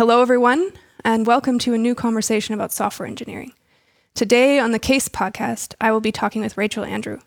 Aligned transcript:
Hello, 0.00 0.22
everyone, 0.22 0.72
and 1.04 1.26
welcome 1.26 1.58
to 1.58 1.74
a 1.74 1.78
new 1.78 1.94
conversation 1.94 2.54
about 2.54 2.72
software 2.72 3.06
engineering. 3.06 3.52
Today 4.14 4.58
on 4.58 4.70
the 4.70 4.78
CaSE 4.78 5.10
podcast, 5.10 5.74
I 5.78 5.92
will 5.92 6.00
be 6.00 6.10
talking 6.10 6.40
with 6.40 6.56
Rachel 6.56 6.86
Andrew. 6.86 7.18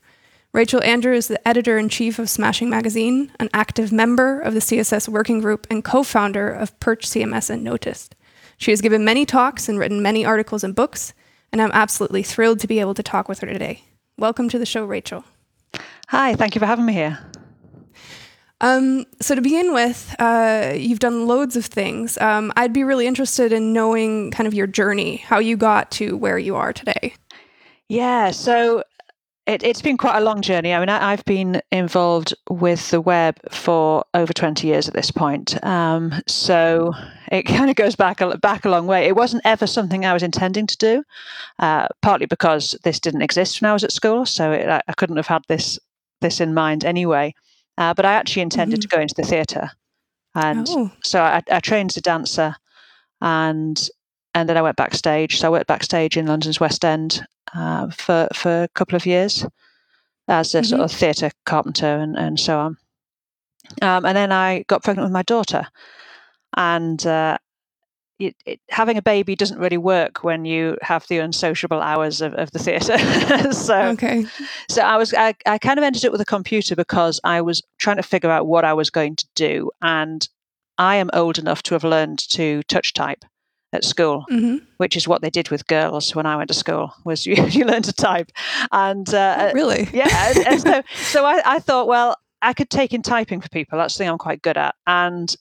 Rachel 0.54 0.82
Andrew 0.82 1.14
is 1.14 1.28
the 1.28 1.48
editor 1.48 1.78
in 1.78 1.88
chief 1.88 2.18
of 2.18 2.32
Smashing 2.32 2.72
Magazine, 2.72 3.32
an 3.40 3.52
active 3.54 3.92
member 3.92 4.42
of 4.42 4.56
the 4.56 4.60
CSS 4.60 5.08
working 5.08 5.40
group, 5.40 5.68
and 5.70 5.84
co 5.84 6.02
founder 6.02 6.50
of 6.50 6.80
Perch 6.80 7.06
CMS 7.06 7.52
and 7.52 7.64
Notist. 7.64 8.14
She 8.58 8.72
has 8.72 8.82
given 8.82 9.06
many 9.06 9.24
talks 9.24 9.70
and 9.70 9.78
written 9.78 10.02
many 10.02 10.26
articles 10.26 10.64
and 10.64 10.74
books, 10.74 11.14
and 11.52 11.62
I'm 11.62 11.72
absolutely 11.74 12.24
thrilled 12.24 12.60
to 12.62 12.68
be 12.68 12.80
able 12.80 12.96
to 12.96 13.04
talk 13.04 13.30
with 13.30 13.42
her 13.42 13.48
today. 13.48 13.84
Welcome 14.18 14.50
to 14.50 14.58
the 14.58 14.66
show, 14.66 14.84
Rachel. 14.84 15.26
Hi, 16.08 16.34
thank 16.34 16.56
you 16.56 16.60
for 16.60 16.66
having 16.66 16.88
me 16.88 16.94
here. 16.94 17.20
Um, 18.64 19.06
so 19.20 19.36
to 19.36 19.42
begin 19.42 19.74
with, 19.74 20.16
uh, 20.20 20.72
you've 20.74 21.00
done 21.00 21.28
loads 21.28 21.58
of 21.58 21.66
things. 21.66 22.18
Um, 22.20 22.54
I'd 22.56 22.72
be 22.72 22.86
really 22.86 23.08
interested 23.08 23.52
in 23.52 23.74
knowing 23.74 24.32
kind 24.32 24.48
of 24.48 24.54
your 24.54 24.68
journey, 24.68 25.18
how 25.18 25.40
you 25.40 25.58
got 25.58 25.92
to 25.92 26.16
where 26.16 26.38
you 26.38 26.56
are 26.56 26.72
today. 26.72 27.14
Yeah, 27.90 28.32
so 28.32 28.84
it, 29.46 29.64
has 29.64 29.82
been 29.82 29.98
quite 29.98 30.16
a 30.16 30.24
long 30.24 30.42
journey. 30.42 30.74
I 30.74 30.80
mean, 30.80 30.88
I, 30.88 31.12
have 31.12 31.26
been 31.26 31.62
involved 31.74 32.34
with 32.50 32.90
the 32.90 33.02
web 33.02 33.38
for 33.52 34.06
over 34.14 34.32
20 34.32 34.66
years 34.66 34.88
at 34.88 34.94
this 34.94 35.12
point. 35.12 35.62
Um, 35.66 36.14
so 36.26 36.94
it 37.34 37.44
kind 37.48 37.70
of 37.70 37.76
goes 37.76 37.98
back 37.98 38.22
a, 38.22 38.38
back 38.38 38.64
a 38.64 38.70
long 38.70 38.88
way. 38.88 39.08
It 39.08 39.18
wasn't 39.18 39.46
ever 39.46 39.68
something 39.68 40.06
I 40.06 40.14
was 40.14 40.24
intending 40.24 40.68
to 40.68 40.78
do, 40.78 41.04
uh, 41.60 41.90
partly 42.02 42.28
because 42.28 42.78
this 42.86 43.02
didn't 43.02 43.24
exist 43.24 43.62
when 43.62 43.70
I 43.70 43.74
was 43.74 43.84
at 43.84 43.92
school. 43.92 44.26
So 44.26 44.54
it, 44.54 44.70
I 44.88 44.94
couldn't 44.94 45.18
have 45.18 45.28
had 45.28 45.44
this 45.50 45.78
this 46.22 46.40
in 46.40 46.54
mind 46.54 46.86
anyway. 46.86 47.36
Uh, 47.78 47.94
but 47.94 48.06
I 48.06 48.14
actually 48.14 48.44
intended 48.44 48.80
mm-hmm. 48.80 48.90
to 48.90 48.96
go 48.96 49.02
into 49.02 49.16
the 49.16 49.24
theatre, 49.24 49.72
and 50.36 50.68
oh. 50.70 50.92
so 51.04 51.22
I, 51.22 51.42
I, 51.50 51.60
trained 51.60 51.92
as 51.92 51.98
a 51.98 52.02
dancer, 52.02 52.56
and 53.22 53.90
and 54.36 54.48
then 54.48 54.58
I 54.58 54.62
went 54.62 54.78
backstage. 54.78 55.40
So 55.40 55.48
I 55.48 55.52
worked 55.52 55.68
backstage 55.68 56.18
in 56.18 56.28
London's 56.28 56.60
West 56.60 56.86
End 56.86 57.26
uh, 57.56 57.90
for 57.90 58.28
for 58.34 58.64
a 58.64 58.68
couple 58.70 58.96
of 58.96 59.06
years 59.06 59.46
as 60.28 60.54
a 60.54 60.60
mm-hmm. 60.60 60.66
sort 60.66 60.82
of 60.82 60.92
theatre 60.92 61.32
carpenter 61.46 61.98
and, 61.98 62.16
and 62.16 62.40
so 62.40 62.60
on. 62.60 62.78
Um, 63.82 64.06
and 64.06 64.16
then 64.16 64.32
I 64.32 64.64
got 64.68 64.84
pregnant 64.84 65.06
with 65.06 65.14
my 65.14 65.24
daughter, 65.24 65.68
and 66.56 67.06
uh, 67.06 67.38
it, 68.28 68.36
it, 68.46 68.60
having 68.70 68.98
a 68.98 69.02
baby 69.02 69.36
doesn't 69.36 69.60
really 69.60 69.78
work 69.78 70.24
when 70.24 70.46
you 70.46 70.78
have 70.82 71.06
the 71.08 71.20
unsociable 71.20 71.82
hours 71.82 72.22
of, 72.22 72.34
of 72.36 72.52
the 72.52 72.60
theatre. 72.60 72.98
so, 73.54 73.80
okay. 73.90 74.26
so 74.70 74.82
I 74.82 74.98
was 74.98 75.14
I, 75.14 75.36
I 75.46 75.58
kind 75.58 75.78
of 75.78 75.84
ended 75.84 76.06
up 76.06 76.12
with 76.12 76.22
a 76.22 76.26
computer 76.26 76.76
because 76.76 77.20
I 77.24 77.42
was 77.42 77.62
trying 77.78 77.98
to 77.98 78.04
figure 78.04 78.32
out 78.32 78.48
what 78.48 78.66
I 78.66 78.74
was 78.74 78.90
going 78.90 79.16
to 79.18 79.26
do, 79.36 79.72
and 79.82 80.28
I 80.78 80.96
am 80.96 81.10
old 81.14 81.38
enough 81.38 81.64
to 81.64 81.76
have 81.76 81.84
learned 81.84 82.20
to 82.30 82.64
touch 82.64 82.94
type 82.94 83.26
at 83.74 83.84
school, 83.84 84.26
mm-hmm. 84.30 84.58
which 84.78 84.96
is 84.96 85.08
what 85.08 85.22
they 85.22 85.30
did 85.30 85.50
with 85.50 85.68
girls 85.68 86.16
when 86.16 86.26
I 86.26 86.38
went 86.38 86.48
to 86.50 86.54
school. 86.54 86.94
Was 87.04 87.26
you, 87.28 87.36
you 87.48 87.66
learn 87.66 87.82
to 87.84 87.94
type, 87.94 88.32
and 88.72 89.12
uh, 89.14 89.36
oh, 89.40 89.54
really, 89.54 89.90
yeah. 89.94 90.08
and, 90.30 90.48
and 90.48 90.62
so 90.62 90.82
so 90.96 91.26
I, 91.26 91.42
I 91.46 91.60
thought, 91.60 91.88
well, 91.88 92.16
I 92.42 92.54
could 92.54 92.70
take 92.70 92.94
in 92.94 93.02
typing 93.02 93.42
for 93.42 93.50
people. 93.50 93.78
That's 93.78 93.96
the 93.96 94.00
thing 94.00 94.10
I'm 94.10 94.18
quite 94.18 94.42
good 94.42 94.58
at, 94.58 94.76
and 94.88 95.36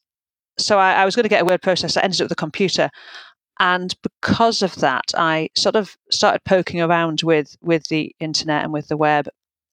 so 0.58 0.78
I, 0.78 0.94
I 0.94 1.04
was 1.04 1.16
going 1.16 1.24
to 1.24 1.28
get 1.28 1.42
a 1.42 1.46
word 1.46 1.62
processor. 1.62 1.98
I 1.98 2.02
ended 2.02 2.20
up 2.20 2.26
with 2.26 2.32
a 2.32 2.36
computer, 2.36 2.90
and 3.60 3.94
because 4.02 4.62
of 4.62 4.74
that, 4.76 5.04
I 5.16 5.50
sort 5.56 5.76
of 5.76 5.96
started 6.10 6.42
poking 6.44 6.80
around 6.80 7.22
with 7.22 7.56
with 7.62 7.88
the 7.88 8.14
internet 8.20 8.64
and 8.64 8.72
with 8.72 8.88
the 8.88 8.96
web, 8.96 9.28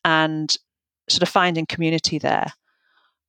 and 0.05 0.55
sort 1.09 1.23
of 1.23 1.29
finding 1.29 1.65
community 1.65 2.19
there. 2.19 2.53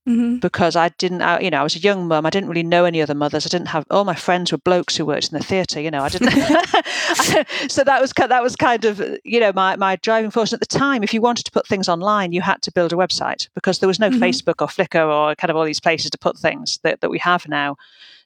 Mm-hmm. 0.08 0.38
Because 0.38 0.76
I 0.76 0.88
didn't, 0.88 1.20
you 1.42 1.50
know, 1.50 1.60
I 1.60 1.62
was 1.62 1.76
a 1.76 1.78
young 1.78 2.08
mum. 2.08 2.24
I 2.24 2.30
didn't 2.30 2.48
really 2.48 2.62
know 2.62 2.86
any 2.86 3.02
other 3.02 3.14
mothers. 3.14 3.44
I 3.44 3.50
didn't 3.50 3.68
have 3.68 3.84
all 3.90 4.04
my 4.04 4.14
friends 4.14 4.50
were 4.50 4.58
blokes 4.58 4.96
who 4.96 5.04
worked 5.04 5.30
in 5.30 5.38
the 5.38 5.44
theatre. 5.44 5.78
You 5.78 5.90
know, 5.90 6.02
I 6.02 6.08
didn't. 6.08 6.30
so 7.70 7.84
that 7.84 8.00
was 8.00 8.12
that 8.16 8.42
was 8.42 8.56
kind 8.56 8.84
of 8.86 9.02
you 9.24 9.38
know 9.40 9.52
my 9.52 9.76
my 9.76 9.96
driving 9.96 10.30
force 10.30 10.54
at 10.54 10.60
the 10.60 10.66
time. 10.66 11.02
If 11.02 11.12
you 11.12 11.20
wanted 11.20 11.44
to 11.44 11.50
put 11.50 11.66
things 11.66 11.88
online, 11.88 12.32
you 12.32 12.40
had 12.40 12.62
to 12.62 12.72
build 12.72 12.94
a 12.94 12.96
website 12.96 13.48
because 13.54 13.78
there 13.78 13.88
was 13.88 14.00
no 14.00 14.08
mm-hmm. 14.08 14.22
Facebook 14.22 14.62
or 14.62 14.68
Flickr 14.68 15.06
or 15.06 15.34
kind 15.34 15.50
of 15.50 15.56
all 15.56 15.64
these 15.64 15.80
places 15.80 16.10
to 16.10 16.18
put 16.18 16.38
things 16.38 16.78
that 16.82 17.02
that 17.02 17.10
we 17.10 17.18
have 17.18 17.46
now. 17.46 17.76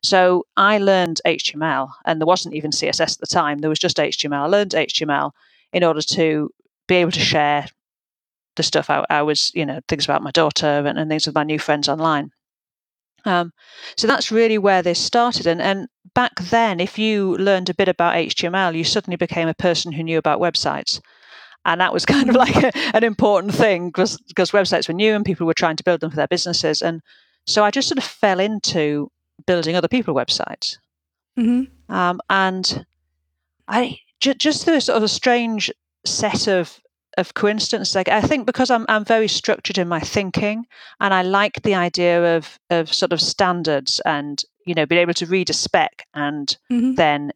So 0.02 0.46
I 0.56 0.78
learned 0.78 1.20
HTML, 1.26 1.90
and 2.04 2.20
there 2.20 2.26
wasn't 2.26 2.54
even 2.54 2.70
CSS 2.70 3.14
at 3.14 3.18
the 3.18 3.26
time. 3.26 3.58
There 3.58 3.70
was 3.70 3.80
just 3.80 3.96
HTML. 3.96 4.42
I 4.42 4.46
learned 4.46 4.72
HTML 4.72 5.32
in 5.72 5.82
order 5.82 6.02
to 6.02 6.50
be 6.86 6.96
able 6.96 7.12
to 7.12 7.20
share 7.20 7.66
the 8.56 8.62
stuff 8.62 8.90
I, 8.90 9.04
I 9.10 9.22
was, 9.22 9.50
you 9.54 9.66
know, 9.66 9.80
things 9.88 10.04
about 10.04 10.22
my 10.22 10.30
daughter 10.30 10.66
and, 10.66 10.98
and 10.98 11.10
things 11.10 11.26
with 11.26 11.34
my 11.34 11.44
new 11.44 11.58
friends 11.58 11.88
online. 11.88 12.30
Um, 13.24 13.52
so 13.96 14.06
that's 14.06 14.30
really 14.30 14.58
where 14.58 14.82
this 14.82 14.98
started. 14.98 15.46
And, 15.46 15.60
and 15.60 15.88
back 16.14 16.32
then, 16.40 16.80
if 16.80 16.98
you 16.98 17.36
learned 17.36 17.70
a 17.70 17.74
bit 17.74 17.88
about 17.88 18.14
HTML, 18.14 18.76
you 18.76 18.84
suddenly 18.84 19.16
became 19.16 19.48
a 19.48 19.54
person 19.54 19.92
who 19.92 20.02
knew 20.02 20.18
about 20.18 20.40
websites. 20.40 21.00
And 21.64 21.80
that 21.80 21.92
was 21.92 22.04
kind 22.06 22.28
of 22.28 22.36
like 22.36 22.56
a, 22.56 22.72
an 22.94 23.04
important 23.04 23.54
thing 23.54 23.88
because, 23.88 24.18
because 24.28 24.50
websites 24.50 24.88
were 24.88 24.94
new 24.94 25.14
and 25.14 25.24
people 25.24 25.46
were 25.46 25.54
trying 25.54 25.76
to 25.76 25.84
build 25.84 26.00
them 26.00 26.10
for 26.10 26.16
their 26.16 26.28
businesses. 26.28 26.82
And 26.82 27.00
so 27.46 27.64
I 27.64 27.70
just 27.70 27.88
sort 27.88 27.98
of 27.98 28.04
fell 28.04 28.40
into 28.40 29.10
building 29.46 29.76
other 29.76 29.88
people 29.88 30.14
websites. 30.14 30.76
Mm-hmm. 31.38 31.94
Um, 31.94 32.20
and 32.30 32.86
I 33.68 33.98
j- 34.20 34.34
just 34.34 34.64
through 34.64 34.76
a 34.76 34.80
sort 34.80 34.96
of 34.96 35.02
a 35.02 35.08
strange 35.08 35.70
set 36.04 36.46
of 36.46 36.78
of 37.16 37.34
coincidence. 37.34 37.94
Like 37.94 38.08
I 38.08 38.20
think 38.20 38.46
because 38.46 38.70
I'm 38.70 38.86
I'm 38.88 39.04
very 39.04 39.28
structured 39.28 39.78
in 39.78 39.88
my 39.88 40.00
thinking, 40.00 40.66
and 41.00 41.14
I 41.14 41.22
like 41.22 41.62
the 41.62 41.74
idea 41.74 42.36
of 42.36 42.58
of 42.70 42.92
sort 42.92 43.12
of 43.12 43.20
standards 43.20 44.00
and 44.04 44.42
you 44.66 44.74
know 44.74 44.86
being 44.86 45.00
able 45.00 45.14
to 45.14 45.26
read 45.26 45.50
a 45.50 45.54
spec 45.54 46.06
and 46.14 46.56
mm-hmm. 46.70 46.94
then 46.94 47.32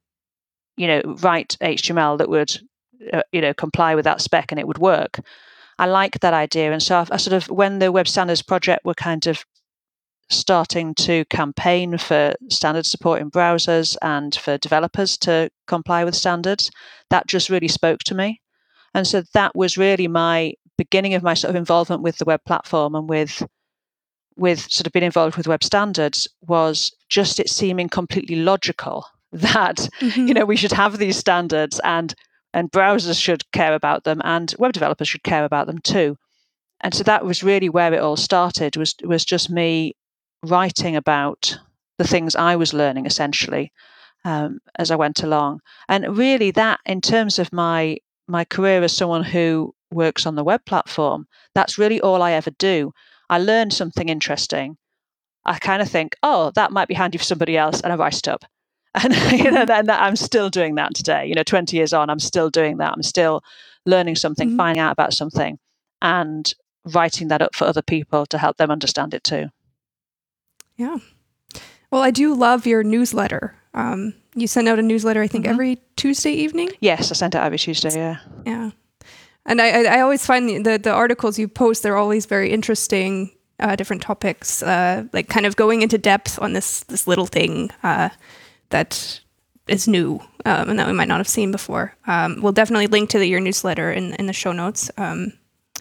you 0.77 0.87
know 0.87 1.03
write 1.23 1.57
HTML 1.61 2.19
that 2.19 2.29
would 2.29 2.59
uh, 3.13 3.23
you 3.33 3.41
know 3.41 3.55
comply 3.55 3.95
with 3.95 4.05
that 4.05 4.21
spec 4.21 4.53
and 4.53 4.59
it 4.59 4.67
would 4.67 4.79
work. 4.79 5.21
I 5.81 5.87
like 5.87 6.21
that 6.21 6.35
idea, 6.35 6.73
and 6.73 6.83
so 6.83 6.97
I, 6.97 7.07
I 7.11 7.17
sort 7.17 7.35
of 7.35 7.49
when 7.51 7.79
the 7.79 7.93
Web 7.93 8.09
Standards 8.09 8.43
project 8.43 8.85
were 8.85 8.95
kind 8.95 9.27
of 9.27 9.45
starting 10.31 10.95
to 10.95 11.25
campaign 11.27 11.97
for 11.97 12.35
standard 12.51 12.85
support 12.85 13.21
in 13.21 13.31
browsers 13.31 13.97
and 14.03 14.35
for 14.35 14.59
developers 14.59 15.17
to 15.17 15.49
comply 15.67 16.05
with 16.05 16.15
standards, 16.15 16.71
that 17.11 17.27
just 17.27 17.49
really 17.49 17.69
spoke 17.69 18.01
to 18.01 18.15
me. 18.15 18.41
And 18.99 19.07
so 19.07 19.23
that 19.33 19.55
was 19.55 19.79
really 19.79 20.09
my 20.09 20.55
beginning 20.77 21.15
of 21.15 21.23
my 21.23 21.35
sort 21.35 21.51
of 21.51 21.55
involvement 21.55 22.03
with 22.03 22.19
the 22.19 22.25
web 22.25 22.41
platform 22.45 22.97
and 22.97 23.09
with 23.09 23.47
with 24.37 24.69
sort 24.69 24.89
of 24.89 24.93
being 24.93 25.05
involved 25.05 25.37
with 25.37 25.47
web 25.47 25.63
standards 25.63 26.27
was 26.49 26.93
just 27.09 27.39
it 27.39 27.49
seeming 27.49 27.89
completely 27.89 28.35
logical 28.35 29.07
that 29.33 29.89
mm-hmm. 30.01 30.27
you 30.27 30.35
know 30.35 30.45
we 30.45 30.57
should 30.57 30.73
have 30.73 30.99
these 30.99 31.17
standards 31.17 31.81
and 31.85 32.13
and 32.53 32.73
browsers 32.73 33.23
should 33.23 33.49
care 33.53 33.73
about 33.75 34.03
them 34.03 34.21
and 34.25 34.53
web 34.59 34.73
developers 34.73 35.07
should 35.07 35.23
care 35.23 35.45
about 35.45 35.69
them 35.69 35.79
too 35.79 36.17
and 36.81 36.93
so 36.93 37.05
that 37.05 37.25
was 37.25 37.45
really 37.45 37.69
where 37.69 37.95
it 37.95 38.01
all 38.01 38.17
started 38.17 38.77
was 38.77 38.97
was 39.05 39.25
just 39.25 39.49
me 39.49 39.95
writing 40.43 40.97
about 40.97 41.57
the 41.99 42.07
things 42.07 42.35
i 42.35 42.57
was 42.57 42.75
learning 42.75 43.07
essentially 43.07 43.71
um, 44.25 44.59
as 44.77 44.91
i 44.91 44.97
went 44.97 45.23
along 45.23 45.61
and 45.89 46.19
really 46.19 46.51
that 46.51 46.81
in 46.85 47.01
terms 47.01 47.39
of 47.39 47.53
my 47.53 47.97
my 48.29 48.45
career 48.45 48.83
as 48.83 48.97
someone 48.97 49.25
who 49.25 49.75
works 49.91 50.27
on 50.27 50.35
the 50.35 50.45
web 50.45 50.65
platform, 50.65 51.27
that's 51.55 51.79
really 51.79 52.01
all 52.01 52.23
I 52.23 52.33
ever 52.33 52.51
do. 52.51 52.93
I 53.31 53.39
learn 53.39 53.71
something 53.71 54.09
interesting. 54.09 54.77
I 55.45 55.59
kind 55.59 55.81
of 55.81 55.89
think, 55.89 56.17
oh, 56.23 56.51
that 56.55 56.73
might 56.73 56.89
be 56.89 56.95
handy 56.95 57.19
for 57.19 57.25
somebody 57.25 57.57
else, 57.57 57.81
and 57.81 57.93
I 57.93 57.97
write 57.97 58.19
it 58.19 58.29
up. 58.29 58.45
And 58.95 59.15
you 59.33 59.51
know, 59.51 59.65
then 59.65 59.89
I'm 59.91 60.17
still 60.17 60.51
doing 60.51 60.75
that 60.77 60.95
today. 60.95 61.27
You 61.27 61.35
know, 61.35 61.43
20 61.43 61.77
years 61.77 61.93
on, 61.93 62.11
I'm 62.11 62.19
still 62.19 62.51
doing 62.51 62.79
that. 62.79 62.93
I'm 62.93 63.03
still 63.03 63.43
learning 63.87 64.17
something, 64.17 64.49
mm-hmm. 64.49 64.57
finding 64.57 64.81
out 64.81 64.93
about 64.93 65.13
something, 65.13 65.59
and 66.03 66.53
writing 66.85 67.29
that 67.29 67.43
up 67.43 67.55
for 67.55 67.67
other 67.67 67.83
people 67.83 68.27
to 68.27 68.39
help 68.39 68.57
them 68.57 68.71
understand 68.71 69.15
it 69.15 69.23
too. 69.23 69.49
Yeah. 70.77 70.99
Well, 71.91 72.03
I 72.03 72.11
do 72.11 72.35
love 72.35 72.67
your 72.67 72.83
newsletter. 72.83 73.57
Um, 73.75 74.15
you 74.41 74.47
send 74.49 74.69
out 74.69 74.79
a 74.79 74.83
newsletter, 74.83 75.23
I 75.23 75.27
think, 75.27 75.45
mm-hmm. 75.45 75.55
every 75.55 75.79
Tuesday 75.97 76.33
evening. 76.33 76.71
Yes, 76.81 77.11
I 77.11 77.15
send 77.15 77.35
it 77.35 77.39
every 77.39 77.59
Tuesday. 77.59 77.95
Yeah. 77.95 78.19
Yeah, 78.47 78.71
and 79.47 79.61
I 79.61 79.97
I 79.97 80.01
always 80.01 80.25
find 80.25 80.49
the 80.49 80.59
the, 80.59 80.79
the 80.79 80.93
articles 80.93 81.39
you 81.39 81.49
post 81.49 81.83
they're 81.83 81.97
always 81.97 82.27
very 82.27 82.51
interesting, 82.51 83.31
uh, 83.61 83.77
different 83.77 84.03
topics, 84.03 84.63
uh, 84.63 85.05
like 85.13 85.29
kind 85.29 85.47
of 85.47 85.57
going 85.57 85.83
into 85.83 85.99
depth 85.99 86.39
on 86.41 86.53
this 86.53 86.85
this 86.85 87.07
little 87.07 87.27
thing 87.27 87.71
uh, 87.83 88.11
that 88.71 89.21
is 89.67 89.87
new 89.87 90.21
um, 90.45 90.71
and 90.71 90.79
that 90.79 90.87
we 90.87 90.93
might 90.93 91.09
not 91.09 91.19
have 91.19 91.29
seen 91.29 91.53
before. 91.53 91.95
Um, 92.07 92.41
we'll 92.41 92.53
definitely 92.53 92.87
link 92.87 93.11
to 93.11 93.19
the, 93.19 93.27
your 93.27 93.41
newsletter 93.41 93.93
in 93.93 94.15
in 94.15 94.27
the 94.27 94.33
show 94.33 94.53
notes. 94.53 94.91
Um, 94.97 95.33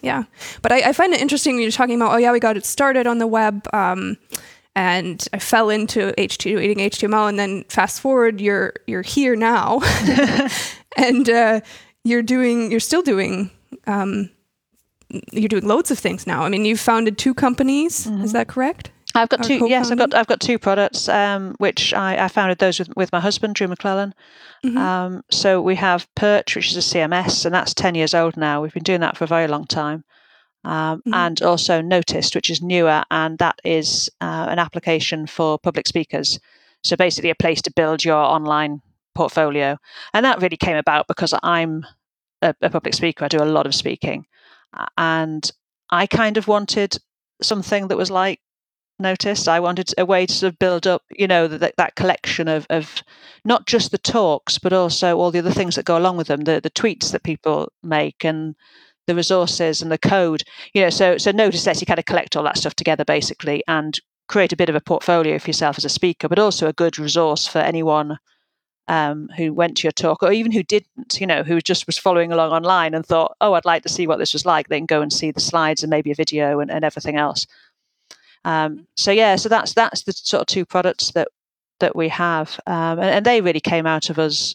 yeah, 0.02 0.24
but 0.62 0.72
I, 0.72 0.90
I, 0.90 0.92
find 0.92 1.12
it 1.12 1.20
interesting 1.20 1.56
when 1.56 1.62
you're 1.62 1.72
talking 1.72 1.96
about 1.96 2.12
oh 2.12 2.18
yeah 2.18 2.32
we 2.32 2.38
got 2.38 2.56
it 2.56 2.64
started 2.64 3.06
on 3.06 3.18
the 3.18 3.26
web. 3.26 3.66
And 4.78 5.26
I 5.32 5.40
fell 5.40 5.70
into 5.70 6.12
H2 6.16 6.56
reading 6.56 6.78
HTML, 6.88 7.28
and 7.28 7.36
then 7.36 7.64
fast 7.64 8.00
forward, 8.00 8.40
you're 8.40 8.74
you're 8.86 9.02
here 9.02 9.34
now, 9.34 9.80
and 10.96 11.28
uh, 11.28 11.62
you're 12.04 12.22
doing 12.22 12.70
you're 12.70 12.78
still 12.78 13.02
doing 13.02 13.50
um, 13.88 14.30
you're 15.32 15.48
doing 15.48 15.66
loads 15.66 15.90
of 15.90 15.98
things 15.98 16.28
now. 16.28 16.44
I 16.44 16.48
mean, 16.48 16.64
you've 16.64 16.78
founded 16.78 17.18
two 17.18 17.34
companies. 17.34 18.06
Mm-hmm. 18.06 18.22
Is 18.22 18.32
that 18.34 18.46
correct? 18.46 18.92
I've 19.16 19.28
got 19.30 19.42
two. 19.42 19.66
Yes, 19.68 19.90
I've 19.90 19.98
got 19.98 20.14
I've 20.14 20.28
got 20.28 20.38
two 20.38 20.60
products, 20.60 21.08
um, 21.08 21.56
which 21.58 21.92
I, 21.92 22.26
I, 22.26 22.28
founded 22.28 22.58
those 22.58 22.78
with 22.78 22.94
with 22.94 23.10
my 23.10 23.18
husband, 23.18 23.56
Drew 23.56 23.66
McLellan. 23.66 24.12
Mm-hmm. 24.64 24.78
Um, 24.78 25.24
so 25.28 25.60
we 25.60 25.74
have 25.74 26.06
Perch, 26.14 26.54
which 26.54 26.70
is 26.70 26.76
a 26.76 26.98
CMS, 26.98 27.44
and 27.44 27.52
that's 27.52 27.74
ten 27.74 27.96
years 27.96 28.14
old 28.14 28.36
now. 28.36 28.62
We've 28.62 28.72
been 28.72 28.84
doing 28.84 29.00
that 29.00 29.16
for 29.16 29.24
a 29.24 29.26
very 29.26 29.48
long 29.48 29.66
time. 29.66 30.04
Um, 30.64 30.98
mm-hmm. 30.98 31.14
And 31.14 31.42
also 31.42 31.80
Notist, 31.80 32.34
which 32.34 32.50
is 32.50 32.60
newer, 32.60 33.04
and 33.10 33.38
that 33.38 33.60
is 33.64 34.10
uh, 34.20 34.46
an 34.48 34.58
application 34.58 35.26
for 35.26 35.58
public 35.58 35.86
speakers. 35.86 36.38
So 36.82 36.96
basically, 36.96 37.30
a 37.30 37.34
place 37.34 37.62
to 37.62 37.72
build 37.72 38.04
your 38.04 38.16
online 38.16 38.82
portfolio. 39.14 39.78
And 40.14 40.24
that 40.24 40.40
really 40.42 40.56
came 40.56 40.76
about 40.76 41.06
because 41.08 41.34
I'm 41.42 41.86
a, 42.42 42.54
a 42.60 42.70
public 42.70 42.94
speaker. 42.94 43.24
I 43.24 43.28
do 43.28 43.42
a 43.42 43.44
lot 43.44 43.66
of 43.66 43.74
speaking, 43.74 44.26
and 44.96 45.50
I 45.90 46.06
kind 46.06 46.36
of 46.36 46.48
wanted 46.48 46.98
something 47.40 47.88
that 47.88 47.96
was 47.96 48.10
like 48.10 48.40
noticed. 48.98 49.48
I 49.48 49.60
wanted 49.60 49.94
a 49.96 50.04
way 50.04 50.26
to 50.26 50.34
sort 50.34 50.52
of 50.52 50.58
build 50.58 50.86
up, 50.86 51.02
you 51.10 51.26
know, 51.26 51.46
that 51.46 51.76
that 51.76 51.94
collection 51.94 52.48
of 52.48 52.66
of 52.70 53.02
not 53.44 53.66
just 53.66 53.90
the 53.90 53.98
talks, 53.98 54.58
but 54.58 54.72
also 54.72 55.18
all 55.18 55.30
the 55.30 55.38
other 55.38 55.52
things 55.52 55.76
that 55.76 55.84
go 55.84 55.96
along 55.96 56.16
with 56.16 56.26
them, 56.26 56.42
the 56.42 56.60
the 56.60 56.70
tweets 56.70 57.12
that 57.12 57.22
people 57.22 57.72
make 57.82 58.24
and 58.24 58.56
the 59.08 59.14
resources 59.16 59.82
and 59.82 59.90
the 59.90 59.98
code. 59.98 60.44
You 60.74 60.82
know, 60.82 60.90
so 60.90 61.18
so 61.18 61.32
Notist 61.32 61.66
lets 61.66 61.80
you 61.80 61.86
kind 61.86 61.98
of 61.98 62.04
collect 62.04 62.36
all 62.36 62.44
that 62.44 62.58
stuff 62.58 62.74
together 62.74 63.04
basically 63.04 63.64
and 63.66 63.98
create 64.28 64.52
a 64.52 64.56
bit 64.56 64.68
of 64.68 64.76
a 64.76 64.80
portfolio 64.80 65.38
for 65.38 65.48
yourself 65.48 65.78
as 65.78 65.84
a 65.84 65.88
speaker, 65.88 66.28
but 66.28 66.38
also 66.38 66.68
a 66.68 66.72
good 66.72 66.98
resource 66.98 67.46
for 67.46 67.58
anyone 67.58 68.18
um, 68.86 69.28
who 69.36 69.52
went 69.52 69.76
to 69.78 69.84
your 69.84 69.92
talk 69.92 70.22
or 70.22 70.32
even 70.32 70.52
who 70.52 70.62
didn't, 70.62 71.18
you 71.20 71.26
know, 71.26 71.42
who 71.42 71.60
just 71.60 71.86
was 71.86 71.98
following 71.98 72.30
along 72.30 72.52
online 72.52 72.94
and 72.94 73.04
thought, 73.04 73.34
oh, 73.40 73.54
I'd 73.54 73.64
like 73.64 73.82
to 73.82 73.88
see 73.88 74.06
what 74.06 74.18
this 74.18 74.34
was 74.34 74.46
like, 74.46 74.68
they 74.68 74.78
can 74.78 74.86
go 74.86 75.00
and 75.00 75.12
see 75.12 75.30
the 75.30 75.40
slides 75.40 75.82
and 75.82 75.90
maybe 75.90 76.10
a 76.10 76.14
video 76.14 76.60
and, 76.60 76.70
and 76.70 76.84
everything 76.84 77.16
else. 77.16 77.46
Um, 78.44 78.86
so 78.96 79.10
yeah, 79.10 79.36
so 79.36 79.48
that's 79.48 79.74
that's 79.74 80.02
the 80.02 80.12
sort 80.12 80.42
of 80.42 80.46
two 80.46 80.64
products 80.64 81.10
that 81.12 81.28
that 81.80 81.96
we 81.96 82.08
have, 82.08 82.58
um, 82.66 82.98
and, 82.98 83.10
and, 83.10 83.26
they 83.26 83.40
really 83.40 83.60
came 83.60 83.86
out 83.86 84.10
of 84.10 84.18
us 84.18 84.54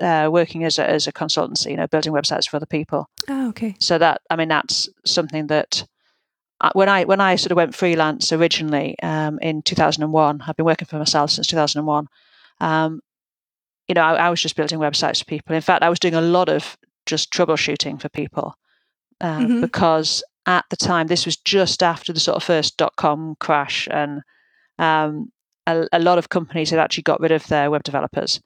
uh, 0.00 0.28
working 0.30 0.64
as 0.64 0.78
a, 0.78 0.88
as 0.88 1.06
a 1.06 1.12
consultancy, 1.12 1.70
you 1.70 1.76
know, 1.76 1.86
building 1.86 2.12
websites 2.12 2.48
for 2.48 2.56
other 2.56 2.66
people. 2.66 3.08
Oh, 3.28 3.48
okay. 3.50 3.74
So 3.80 3.98
that 3.98 4.20
I 4.30 4.36
mean, 4.36 4.48
that's 4.48 4.88
something 5.04 5.48
that 5.48 5.86
uh, 6.60 6.70
when 6.74 6.88
I 6.88 7.04
when 7.04 7.20
I 7.20 7.36
sort 7.36 7.52
of 7.52 7.56
went 7.56 7.74
freelance 7.74 8.32
originally 8.32 8.96
um, 9.02 9.38
in 9.40 9.62
2001, 9.62 10.42
I've 10.46 10.56
been 10.56 10.66
working 10.66 10.86
for 10.86 10.98
myself 10.98 11.30
since 11.30 11.46
2001. 11.46 12.06
Um, 12.60 13.00
you 13.88 13.94
know, 13.94 14.02
I, 14.02 14.14
I, 14.26 14.30
was 14.30 14.40
just 14.40 14.54
building 14.54 14.78
websites 14.78 15.18
for 15.18 15.24
people. 15.24 15.56
In 15.56 15.62
fact, 15.62 15.82
I 15.82 15.88
was 15.88 15.98
doing 15.98 16.14
a 16.14 16.20
lot 16.20 16.48
of 16.48 16.76
just 17.06 17.32
troubleshooting 17.32 18.00
for 18.00 18.08
people 18.10 18.54
uh, 19.20 19.38
mm-hmm. 19.38 19.60
because 19.62 20.22
at 20.46 20.64
the 20.70 20.76
time, 20.76 21.06
this 21.06 21.24
was 21.24 21.36
just 21.36 21.82
after 21.82 22.12
the 22.12 22.20
sort 22.20 22.36
of 22.36 22.42
first 22.42 22.76
dot 22.76 22.94
com 22.96 23.36
crash, 23.40 23.88
and 23.90 24.20
um, 24.78 25.32
a, 25.66 25.86
a, 25.92 25.98
lot 25.98 26.18
of 26.18 26.28
companies 26.28 26.70
had 26.70 26.78
actually 26.78 27.02
got 27.02 27.20
rid 27.20 27.32
of 27.32 27.46
their 27.46 27.70
web 27.70 27.82
developers, 27.82 28.40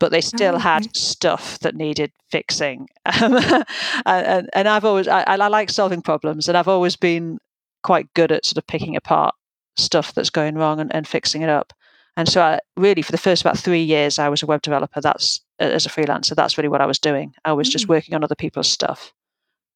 but 0.00 0.10
they 0.10 0.20
still 0.20 0.54
oh, 0.54 0.56
okay. 0.56 0.62
had 0.62 0.96
stuff 0.96 1.58
that 1.60 1.74
needed 1.74 2.12
fixing. 2.30 2.88
and, 3.06 4.50
and, 4.52 4.68
I've 4.68 4.84
always, 4.84 5.08
I, 5.08 5.22
I 5.22 5.36
like 5.36 5.70
solving 5.70 6.02
problems, 6.02 6.48
and 6.48 6.56
I've 6.56 6.68
always 6.68 6.96
been 6.96 7.38
quite 7.82 8.12
good 8.14 8.32
at 8.32 8.44
sort 8.44 8.58
of 8.58 8.66
picking 8.66 8.96
apart 8.96 9.34
stuff 9.76 10.14
that's 10.14 10.30
going 10.30 10.56
wrong 10.56 10.80
and, 10.80 10.94
and 10.94 11.06
fixing 11.06 11.42
it 11.42 11.48
up. 11.48 11.72
And 12.16 12.28
so, 12.28 12.42
I, 12.42 12.60
really, 12.76 13.02
for 13.02 13.12
the 13.12 13.18
first 13.18 13.42
about 13.42 13.58
three 13.58 13.82
years, 13.82 14.18
I 14.18 14.28
was 14.28 14.42
a 14.42 14.46
web 14.46 14.62
developer. 14.62 15.00
That's 15.00 15.40
as 15.58 15.86
a 15.86 15.88
freelancer. 15.88 16.34
That's 16.34 16.56
really 16.58 16.68
what 16.68 16.80
I 16.80 16.86
was 16.86 16.98
doing. 16.98 17.34
I 17.44 17.52
was 17.52 17.68
mm. 17.68 17.72
just 17.72 17.88
working 17.88 18.14
on 18.14 18.24
other 18.24 18.36
people's 18.36 18.70
stuff. 18.70 19.12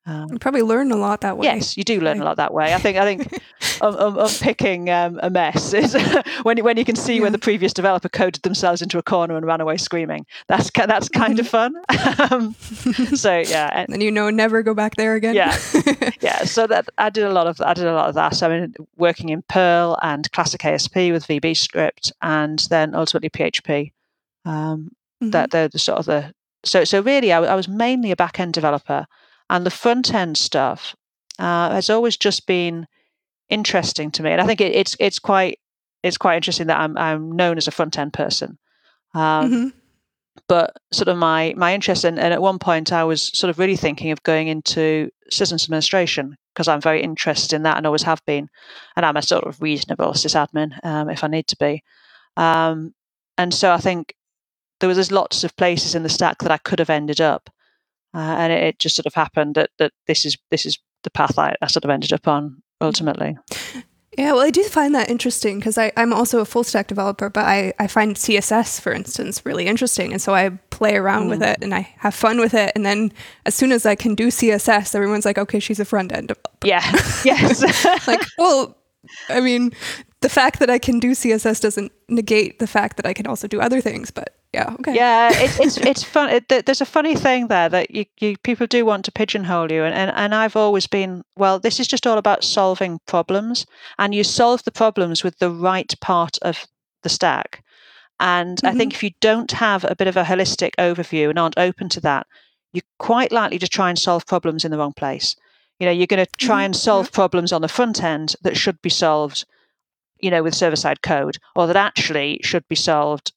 Um, 0.06 0.29
you 0.33 0.39
probably 0.39 0.62
learn 0.62 0.91
a 0.91 0.97
lot 0.97 1.21
that 1.21 1.37
way. 1.37 1.45
Yes, 1.45 1.77
you 1.77 1.85
do 1.85 2.00
learn 2.00 2.21
a 2.21 2.25
lot 2.25 2.39
that 2.39 2.55
way. 2.55 2.73
I 2.73 2.79
think. 2.79 2.97
I 2.97 3.05
think 3.05 3.43
unpicking 3.83 4.89
um, 4.91 5.21
a 5.23 5.31
mess 5.31 5.73
is 5.75 5.95
when 6.43 6.59
when 6.65 6.77
you 6.77 6.85
can 6.85 6.97
see 6.97 7.17
yeah. 7.17 7.23
when 7.23 7.33
the 7.33 7.39
previous 7.39 7.73
developer 7.73 8.09
coded 8.09 8.43
themselves 8.43 8.81
into 8.81 8.99
a 8.99 9.03
corner 9.03 9.37
and 9.37 9.47
ran 9.47 9.61
away 9.61 9.77
screaming. 9.77 10.25
That's 10.47 10.71
that's 10.71 11.09
kind 11.09 11.39
of 11.39 11.47
fun. 11.47 11.75
um, 12.31 12.55
so 12.55 13.39
yeah, 13.39 13.71
and 13.75 14.03
you 14.03 14.11
know, 14.11 14.31
never 14.31 14.62
go 14.62 14.73
back 14.73 14.97
there 14.97 15.15
again. 15.15 15.35
Yeah, 15.35 15.56
yeah. 16.21 16.44
So 16.44 16.67
that 16.67 16.89
I 16.97 17.11
did 17.11 17.25
a 17.25 17.33
lot 17.33 17.47
of 17.47 17.61
I 17.61 17.75
did 17.75 17.87
a 17.87 17.94
lot 17.94 18.09
of 18.09 18.15
that. 18.15 18.43
I 18.43 18.49
mean, 18.49 18.75
working 18.97 19.29
in 19.29 19.43
Perl 19.43 19.99
and 20.03 20.31
classic 20.33 20.65
ASP 20.65 20.94
with 20.94 21.27
VB 21.27 21.56
script, 21.56 22.12
and 22.23 22.59
then 22.71 22.94
ultimately 22.94 23.31
PHP. 23.31 23.93
Um, 24.44 24.93
mm-hmm. 25.23 25.31
That 25.31 25.51
they're 25.51 25.69
the 25.69 25.79
sort 25.79 25.99
of 25.99 26.06
the 26.06 26.33
so 26.65 26.85
so 26.85 27.01
really, 27.01 27.33
I, 27.33 27.41
I 27.41 27.55
was 27.55 27.69
mainly 27.69 28.11
a 28.11 28.17
back 28.17 28.41
end 28.41 28.55
developer 28.55 29.06
and 29.50 29.65
the 29.65 29.71
front 29.71 30.12
end 30.15 30.37
stuff 30.37 30.95
uh, 31.39 31.71
has 31.71 31.91
always 31.91 32.17
just 32.17 32.47
been 32.47 32.87
interesting 33.49 34.11
to 34.12 34.23
me. 34.23 34.31
And 34.31 34.41
I 34.41 34.47
think 34.47 34.61
it, 34.61 34.75
it's 34.75 34.97
it's 34.99 35.19
quite 35.19 35.59
it's 36.03 36.19
quite 36.19 36.37
interesting 36.37 36.67
that 36.69 36.81
I'm 36.81 36.97
I'm 36.97 37.33
known 37.33 37.56
as 37.56 37.69
a 37.69 37.73
front 37.73 37.99
end 37.99 38.12
person. 38.12 38.59
Um, 39.15 39.50
mm-hmm. 39.53 39.69
But 40.49 40.77
sort 40.93 41.09
of 41.09 41.17
my 41.17 41.55
my 41.56 41.75
interest 41.75 42.05
in, 42.05 42.19
and 42.19 42.33
at 42.33 42.43
one 42.43 42.59
point 42.59 42.93
I 42.93 43.05
was 43.05 43.23
sort 43.37 43.50
of 43.50 43.59
really 43.59 43.77
thinking 43.77 44.12
of 44.12 44.23
going 44.23 44.49
into 44.49 45.11
systems 45.31 45.65
administration 45.65 46.37
because 46.55 46.69
I'm 46.69 46.81
very 46.81 47.03
interested 47.03 47.55
in 47.55 47.62
that 47.62 47.77
and 47.77 47.87
always 47.87 48.03
have 48.03 48.25
been, 48.25 48.49
and 48.97 49.05
I'm 49.05 49.17
a 49.17 49.23
sort 49.23 49.44
of 49.44 49.61
reasonable 49.61 50.12
sysadmin 50.12 50.73
um, 50.85 51.11
if 51.11 51.25
I 51.25 51.29
need 51.29 51.47
to 51.49 51.56
be. 51.56 51.83
Um, 52.37 52.94
and 53.37 53.53
so 53.53 53.73
I 53.73 53.79
think 53.79 54.15
there 54.81 54.89
was 54.89 54.97
there's 54.97 55.12
lots 55.12 55.44
of 55.44 55.56
places 55.56 55.94
in 55.94 56.03
the 56.03 56.09
stack 56.09 56.39
that 56.39 56.53
I 56.53 56.59
could 56.59 56.79
have 56.79 56.91
ended 56.91 57.21
up, 57.21 57.51
uh, 58.19 58.37
and 58.38 58.53
it, 58.53 58.62
it, 58.65 58.79
just 58.81 58.97
sort 58.97 59.06
of 59.06 59.15
happened 59.15 59.55
that 59.55 59.70
that 59.79 59.93
this 60.09 60.25
is 60.25 60.37
this 60.50 60.67
is 60.67 60.79
the 61.05 61.11
path 61.11 61.38
I, 61.38 61.55
I 61.62 61.69
sort 61.69 61.85
of 61.85 61.91
ended 61.91 62.12
up 62.12 62.26
on 62.26 62.62
ultimately. 62.81 63.38
Yeah, 64.17 64.32
well, 64.32 64.43
I 64.43 64.50
do 64.50 64.65
find 64.65 64.97
that 64.97 65.09
interesting 65.09 65.61
because 65.61 65.79
I'm 65.79 66.12
also 66.12 66.41
a 66.41 66.44
full 66.44 66.65
stack 66.65 66.88
developer, 66.88 67.31
but 67.31 67.44
I, 67.44 67.73
I 67.79 67.87
find 67.87 68.17
CSS, 68.17 68.81
for 68.81 68.93
instance, 68.93 69.47
really 69.47 69.69
interesting. 69.69 70.11
And 70.11 70.20
so 70.20 70.35
I 70.35 70.49
play 70.70 70.97
around 70.97 71.26
mm. 71.26 71.31
with 71.31 71.43
it 71.43 71.59
and 71.62 71.73
I 71.73 71.94
have 71.99 72.17
fun 72.17 72.41
with 72.41 72.53
it. 72.53 72.73
And 72.75 72.85
then 72.85 73.12
as 73.47 73.55
soon 73.55 73.70
as 73.70 73.87
I 73.87 73.94
can 73.94 74.17
do 74.17 74.26
CSS, 74.26 74.97
everyone's 74.97 75.25
like, 75.25 75.38
okay, 75.38 75.61
she's 75.61 75.79
a 75.79 75.85
front 75.85 76.11
end 76.11 76.29
developer. 76.29 76.67
Yeah. 76.67 76.82
yes. 77.25 77.85
like, 78.09 78.23
well, 78.38 78.76
I 79.29 79.41
mean, 79.41 79.70
the 80.20 80.29
fact 80.29 80.59
that 80.59 80.70
I 80.70 80.79
can 80.79 80.99
do 80.99 81.12
CSS 81.12 81.61
doesn't 81.61 81.93
negate 82.09 82.59
the 82.59 82.67
fact 82.67 82.97
that 82.97 83.06
I 83.06 83.12
can 83.12 83.29
also 83.29 83.47
do 83.47 83.61
other 83.61 83.81
things, 83.81 84.11
but 84.11 84.34
yeah, 84.55 84.74
okay. 84.81 84.94
Yeah, 84.94 85.31
it's 85.32 85.60
it's 85.60 85.76
it's 85.76 86.02
fun. 86.02 86.31
It, 86.31 86.48
there's 86.48 86.81
a 86.81 86.86
funny 86.86 87.14
thing 87.14 87.48
there 87.48 87.69
that 87.69 87.90
you, 87.90 88.06
you 88.19 88.38
people 88.38 88.67
do 88.67 88.86
want 88.86 89.05
to 89.05 89.12
pigeonhole 89.12 89.70
you, 89.70 89.84
and, 89.84 89.94
and 89.94 90.10
and 90.14 90.34
I've 90.34 90.56
always 90.56 90.86
been 90.86 91.22
well. 91.36 91.58
This 91.58 91.78
is 91.78 91.86
just 91.86 92.06
all 92.06 92.17
about 92.17 92.43
solving 92.43 92.98
problems, 93.06 93.67
and 93.98 94.14
you 94.14 94.24
solve 94.24 94.64
the 94.64 94.72
problems 94.72 95.22
with 95.22 95.38
the 95.38 95.50
right 95.50 95.93
part 96.00 96.38
of 96.40 96.67
the 97.02 97.10
stack. 97.10 97.62
And 98.20 98.56
mm-hmm. 98.56 98.67
I 98.67 98.78
think 98.78 98.94
if 98.94 99.02
you 99.02 99.10
don't 99.20 99.52
have 99.52 99.84
a 99.84 99.94
bit 99.94 100.08
of 100.08 100.17
a 100.17 100.24
holistic 100.24 100.70
overview 100.78 101.28
and 101.28 101.38
aren't 101.38 101.58
open 101.58 101.90
to 101.90 102.00
that, 102.00 102.26
you're 102.72 102.82
quite 102.98 103.31
likely 103.31 103.58
to 103.58 103.69
try 103.69 103.90
and 103.90 103.98
solve 103.98 104.26
problems 104.26 104.64
in 104.64 104.70
the 104.70 104.78
wrong 104.78 104.94
place. 104.94 105.36
You 105.78 105.86
know, 105.86 105.93
you're 105.93 106.06
going 106.06 106.24
to 106.24 106.32
try 106.38 106.56
mm-hmm. 106.56 106.64
and 106.67 106.76
solve 106.76 107.12
problems 107.12 107.52
on 107.52 107.60
the 107.60 107.69
front 107.69 108.02
end 108.02 108.34
that 108.43 108.56
should 108.56 108.81
be 108.82 108.90
solved, 108.90 109.44
you 110.19 110.31
know, 110.31 110.43
with 110.43 110.55
server 110.55 110.74
side 110.74 111.02
code, 111.02 111.36
or 111.55 111.67
that 111.67 111.76
actually 111.76 112.40
should 112.43 112.67
be 112.67 112.74
solved 112.74 113.32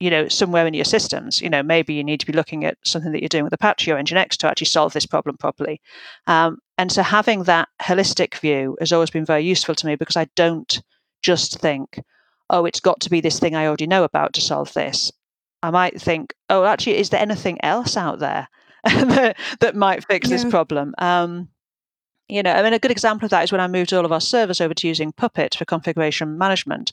you 0.00 0.10
know, 0.10 0.28
somewhere 0.28 0.66
in 0.66 0.74
your 0.74 0.84
systems. 0.84 1.40
You 1.40 1.50
know, 1.50 1.62
maybe 1.62 1.94
you 1.94 2.04
need 2.04 2.20
to 2.20 2.26
be 2.26 2.32
looking 2.32 2.64
at 2.64 2.76
something 2.84 3.12
that 3.12 3.22
you're 3.22 3.28
doing 3.28 3.44
with 3.44 3.52
Apache 3.52 3.90
or 3.90 3.96
Nginx 3.96 4.36
to 4.38 4.48
actually 4.48 4.66
solve 4.66 4.92
this 4.92 5.06
problem 5.06 5.36
properly. 5.38 5.80
Um, 6.26 6.58
and 6.76 6.92
so 6.92 7.02
having 7.02 7.44
that 7.44 7.68
holistic 7.82 8.38
view 8.38 8.76
has 8.80 8.92
always 8.92 9.10
been 9.10 9.24
very 9.24 9.44
useful 9.44 9.74
to 9.74 9.86
me 9.86 9.96
because 9.96 10.16
I 10.16 10.26
don't 10.36 10.82
just 11.22 11.58
think, 11.60 12.00
oh, 12.50 12.66
it's 12.66 12.80
got 12.80 13.00
to 13.00 13.10
be 13.10 13.20
this 13.20 13.40
thing 13.40 13.54
I 13.54 13.66
already 13.66 13.86
know 13.86 14.04
about 14.04 14.34
to 14.34 14.40
solve 14.40 14.72
this. 14.74 15.10
I 15.62 15.70
might 15.70 16.00
think, 16.00 16.34
oh, 16.50 16.64
actually, 16.64 16.98
is 16.98 17.10
there 17.10 17.20
anything 17.20 17.58
else 17.64 17.96
out 17.96 18.18
there 18.18 18.48
that, 18.84 19.36
that 19.60 19.74
might 19.74 20.06
fix 20.06 20.28
yeah. 20.28 20.36
this 20.36 20.44
problem? 20.44 20.94
Um, 20.98 21.48
you 22.28 22.42
know, 22.42 22.52
I 22.52 22.62
mean, 22.62 22.72
a 22.72 22.78
good 22.78 22.90
example 22.90 23.24
of 23.24 23.30
that 23.30 23.44
is 23.44 23.52
when 23.52 23.60
I 23.60 23.68
moved 23.68 23.92
all 23.92 24.04
of 24.04 24.12
our 24.12 24.20
servers 24.20 24.60
over 24.60 24.74
to 24.74 24.88
using 24.88 25.12
Puppet 25.12 25.54
for 25.54 25.64
configuration 25.64 26.36
management 26.36 26.92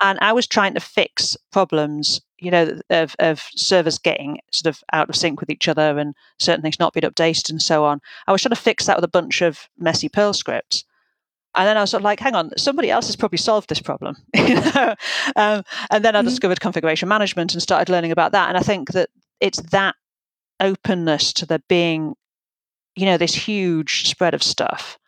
and 0.00 0.18
I 0.20 0.32
was 0.32 0.46
trying 0.46 0.74
to 0.74 0.80
fix 0.80 1.36
problems, 1.52 2.20
you 2.38 2.50
know, 2.50 2.78
of, 2.90 3.14
of 3.18 3.42
servers 3.54 3.98
getting 3.98 4.38
sort 4.50 4.74
of 4.74 4.82
out 4.92 5.08
of 5.08 5.16
sync 5.16 5.40
with 5.40 5.50
each 5.50 5.68
other 5.68 5.98
and 5.98 6.14
certain 6.38 6.62
things 6.62 6.78
not 6.78 6.92
being 6.92 7.04
updated 7.04 7.50
and 7.50 7.62
so 7.62 7.84
on. 7.84 8.00
I 8.26 8.32
was 8.32 8.42
trying 8.42 8.54
to 8.54 8.60
fix 8.60 8.86
that 8.86 8.96
with 8.96 9.04
a 9.04 9.08
bunch 9.08 9.40
of 9.40 9.68
messy 9.78 10.08
Perl 10.08 10.32
scripts. 10.32 10.84
And 11.56 11.68
then 11.68 11.76
I 11.76 11.82
was 11.82 11.90
sort 11.90 12.00
of 12.00 12.04
like, 12.04 12.18
hang 12.18 12.34
on, 12.34 12.50
somebody 12.58 12.90
else 12.90 13.06
has 13.06 13.16
probably 13.16 13.38
solved 13.38 13.68
this 13.68 13.80
problem. 13.80 14.16
you 14.34 14.56
know? 14.56 14.94
um, 15.36 15.62
and 15.90 16.04
then 16.04 16.16
I 16.16 16.20
mm-hmm. 16.20 16.28
discovered 16.28 16.60
configuration 16.60 17.08
management 17.08 17.52
and 17.52 17.62
started 17.62 17.90
learning 17.90 18.10
about 18.10 18.32
that. 18.32 18.48
And 18.48 18.58
I 18.58 18.62
think 18.62 18.90
that 18.92 19.10
it's 19.40 19.60
that 19.70 19.94
openness 20.58 21.32
to 21.34 21.46
there 21.46 21.60
being, 21.68 22.14
you 22.96 23.06
know, 23.06 23.16
this 23.16 23.34
huge 23.34 24.08
spread 24.08 24.34
of 24.34 24.42
stuff. 24.42 24.98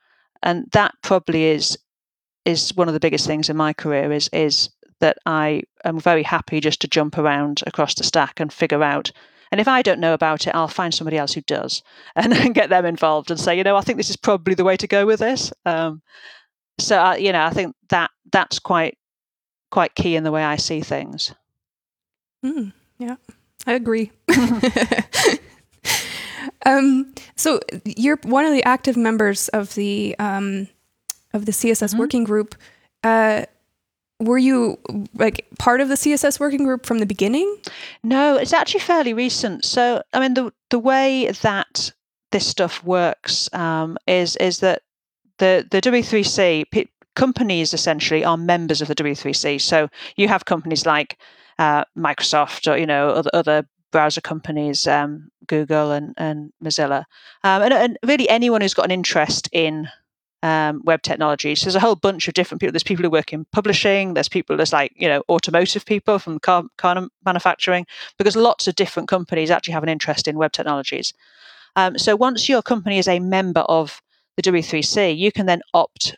And 0.42 0.66
that 0.72 0.94
probably 1.02 1.44
is 1.46 1.76
is 2.44 2.72
one 2.76 2.86
of 2.86 2.94
the 2.94 3.00
biggest 3.00 3.26
things 3.26 3.50
in 3.50 3.56
my 3.56 3.72
career 3.72 4.12
is 4.12 4.30
is 4.32 4.70
that 5.00 5.18
I 5.26 5.62
am 5.84 5.98
very 5.98 6.22
happy 6.22 6.60
just 6.60 6.80
to 6.80 6.88
jump 6.88 7.18
around 7.18 7.62
across 7.66 7.94
the 7.94 8.04
stack 8.04 8.40
and 8.40 8.52
figure 8.52 8.82
out. 8.82 9.12
And 9.52 9.60
if 9.60 9.68
I 9.68 9.82
don't 9.82 10.00
know 10.00 10.14
about 10.14 10.46
it, 10.46 10.54
I'll 10.54 10.68
find 10.68 10.92
somebody 10.92 11.18
else 11.18 11.34
who 11.34 11.42
does 11.42 11.82
and 12.16 12.32
then 12.32 12.52
get 12.52 12.70
them 12.70 12.84
involved 12.84 13.30
and 13.30 13.38
say, 13.38 13.56
you 13.56 13.64
know, 13.64 13.76
I 13.76 13.82
think 13.82 13.98
this 13.98 14.10
is 14.10 14.16
probably 14.16 14.54
the 14.54 14.64
way 14.64 14.76
to 14.76 14.86
go 14.86 15.06
with 15.06 15.20
this. 15.20 15.52
Um, 15.64 16.02
so 16.78 16.98
uh, 17.02 17.14
you 17.14 17.32
know, 17.32 17.42
I 17.42 17.50
think 17.50 17.74
that 17.88 18.10
that's 18.32 18.58
quite 18.58 18.98
quite 19.70 19.94
key 19.94 20.16
in 20.16 20.24
the 20.24 20.32
way 20.32 20.44
I 20.44 20.56
see 20.56 20.80
things. 20.80 21.34
Mm, 22.44 22.72
yeah, 22.98 23.16
I 23.66 23.72
agree. 23.74 24.12
um, 26.66 27.14
so 27.34 27.60
you're 27.84 28.18
one 28.22 28.44
of 28.44 28.52
the 28.52 28.64
active 28.64 28.96
members 28.96 29.48
of 29.48 29.74
the 29.74 30.16
um, 30.18 30.68
of 31.32 31.46
the 31.46 31.52
CSS 31.52 31.90
mm-hmm. 31.90 31.98
working 31.98 32.24
group. 32.24 32.54
Uh, 33.02 33.46
were 34.20 34.38
you 34.38 34.78
like 35.14 35.46
part 35.58 35.80
of 35.80 35.88
the 35.88 35.94
css 35.94 36.40
working 36.40 36.64
group 36.64 36.86
from 36.86 36.98
the 36.98 37.06
beginning? 37.06 37.56
No 38.02 38.36
it's 38.36 38.52
actually 38.52 38.80
fairly 38.80 39.12
recent. 39.12 39.64
So 39.64 40.02
i 40.12 40.20
mean 40.20 40.34
the 40.34 40.52
the 40.70 40.78
way 40.78 41.30
that 41.42 41.92
this 42.32 42.46
stuff 42.46 42.82
works 42.84 43.52
um, 43.52 43.96
is 44.06 44.36
is 44.36 44.60
that 44.60 44.82
the 45.38 45.66
the 45.70 45.80
w3c 45.80 46.70
p- 46.70 46.88
companies 47.14 47.72
essentially 47.72 48.24
are 48.24 48.36
members 48.36 48.82
of 48.82 48.88
the 48.88 48.94
w3c 48.94 49.60
so 49.60 49.88
you 50.16 50.28
have 50.28 50.44
companies 50.44 50.84
like 50.84 51.18
uh, 51.58 51.84
microsoft 51.96 52.70
or 52.70 52.76
you 52.76 52.86
know 52.86 53.08
other, 53.10 53.30
other 53.32 53.68
browser 53.92 54.20
companies 54.20 54.86
um, 54.86 55.30
google 55.46 55.92
and, 55.92 56.12
and 56.18 56.52
mozilla. 56.62 57.04
Um, 57.44 57.62
and, 57.62 57.72
and 57.72 57.98
really 58.04 58.28
anyone 58.28 58.60
who's 58.60 58.74
got 58.74 58.86
an 58.86 58.90
interest 58.90 59.48
in 59.52 59.88
um, 60.46 60.80
web 60.84 61.02
technologies. 61.02 61.62
There's 61.62 61.74
a 61.74 61.80
whole 61.80 61.96
bunch 61.96 62.28
of 62.28 62.34
different 62.34 62.60
people. 62.60 62.72
There's 62.72 62.84
people 62.84 63.02
who 63.02 63.10
work 63.10 63.32
in 63.32 63.46
publishing. 63.46 64.14
There's 64.14 64.28
people 64.28 64.56
there's 64.56 64.72
like 64.72 64.92
you 64.94 65.08
know 65.08 65.22
automotive 65.28 65.84
people 65.84 66.20
from 66.20 66.38
car, 66.38 66.64
car 66.78 67.08
manufacturing 67.24 67.84
because 68.16 68.36
lots 68.36 68.68
of 68.68 68.76
different 68.76 69.08
companies 69.08 69.50
actually 69.50 69.74
have 69.74 69.82
an 69.82 69.88
interest 69.88 70.28
in 70.28 70.38
web 70.38 70.52
technologies. 70.52 71.12
Um, 71.74 71.98
so 71.98 72.14
once 72.14 72.48
your 72.48 72.62
company 72.62 72.98
is 72.98 73.08
a 73.08 73.18
member 73.18 73.60
of 73.62 74.00
the 74.36 74.42
W3C, 74.42 75.18
you 75.18 75.32
can 75.32 75.46
then 75.46 75.62
opt 75.74 76.16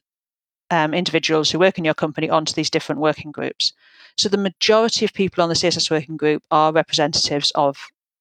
um, 0.71 0.93
individuals 0.93 1.51
who 1.51 1.59
work 1.59 1.79
in 1.79 1.85
your 1.85 1.95
company 1.95 2.29
onto 2.29 2.53
these 2.53 2.71
different 2.71 3.01
working 3.01 3.33
groups. 3.33 3.73
So 4.19 4.29
the 4.29 4.37
majority 4.37 5.07
of 5.07 5.15
people 5.15 5.43
on 5.43 5.49
the 5.49 5.55
CSS 5.55 5.91
working 5.91 6.19
group 6.19 6.43
are 6.51 6.73
representatives 6.73 7.51
of 7.55 7.79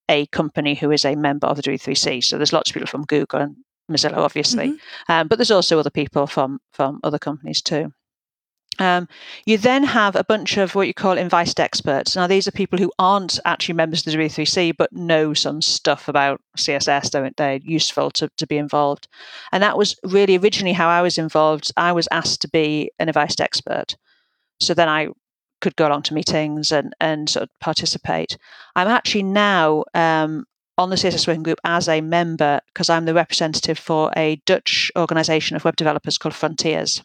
a 0.10 0.26
company 0.28 0.76
who 0.76 0.92
is 0.92 1.04
a 1.04 1.16
member 1.16 1.48
of 1.48 1.58
the 1.58 1.64
W3C. 1.64 2.24
So 2.24 2.38
there's 2.38 2.54
lots 2.54 2.70
of 2.70 2.76
people 2.76 2.88
from 2.88 3.04
Google 3.04 3.42
and 3.42 3.58
Mozilla, 3.90 4.18
obviously, 4.18 4.70
mm-hmm. 4.70 5.12
um, 5.12 5.28
but 5.28 5.38
there's 5.38 5.52
also 5.52 5.80
other 5.80 5.90
people 5.90 6.28
from 6.28 6.60
from 6.72 7.00
other 7.04 7.20
companies 7.20 7.62
too. 7.62 7.92
Um, 8.80 9.08
you 9.46 9.58
then 9.58 9.84
have 9.84 10.16
a 10.16 10.24
bunch 10.24 10.58
of 10.58 10.76
what 10.76 10.88
you 10.88 10.94
call 10.94 11.18
invited 11.18 11.60
experts. 11.60 12.16
Now, 12.16 12.28
these 12.28 12.48
are 12.48 12.52
people 12.52 12.78
who 12.78 12.92
aren't 13.00 13.40
actually 13.46 13.76
members 13.76 14.06
of 14.06 14.12
the 14.12 14.18
W3C, 14.18 14.76
but 14.78 14.94
know 14.94 15.34
some 15.34 15.62
stuff 15.62 16.08
about 16.08 16.42
CSS. 16.58 17.12
They're, 17.12 17.32
they're 17.38 17.60
useful 17.64 18.12
to, 18.12 18.30
to 18.38 18.48
be 18.48 18.58
involved. 18.58 19.08
And 19.52 19.64
that 19.64 19.78
was 19.78 19.96
really 20.04 20.38
originally 20.38 20.74
how 20.74 20.90
I 20.90 21.02
was 21.02 21.18
involved. 21.18 21.72
I 21.76 21.92
was 21.92 22.08
asked 22.12 22.42
to 22.42 22.50
be 22.50 22.92
an 23.00 23.10
invited 23.10 23.42
expert. 23.42 23.96
So 24.60 24.74
then 24.74 24.90
I 24.90 25.08
could 25.62 25.76
go 25.76 25.88
along 25.88 26.04
to 26.04 26.14
meetings 26.14 26.72
and, 26.72 26.94
and 27.00 27.30
sort 27.30 27.44
of 27.44 27.50
participate. 27.60 28.38
I'm 28.76 28.88
actually 28.88 29.24
now 29.24 29.86
um, 29.96 30.46
on 30.78 30.90
the 30.90 30.96
CSS 30.96 31.28
Working 31.28 31.44
Group 31.44 31.60
as 31.64 31.88
a 31.88 32.02
member 32.02 32.62
because 32.68 32.90
I'm 32.90 33.06
the 33.06 33.14
representative 33.14 33.80
for 33.80 34.12
a 34.16 34.36
Dutch 34.46 34.92
organization 34.96 35.56
of 35.56 35.66
web 35.66 35.76
developers 35.76 36.18
called 36.18 36.36
Fronteers. 36.36 37.02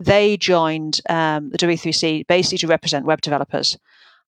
They 0.00 0.36
joined 0.36 1.00
um, 1.08 1.50
the 1.50 1.58
W3C 1.58 2.26
basically 2.26 2.58
to 2.58 2.66
represent 2.66 3.06
web 3.06 3.20
developers, 3.20 3.76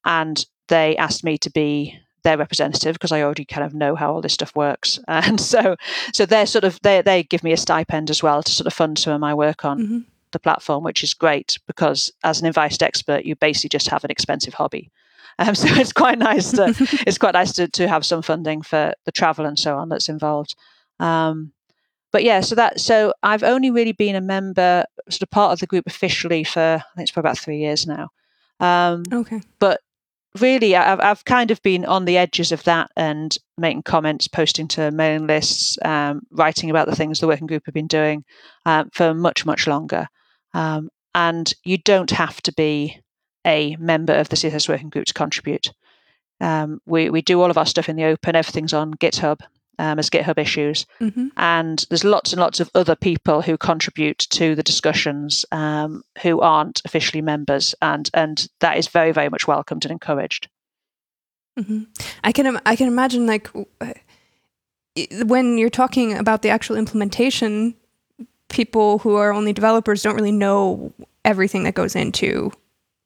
and 0.05 0.45
they 0.69 0.97
asked 0.97 1.23
me 1.23 1.39
to 1.39 1.51
be 1.51 1.99
their 2.23 2.37
representative 2.37 2.95
because 2.95 3.13
I 3.13 3.23
already 3.23 3.45
kind 3.45 3.65
of 3.65 3.73
know 3.73 3.95
how 3.95 4.13
all 4.13 4.21
this 4.21 4.35
stuff 4.35 4.57
works, 4.57 4.99
and 5.09 5.41
so 5.41 5.77
so 6.13 6.27
they're 6.27 6.47
sort 6.47 6.65
of 6.65 6.81
they 6.83 7.03
they 7.03 7.23
give 7.23 7.45
me 7.45 7.53
a 7.53 7.57
stipend 7.57 8.11
as 8.11 8.23
well 8.23 8.43
to 8.43 8.53
sort 8.53 8.67
of 8.67 8.73
fund 8.73 8.99
some 8.99 9.13
of 9.13 9.21
my 9.21 9.35
work 9.35 9.65
on. 9.65 9.81
Mm-hmm. 9.81 9.99
The 10.33 10.39
platform, 10.39 10.85
which 10.85 11.03
is 11.03 11.13
great 11.13 11.59
because 11.67 12.13
as 12.23 12.41
an 12.41 12.47
invited 12.47 12.85
expert, 12.85 13.25
you 13.25 13.35
basically 13.35 13.71
just 13.71 13.89
have 13.89 14.05
an 14.05 14.13
expensive 14.13 14.55
hobby 14.55 14.89
um, 15.39 15.55
so 15.55 15.69
it's 15.69 15.93
quite 15.93 16.19
nice 16.19 16.51
to 16.53 16.75
it's 17.07 17.19
quite 17.19 17.35
nice 17.35 17.53
to, 17.53 17.69
to 17.69 17.89
have 17.89 18.05
some 18.05 18.23
funding 18.23 18.63
for 18.63 18.93
the 19.05 19.13
travel 19.13 19.47
and 19.47 19.59
so 19.59 19.77
on 19.77 19.89
that's 19.89 20.09
involved. 20.09 20.55
Um, 20.99 21.53
but 22.13 22.25
yeah, 22.25 22.41
so 22.41 22.55
that 22.57 22.81
so 22.81 23.15
I've 23.23 23.43
only 23.43 23.71
really 23.71 23.93
been 23.93 24.17
a 24.17 24.21
member, 24.21 24.85
sort 25.09 25.23
of 25.23 25.31
part 25.31 25.53
of 25.53 25.61
the 25.61 25.67
group 25.67 25.87
officially 25.87 26.45
for 26.45 26.61
I 26.61 26.97
think 26.97 27.05
it's 27.05 27.11
for 27.11 27.21
about 27.21 27.39
three 27.39 27.59
years 27.59 27.87
now. 27.87 28.09
Um, 28.59 29.05
okay. 29.13 29.41
But 29.59 29.81
really, 30.41 30.75
I've 30.75 31.01
I've 31.01 31.25
kind 31.25 31.51
of 31.51 31.63
been 31.63 31.85
on 31.85 32.05
the 32.05 32.19
edges 32.19 32.53
of 32.53 32.65
that 32.65 32.91
and 32.97 33.37
making 33.57 33.85
comments, 33.85 34.27
posting 34.27 34.67
to 34.69 34.91
mailing 34.91 35.27
lists, 35.27 35.79
um, 35.85 36.23
writing 36.33 36.69
about 36.69 36.89
the 36.89 36.97
things 36.97 37.21
the 37.21 37.29
working 37.29 37.47
group 37.47 37.63
have 37.67 37.75
been 37.75 37.87
doing 37.87 38.25
um, 38.67 38.91
for 38.93 39.15
much 39.15 39.47
much 39.47 39.67
longer. 39.67 40.09
Um, 40.53 40.91
and 41.15 41.53
you 41.65 41.79
don't 41.79 42.11
have 42.11 42.41
to 42.43 42.53
be 42.53 43.01
a 43.47 43.77
member 43.77 44.15
of 44.15 44.29
the 44.29 44.37
CSS 44.37 44.69
working 44.69 44.91
group 44.91 45.07
to 45.07 45.15
contribute. 45.15 45.73
Um, 46.41 46.81
we, 46.87 47.11
we 47.11 47.23
do 47.23 47.41
all 47.41 47.51
of 47.51 47.59
our 47.59 47.67
stuff 47.67 47.89
in 47.89 47.97
the 47.97 48.05
open, 48.05 48.37
everything's 48.37 48.73
on 48.73 48.95
GitHub 48.95 49.41
um, 49.79 49.99
as 49.99 50.11
GitHub 50.11 50.39
issues. 50.39 50.87
Mm-hmm. 51.01 51.29
And 51.37 51.85
there's 51.89 52.05
lots 52.05 52.33
and 52.33 52.41
lots 52.41 52.61
of 52.61 52.71
other 52.75 52.95
people 52.95 53.43
who 53.43 53.57
contribute 53.57 54.19
to 54.31 54.55
the 54.55 54.63
discussions 54.63 55.45
um, 55.53 56.03
who 56.23 56.41
aren't 56.41 56.83
officially 56.85 57.23
members. 57.23 57.75
And, 57.81 58.11
and 58.13 58.47
that 58.61 58.77
is 58.77 58.89
very, 58.89 59.13
very 59.13 59.31
much 59.31 59.49
welcomed 59.49 59.85
and 59.85 59.93
encouraged. 59.93 60.49
Mm-hmm. 61.59 61.85
I 62.23 62.33
can 62.33 62.61
I 62.65 62.77
can 62.77 62.87
imagine 62.87 63.27
like 63.27 63.51
when 65.25 65.59
you're 65.59 65.69
talking 65.69 66.17
about 66.17 66.43
the 66.43 66.49
actual 66.49 66.77
implementation, 66.77 67.75
people 68.49 68.99
who 68.99 69.17
are 69.17 69.33
only 69.33 69.53
developers 69.53 70.03
don't 70.03 70.15
really 70.15 70.33
know 70.33 70.93
everything 71.25 71.65
that 71.65 71.75
goes 71.75 71.97
into 71.97 72.53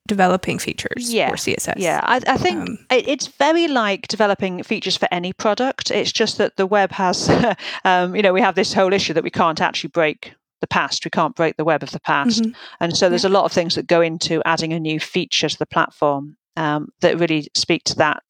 developing 0.07 0.59
features 0.59 1.13
yeah. 1.13 1.31
for 1.31 1.37
CSS. 1.37 1.75
Yeah, 1.77 2.01
I, 2.03 2.21
I 2.27 2.37
think 2.37 2.69
um, 2.69 2.79
it's 2.91 3.27
very 3.27 3.69
like 3.69 4.09
developing 4.09 4.63
features 4.63 4.97
for 4.97 5.09
any 5.11 5.33
product. 5.33 5.91
It's 5.91 6.13
just 6.13 6.39
that 6.39 6.57
the 6.57 6.67
web 6.67 6.93
has, 6.93 7.31
um, 7.85 8.15
you 8.15 8.23
know, 8.23 8.33
we 8.33 8.41
have 8.41 8.55
this 8.55 8.73
whole 8.73 8.93
issue 8.93 9.15
that 9.15 9.25
we 9.25 9.31
can't 9.31 9.61
actually 9.61 9.89
break 9.89 10.35
the 10.61 10.67
past. 10.67 11.05
We 11.05 11.11
can't 11.11 11.35
break 11.35 11.57
the 11.57 11.65
web 11.65 11.83
of 11.83 11.91
the 11.91 12.01
past. 12.01 12.43
Mm-hmm. 12.43 12.53
And 12.81 12.97
so 12.97 13.09
there's 13.09 13.25
yeah. 13.25 13.31
a 13.31 13.33
lot 13.33 13.45
of 13.45 13.53
things 13.53 13.75
that 13.75 13.87
go 13.87 14.01
into 14.01 14.43
adding 14.45 14.73
a 14.73 14.81
new 14.81 15.01
feature 15.01 15.49
to 15.49 15.59
the 15.59 15.67
platform 15.67 16.37
um, 16.57 16.89
that 17.01 17.19
really 17.19 17.49
speak 17.55 17.85
to 17.85 17.97
that 17.97 18.23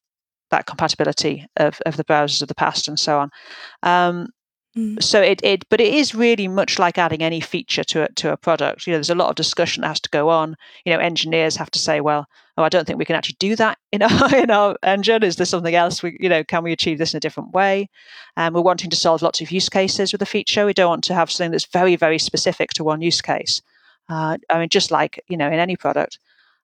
that 0.51 0.67
compatibility 0.67 1.47
of, 1.57 1.81
of 1.85 1.97
the 1.97 2.05
browsers 2.05 2.41
of 2.41 2.47
the 2.47 2.55
past 2.55 2.87
and 2.87 2.99
so 2.99 3.19
on. 3.19 3.31
Um, 3.83 4.29
Mm. 4.77 5.01
So 5.03 5.23
it, 5.23 5.41
it, 5.45 5.69
but 5.69 5.81
it 5.81 5.95
is 5.95 6.15
really 6.15 6.49
much 6.49 6.79
like 6.79 6.99
adding 6.99 7.23
any 7.23 7.41
feature 7.41 7.85
to 7.85 8.05
a, 8.05 8.09
to 8.13 8.33
a 8.33 8.37
product. 8.37 8.87
You 8.87 8.93
know, 8.93 8.97
there's 8.97 9.11
a 9.11 9.15
lot 9.15 9.29
of 9.29 9.37
discussion 9.37 9.83
that 9.83 9.89
has 9.89 10.01
to 10.01 10.11
go 10.11 10.29
on. 10.31 10.57
You 10.85 10.93
know, 10.93 10.99
engineers 10.99 11.57
have 11.57 11.71
to 11.73 11.79
say, 11.79 12.01
well, 12.01 12.27
oh, 12.59 12.65
I 12.65 12.69
don't 12.69 12.85
think 12.85 12.99
we 12.99 13.05
can 13.05 13.15
actually 13.15 13.37
do 13.39 13.55
that 13.57 13.79
in 13.93 14.03
our 14.03 14.35
in 14.43 14.51
our 14.51 14.77
engine. 14.83 15.23
Is 15.23 15.37
there 15.37 15.47
something 15.47 15.75
else? 15.75 16.03
We, 16.03 16.17
you 16.21 16.29
know, 16.29 16.43
can 16.43 16.65
we 16.65 16.73
achieve 16.73 16.99
this 16.99 17.15
in 17.15 17.19
a 17.19 17.21
different 17.21 17.53
way? 17.53 17.89
And 18.37 18.49
um, 18.49 18.55
we're 18.55 18.67
wanting 18.67 18.91
to 18.91 18.97
solve 18.97 19.23
lots 19.23 19.41
of 19.41 19.53
use 19.53 19.69
cases 19.69 20.13
with 20.13 20.23
a 20.23 20.27
feature. 20.27 20.67
We 20.67 20.75
don't 20.75 20.91
want 20.91 21.05
to 21.05 21.15
have 21.15 21.31
something 21.31 21.53
that's 21.53 21.67
very 21.67 21.95
very 21.95 22.19
specific 22.19 22.71
to 22.71 22.85
one 22.85 23.01
use 23.01 23.21
case. 23.21 23.63
Uh, 24.09 24.39
I 24.51 24.59
mean, 24.59 24.69
just 24.69 24.91
like 24.91 25.23
you 25.29 25.37
know, 25.37 25.47
in 25.47 25.55
any 25.61 25.77
product. 25.77 26.19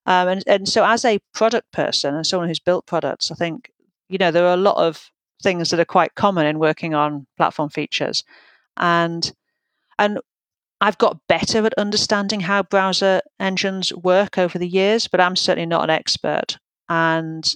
Um, 0.05 0.27
and 0.27 0.43
and 0.47 0.67
so 0.67 0.83
as 0.83 1.05
a 1.05 1.19
product 1.33 1.71
person 1.71 2.15
and 2.15 2.27
someone 2.27 2.49
who's 2.49 2.59
built 2.59 2.87
products, 2.87 3.31
I 3.31 3.35
think 3.35 3.71
you 4.09 4.17
know 4.17 4.31
there 4.31 4.47
are 4.47 4.53
a 4.53 4.57
lot 4.57 4.75
of 4.75 5.11
things 5.41 5.69
that 5.69 5.79
are 5.79 5.85
quite 5.85 6.15
common 6.15 6.45
in 6.45 6.59
working 6.59 6.93
on 6.93 7.25
platform 7.37 7.69
features. 7.69 8.23
And 8.77 9.31
and 9.99 10.19
I've 10.81 10.97
got 10.97 11.19
better 11.27 11.63
at 11.65 11.75
understanding 11.75 12.39
how 12.39 12.63
browser 12.63 13.21
engines 13.39 13.93
work 13.93 14.37
over 14.37 14.57
the 14.57 14.67
years, 14.67 15.07
but 15.07 15.21
I'm 15.21 15.35
certainly 15.35 15.67
not 15.67 15.83
an 15.83 15.91
expert. 15.91 16.57
And 16.89 17.47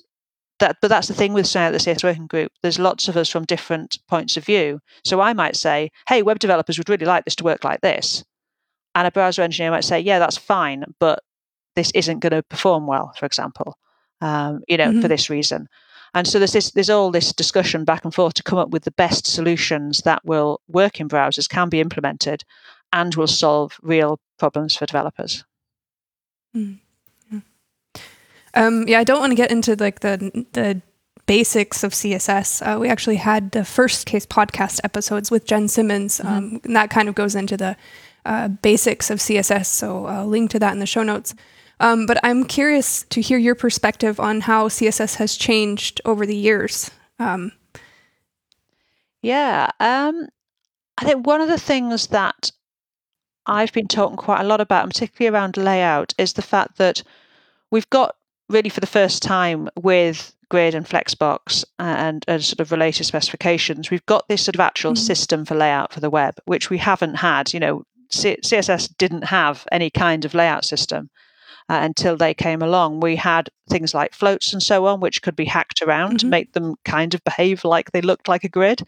that, 0.59 0.77
but 0.81 0.89
that's 0.89 1.07
the 1.07 1.13
thing 1.13 1.33
with 1.33 1.47
saying 1.47 1.67
at 1.67 1.71
the 1.71 1.79
CSS 1.79 2.03
working 2.03 2.27
group. 2.27 2.51
There's 2.61 2.79
lots 2.79 3.07
of 3.07 3.17
us 3.17 3.29
from 3.29 3.45
different 3.45 3.97
points 4.07 4.37
of 4.37 4.45
view. 4.45 4.79
So 5.03 5.19
I 5.21 5.33
might 5.33 5.55
say, 5.55 5.89
"Hey, 6.07 6.21
web 6.21 6.39
developers 6.39 6.77
would 6.77 6.87
really 6.87 7.05
like 7.05 7.25
this 7.25 7.35
to 7.37 7.43
work 7.43 7.63
like 7.63 7.81
this," 7.81 8.23
and 8.93 9.07
a 9.07 9.11
browser 9.11 9.41
engineer 9.41 9.71
might 9.71 9.83
say, 9.83 9.99
"Yeah, 9.99 10.19
that's 10.19 10.37
fine, 10.37 10.85
but 10.99 11.19
this 11.75 11.91
isn't 11.91 12.19
going 12.19 12.31
to 12.31 12.43
perform 12.43 12.87
well." 12.87 13.11
For 13.17 13.25
example, 13.25 13.77
um, 14.21 14.61
you 14.67 14.77
know, 14.77 14.91
mm-hmm. 14.91 15.01
for 15.01 15.07
this 15.07 15.29
reason. 15.29 15.67
And 16.15 16.25
so 16.25 16.39
there's 16.39 16.53
this, 16.53 16.71
there's 16.71 16.89
all 16.89 17.11
this 17.11 17.33
discussion 17.33 17.83
back 17.83 18.05
and 18.05 18.13
forth 18.13 18.33
to 18.35 18.43
come 18.43 18.57
up 18.57 18.69
with 18.69 18.85
the 18.85 18.91
best 18.91 19.27
solutions 19.27 20.01
that 20.05 20.23
will 20.23 20.61
work 20.69 21.01
in 21.01 21.09
browsers, 21.09 21.49
can 21.49 21.67
be 21.67 21.81
implemented, 21.81 22.43
and 22.93 23.13
will 23.15 23.27
solve 23.27 23.77
real 23.81 24.17
problems 24.39 24.75
for 24.75 24.85
developers. 24.85 25.43
Mm. 26.55 26.79
Yeah. 27.29 27.39
Um, 28.53 28.87
yeah, 28.87 28.99
I 28.99 29.03
don't 29.03 29.19
want 29.19 29.31
to 29.31 29.35
get 29.35 29.51
into 29.51 29.75
like 29.75 29.99
the 29.99 30.45
the 30.53 30.81
basics 31.25 31.83
of 31.83 31.91
CSS. 31.91 32.61
Uh, 32.65 32.79
we 32.79 32.87
actually 32.87 33.17
had 33.17 33.51
the 33.51 33.65
first 33.65 34.07
CaSE 34.07 34.27
podcast 34.27 34.79
episodes 34.83 35.29
with 35.29 35.45
Jen 35.45 35.67
Simmons, 35.67 36.19
mm-hmm. 36.19 36.27
um, 36.27 36.61
and 36.63 36.75
that 36.75 36.89
kind 36.89 37.09
of 37.09 37.15
goes 37.15 37.35
into 37.35 37.57
the 37.57 37.75
uh, 38.25 38.47
basics 38.47 39.09
of 39.09 39.19
CSS. 39.19 39.65
So 39.65 40.05
I'll 40.05 40.27
link 40.27 40.51
to 40.51 40.59
that 40.59 40.71
in 40.71 40.79
the 40.79 40.85
show 40.85 41.03
notes. 41.03 41.35
Um, 41.79 42.05
but 42.05 42.19
I'm 42.23 42.45
curious 42.45 43.03
to 43.09 43.21
hear 43.21 43.37
your 43.37 43.55
perspective 43.55 44.19
on 44.19 44.41
how 44.41 44.69
CSS 44.69 45.15
has 45.15 45.35
changed 45.35 46.01
over 46.05 46.25
the 46.25 46.35
years. 46.35 46.91
Um, 47.19 47.51
yeah, 49.21 49.69
um, 49.79 50.27
I 50.97 51.05
think 51.05 51.25
one 51.25 51.41
of 51.41 51.49
the 51.49 51.59
things 51.59 52.07
that 52.07 52.51
I've 53.45 53.73
been 53.73 53.87
talking 53.87 54.17
quite 54.17 54.41
a 54.41 54.47
lot 54.47 54.61
about, 54.61 54.87
particularly 54.87 55.35
around 55.35 55.57
layout, 55.57 56.13
is 56.17 56.33
the 56.33 56.41
fact 56.41 56.77
that 56.77 57.03
we've 57.71 57.89
got 57.89 58.15
really 58.49 58.69
for 58.69 58.79
the 58.79 58.87
first 58.87 59.21
time 59.23 59.69
with 59.75 60.35
Grid 60.49 60.75
and 60.75 60.85
Flexbox 60.85 61.65
and, 61.79 62.23
and 62.27 62.43
sort 62.43 62.59
of 62.59 62.71
related 62.71 63.05
specifications, 63.05 63.89
we've 63.89 64.05
got 64.05 64.27
this 64.27 64.45
sort 64.45 64.55
of 64.55 64.61
actual 64.61 64.93
mm-hmm. 64.93 65.03
system 65.03 65.45
for 65.45 65.55
layout 65.55 65.91
for 65.91 65.99
the 65.99 66.09
web, 66.09 66.35
which 66.45 66.69
we 66.69 66.77
haven't 66.77 67.15
had. 67.15 67.53
You 67.53 67.59
know, 67.59 67.83
C- 68.09 68.37
CSS 68.43 68.95
didn't 68.97 69.25
have 69.25 69.67
any 69.71 69.89
kind 69.89 70.23
of 70.25 70.33
layout 70.33 70.65
system 70.65 71.09
uh, 71.69 71.79
until 71.81 72.15
they 72.15 72.33
came 72.33 72.61
along. 72.61 72.99
We 72.99 73.15
had 73.15 73.49
things 73.69 73.93
like 73.93 74.13
floats 74.13 74.53
and 74.53 74.61
so 74.61 74.85
on, 74.85 74.99
which 74.99 75.21
could 75.21 75.35
be 75.35 75.45
hacked 75.45 75.81
around 75.81 76.09
mm-hmm. 76.09 76.17
to 76.17 76.25
make 76.27 76.53
them 76.53 76.75
kind 76.85 77.13
of 77.13 77.23
behave 77.23 77.63
like 77.63 77.91
they 77.91 78.01
looked 78.01 78.27
like 78.27 78.43
a 78.43 78.49
grid. 78.49 78.81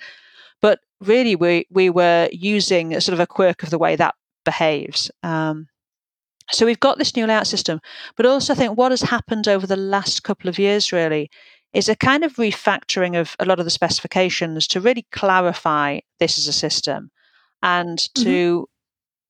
But 0.62 0.80
really, 1.02 1.36
we 1.36 1.66
we 1.70 1.90
were 1.90 2.30
using 2.32 2.94
a 2.94 3.02
sort 3.02 3.14
of 3.14 3.20
a 3.20 3.28
quirk 3.28 3.64
of 3.64 3.70
the 3.70 3.78
way 3.78 3.96
that 3.96 4.16
behaves. 4.46 5.12
Um, 5.24 5.68
so 6.52 6.66
we've 6.66 6.80
got 6.80 6.98
this 6.98 7.16
new 7.16 7.26
layout 7.26 7.48
system, 7.48 7.80
but 8.16 8.26
also 8.26 8.54
I 8.54 8.56
think 8.56 8.78
what 8.78 8.92
has 8.92 9.02
happened 9.02 9.48
over 9.48 9.68
the 9.68 9.76
last 9.76 10.24
couple 10.24 10.50
of 10.50 10.58
years 10.58 10.94
really 10.94 11.30
is 11.74 11.90
a 11.90 11.96
kind 11.96 12.24
of 12.24 12.36
refactoring 12.36 13.20
of 13.20 13.36
a 13.40 13.46
lot 13.46 13.60
of 13.60 13.66
the 13.66 13.72
specifications 13.72 14.66
to 14.68 14.80
really 14.80 15.06
clarify 15.12 16.00
this 16.20 16.38
as 16.38 16.48
a 16.48 16.54
system 16.54 17.12
and 17.62 18.00
mm-hmm. 18.00 18.24
to 18.24 18.70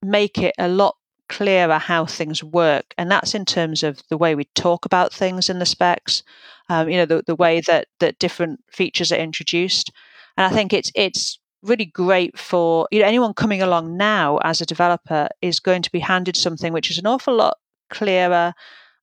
make 0.04 0.38
it 0.38 0.54
a 0.60 0.68
lot 0.68 0.96
clearer 1.30 1.78
how 1.78 2.06
things 2.06 2.44
work. 2.44 2.94
And 2.98 3.12
that's 3.12 3.36
in 3.36 3.46
terms 3.46 3.84
of 3.84 4.02
the 4.10 4.18
way 4.18 4.36
we 4.36 4.46
talk 4.56 4.86
about 4.86 5.14
things 5.14 5.50
in 5.50 5.60
the 5.60 5.66
specs, 5.66 6.24
um, 6.70 6.90
you 6.90 6.98
know, 6.98 7.06
the, 7.06 7.24
the 7.26 7.36
way 7.36 7.62
that, 7.62 7.88
that 8.00 8.20
different 8.20 8.64
features 8.72 9.12
are 9.12 9.18
introduced. 9.18 9.92
And 10.38 10.46
I 10.46 10.56
think 10.56 10.74
it's 10.74 10.92
it's 10.94 11.40
really 11.64 11.86
great 11.86 12.38
for 12.38 12.88
you 12.92 13.00
know 13.00 13.08
anyone 13.08 13.34
coming 13.34 13.64
along 13.64 13.98
now 13.98 14.38
as 14.44 14.62
a 14.62 14.66
developer 14.66 15.28
is 15.42 15.60
going 15.60 15.82
to 15.82 15.92
be 15.92 16.00
handed 16.00 16.38
something 16.38 16.72
which 16.72 16.92
is 16.92 17.00
an 17.00 17.08
awful 17.08 17.36
lot 17.36 17.58
clearer 17.90 18.54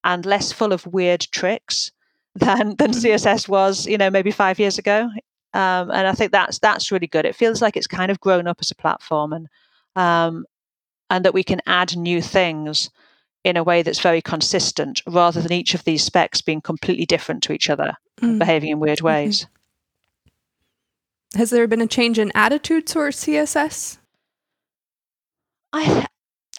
and 0.05 0.25
less 0.25 0.53
full 0.53 0.73
of 0.73 0.87
weird 0.87 1.23
tricks 1.33 1.91
than 2.35 2.77
than 2.77 2.91
mm-hmm. 2.91 3.07
CSS 3.07 3.49
was, 3.49 3.87
you 3.87 3.99
know, 3.99 4.11
maybe 4.11 4.31
five 4.31 4.59
years 4.59 4.79
ago. 4.79 5.09
Um, 5.55 5.91
and 5.93 6.09
I 6.09 6.13
think 6.13 6.33
that's 6.33 6.59
that's 6.59 6.91
really 6.91 7.07
good. 7.07 7.25
It 7.25 7.37
feels 7.37 7.63
like 7.63 7.77
it's 7.77 7.87
kind 7.87 8.11
of 8.11 8.21
grown 8.21 8.49
up 8.49 8.59
as 8.61 8.73
a 8.73 8.75
platform, 8.75 9.33
and 9.33 9.49
um, 9.95 10.45
and 11.15 11.25
that 11.25 11.33
we 11.33 11.45
can 11.45 11.61
add 11.65 11.97
new 11.97 12.21
things 12.21 12.91
in 13.45 13.57
a 13.57 13.63
way 13.63 13.83
that's 13.83 14.01
very 14.01 14.21
consistent, 14.21 15.01
rather 15.07 15.41
than 15.41 15.53
each 15.53 15.73
of 15.73 15.85
these 15.85 16.03
specs 16.03 16.43
being 16.43 16.61
completely 16.61 17.07
different 17.07 17.41
to 17.45 17.53
each 17.53 17.71
other, 17.71 17.95
mm. 18.21 18.37
behaving 18.37 18.71
in 18.71 18.81
weird 18.81 19.01
ways. 19.01 19.43
Mm-hmm. 19.43 21.39
Has 21.39 21.51
there 21.51 21.69
been 21.69 21.81
a 21.81 21.87
change 21.87 22.19
in 22.19 22.33
attitudes 22.35 22.93
towards 22.93 23.17
CSS? 23.19 23.99
I 25.73 26.07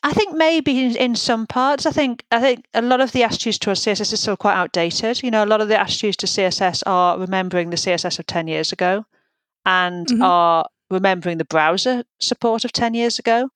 I 0.03 0.13
think 0.13 0.35
maybe 0.35 0.85
in, 0.85 0.95
in, 0.95 1.15
some 1.15 1.47
parts. 1.47 1.85
I 1.85 1.91
think 1.91 2.23
I 2.31 2.39
think 2.39 2.65
a 2.73 2.81
lot 2.81 3.01
of 3.01 3.11
the 3.11 3.23
attitudes 3.23 3.57
towards 3.57 3.83
CSS 3.83 4.13
is 4.13 4.21
still 4.21 4.37
quite 4.37 4.55
outdated. 4.55 5.21
You 5.21 5.31
know, 5.31 5.43
a 5.43 5.51
lot 5.51 5.61
of 5.61 5.67
the 5.67 5.79
attitudes 5.79 6.15
to 6.17 6.27
CSS 6.27 6.83
are 6.85 7.19
remembering 7.19 7.71
the 7.71 7.77
CSS 7.77 8.19
of 8.19 8.25
ten 8.25 8.47
years 8.47 8.71
ago, 8.71 9.05
and 9.65 10.07
mm-hmm. 10.07 10.21
are 10.21 10.65
remembering 10.89 11.39
the 11.39 11.45
browser 11.45 12.03
support 12.19 12.63
of 12.63 12.71
ten 12.71 12.93
years 12.93 13.19
ago. 13.19 13.49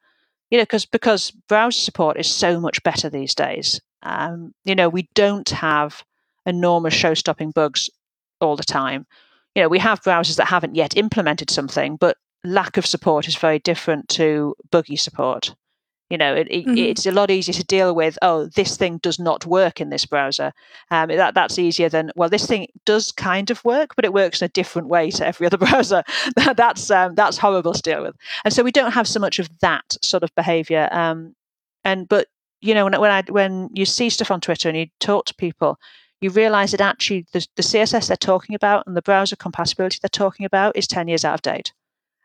You 0.50 0.58
know, 0.58 0.64
because 0.64 0.86
because 0.86 1.32
browser 1.48 1.80
support 1.80 2.18
is 2.20 2.30
so 2.30 2.60
much 2.60 2.82
better 2.84 3.10
these 3.10 3.36
days. 3.36 3.80
Um, 4.02 4.54
you 4.66 4.76
know, 4.76 4.90
we 4.90 5.10
don't 5.14 5.50
have 5.50 6.04
enormous 6.46 6.94
show-stopping 6.94 7.52
bugs 7.52 7.90
all 8.42 8.56
the 8.56 8.64
time 8.64 9.06
you 9.56 9.64
know, 9.64 9.70
we 9.70 9.80
have 9.80 10.02
browsers 10.02 10.38
that 10.38 10.48
haven't 10.48 10.76
yet 10.76 10.96
implemented 10.96 11.50
something, 11.50 11.98
but 11.98 12.18
lack 12.44 12.78
of 12.78 12.86
support 12.86 13.28
is 13.28 13.36
very 13.36 13.60
different 13.60 14.08
to 14.10 14.56
buggy 14.72 14.96
support. 14.96 15.56
You 16.10 16.18
know, 16.18 16.34
it, 16.34 16.48
it, 16.50 16.66
mm-hmm. 16.66 16.78
it's 16.78 17.06
a 17.06 17.12
lot 17.12 17.30
easier 17.30 17.54
to 17.54 17.64
deal 17.64 17.94
with. 17.94 18.18
Oh, 18.22 18.48
this 18.48 18.78
thing 18.78 18.98
does 18.98 19.20
not 19.20 19.46
work 19.46 19.80
in 19.80 19.90
this 19.90 20.06
browser. 20.06 20.54
Um, 20.90 21.10
that 21.10 21.36
that's 21.36 21.60
easier 21.60 21.88
than 21.88 22.12
well, 22.16 22.30
this 22.30 22.48
thing 22.48 22.68
does 22.86 23.12
kind 23.12 23.52
of 23.52 23.64
work, 23.64 23.96
but 23.96 24.06
it 24.06 24.14
works 24.14 24.42
in 24.42 24.46
a 24.48 24.50
different 24.50 24.88
way 24.88 25.12
to 25.12 25.26
every 25.26 25.46
other 25.46 25.58
browser. 25.66 26.04
that's 26.56 26.90
um, 26.90 27.16
that's 27.16 27.38
horrible 27.38 27.74
to 27.74 27.82
deal 27.82 28.02
with. 28.02 28.16
And 28.44 28.54
so 28.54 28.64
we 28.64 28.72
don't 28.72 28.94
have 28.94 29.08
so 29.08 29.20
much 29.20 29.40
of 29.40 29.50
that 29.60 29.98
sort 30.02 30.24
of 30.24 30.34
behavior. 30.36 30.90
Um, 30.92 31.36
and 31.84 32.10
but 32.10 32.28
you 32.62 32.74
know, 32.74 32.86
when 32.86 33.00
when 33.00 33.12
I 33.12 33.24
when 33.30 33.70
you 33.74 33.86
see 33.86 34.10
stuff 34.10 34.32
on 34.32 34.42
Twitter 34.42 34.68
and 34.68 34.78
you 34.78 34.88
talk 35.00 35.26
to 35.26 35.36
people, 35.36 35.80
you 36.22 36.30
realize 36.30 36.72
that 36.72 36.82
actually 36.82 37.26
the, 37.32 37.46
the 37.56 37.64
CSS 37.64 38.08
they're 38.08 38.18
talking 38.18 38.56
about 38.56 38.86
and 38.86 38.96
the 38.96 39.02
browser 39.02 39.36
compatibility 39.36 40.00
they're 40.02 40.10
talking 40.10 40.46
about 40.46 40.76
is 40.76 40.88
10 40.88 41.08
years 41.08 41.24
out 41.24 41.36
of 41.36 41.42
date. 41.42 41.72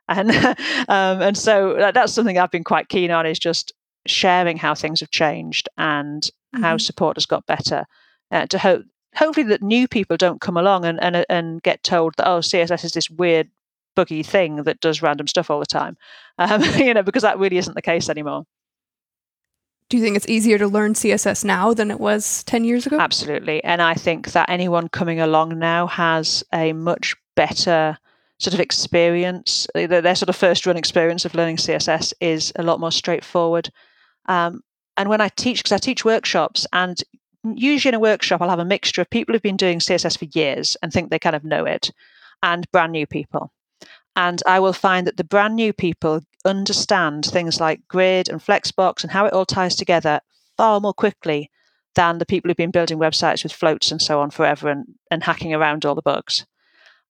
And, 0.08 0.30
um, 0.88 1.22
and 1.22 1.36
so 1.36 1.74
that's 1.92 2.12
something 2.12 2.38
I've 2.38 2.50
been 2.50 2.64
quite 2.64 2.88
keen 2.88 3.10
on 3.10 3.26
is 3.26 3.38
just 3.38 3.72
sharing 4.06 4.56
how 4.56 4.74
things 4.74 5.00
have 5.00 5.10
changed 5.10 5.68
and 5.78 6.22
mm-hmm. 6.22 6.62
how 6.62 6.76
support 6.76 7.16
has 7.16 7.26
got 7.26 7.46
better 7.46 7.84
uh, 8.30 8.46
to 8.46 8.58
hope 8.58 8.84
hopefully 9.14 9.46
that 9.46 9.62
new 9.62 9.86
people 9.86 10.16
don't 10.16 10.40
come 10.40 10.56
along 10.56 10.84
and, 10.84 11.02
and 11.02 11.24
and 11.28 11.62
get 11.62 11.82
told 11.82 12.14
that 12.16 12.28
oh 12.28 12.40
css 12.40 12.84
is 12.84 12.92
this 12.92 13.08
weird 13.08 13.48
buggy 13.94 14.22
thing 14.22 14.56
that 14.64 14.80
does 14.80 15.00
random 15.00 15.26
stuff 15.26 15.50
all 15.50 15.60
the 15.60 15.66
time 15.66 15.96
um, 16.38 16.62
you 16.76 16.92
know 16.92 17.02
because 17.02 17.22
that 17.22 17.38
really 17.38 17.56
isn't 17.56 17.74
the 17.74 17.82
case 17.82 18.08
anymore 18.08 18.44
do 19.90 19.98
you 19.98 20.02
think 20.02 20.16
it's 20.16 20.28
easier 20.28 20.56
to 20.56 20.66
learn 20.66 20.94
CSS 20.94 21.44
now 21.44 21.74
than 21.74 21.90
it 21.90 22.00
was 22.00 22.42
10 22.44 22.64
years 22.64 22.86
ago? 22.86 22.98
Absolutely. 22.98 23.62
And 23.62 23.82
I 23.82 23.92
think 23.92 24.32
that 24.32 24.48
anyone 24.48 24.88
coming 24.88 25.20
along 25.20 25.58
now 25.58 25.86
has 25.88 26.42
a 26.54 26.72
much 26.72 27.14
better 27.36 27.98
sort 28.38 28.54
of 28.54 28.60
experience. 28.60 29.66
Their 29.74 30.14
sort 30.14 30.28
of 30.28 30.36
first 30.36 30.66
run 30.66 30.76
experience 30.76 31.24
of 31.24 31.34
learning 31.34 31.56
CSS 31.56 32.12
is 32.20 32.52
a 32.56 32.62
lot 32.62 32.80
more 32.80 32.92
straightforward. 32.92 33.70
Um, 34.26 34.62
and 34.96 35.08
when 35.08 35.20
I 35.20 35.28
teach, 35.28 35.58
because 35.58 35.72
I 35.72 35.78
teach 35.78 36.04
workshops, 36.04 36.66
and 36.72 37.02
usually 37.42 37.90
in 37.90 37.94
a 37.94 38.00
workshop, 38.00 38.40
I'll 38.40 38.50
have 38.50 38.58
a 38.58 38.64
mixture 38.64 39.00
of 39.00 39.10
people 39.10 39.32
who've 39.32 39.42
been 39.42 39.56
doing 39.56 39.78
CSS 39.78 40.18
for 40.18 40.26
years 40.38 40.76
and 40.82 40.92
think 40.92 41.10
they 41.10 41.18
kind 41.18 41.36
of 41.36 41.44
know 41.44 41.64
it, 41.64 41.90
and 42.42 42.70
brand 42.70 42.92
new 42.92 43.06
people. 43.06 43.52
And 44.16 44.42
I 44.46 44.60
will 44.60 44.72
find 44.72 45.06
that 45.06 45.16
the 45.16 45.24
brand 45.24 45.56
new 45.56 45.72
people 45.72 46.20
understand 46.44 47.24
things 47.24 47.60
like 47.60 47.80
grid 47.88 48.28
and 48.28 48.40
flexbox 48.40 49.02
and 49.02 49.10
how 49.10 49.26
it 49.26 49.32
all 49.32 49.46
ties 49.46 49.74
together 49.74 50.20
far 50.56 50.80
more 50.80 50.92
quickly 50.92 51.50
than 51.94 52.18
the 52.18 52.26
people 52.26 52.48
who've 52.48 52.56
been 52.56 52.70
building 52.70 52.98
websites 52.98 53.42
with 53.42 53.52
floats 53.52 53.90
and 53.90 54.00
so 54.00 54.20
on 54.20 54.30
forever 54.30 54.68
and, 54.68 54.86
and 55.10 55.22
hacking 55.22 55.54
around 55.54 55.84
all 55.84 55.94
the 55.94 56.02
bugs. 56.02 56.46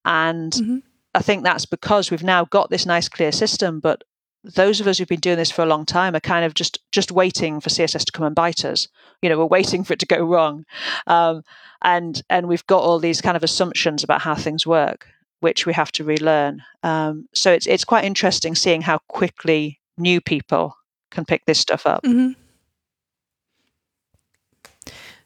And 0.05 0.53
mm-hmm. 0.53 0.79
I 1.15 1.23
think 1.23 1.45
that's 1.45 1.67
because 1.67 2.11
we've 2.11 2.25
now 2.25 2.45
got 2.45 2.71
this 2.71 2.87
nice 2.87 3.09
clear 3.09 3.33
system, 3.33 3.81
but 3.81 4.03
those 4.43 4.81
of 4.81 4.87
us 4.87 4.99
who've 4.99 5.09
been 5.09 5.21
doing 5.21 5.39
this 5.39 5.51
for 5.51 5.63
a 5.63 5.67
long 5.67 5.87
time 5.87 6.15
are 6.15 6.21
kind 6.21 6.45
of 6.45 6.55
just 6.55 6.79
just 6.93 7.11
waiting 7.11 7.61
for 7.61 7.71
CSS 7.71 8.05
to 8.05 8.13
come 8.13 8.27
and 8.27 8.35
bite 8.35 8.65
us. 8.65 8.89
You 9.23 9.29
know, 9.29 9.39
we're 9.39 9.47
waiting 9.47 9.85
for 9.85 9.95
it 9.95 10.01
to 10.01 10.07
go 10.07 10.25
wrong, 10.25 10.65
um, 11.07 11.43
and 11.83 12.23
and 12.29 12.49
we've 12.49 12.67
got 12.67 12.83
all 12.83 12.99
these 12.99 13.21
kind 13.21 13.37
of 13.37 13.43
assumptions 13.43 14.05
about 14.05 14.23
how 14.23 14.35
things 14.35 14.67
work 14.67 15.07
which 15.45 15.67
we 15.67 15.75
have 15.75 15.93
to 15.93 16.03
relearn. 16.03 16.63
Um, 16.83 17.29
so 17.35 17.53
it's 17.53 17.67
it's 17.67 17.85
quite 17.85 18.05
interesting 18.05 18.55
seeing 18.55 18.81
how 18.81 18.99
quickly 19.09 19.79
new 19.99 20.23
people 20.23 20.75
can 21.11 21.27
pick 21.27 21.45
this 21.45 21.61
stuff 21.61 21.87
up. 21.87 22.03
Mm-hmm. 22.03 22.41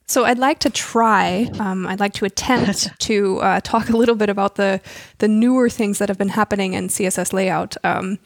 So 0.08 0.24
I'd 0.24 0.38
like 0.38 0.58
to 0.60 0.70
try. 0.70 1.50
Um, 1.58 1.86
I'd 1.86 2.00
like 2.00 2.14
to 2.14 2.24
attempt 2.24 2.98
to 3.00 3.38
uh, 3.38 3.60
talk 3.60 3.90
a 3.90 3.96
little 3.96 4.16
bit 4.16 4.30
about 4.30 4.56
the 4.56 4.80
the 5.18 5.28
newer 5.28 5.68
things 5.68 5.98
that 5.98 6.08
have 6.08 6.18
been 6.18 6.30
happening 6.30 6.72
in 6.74 6.88
CSS 6.88 7.32
layout. 7.32 7.76
Um, 7.84 8.18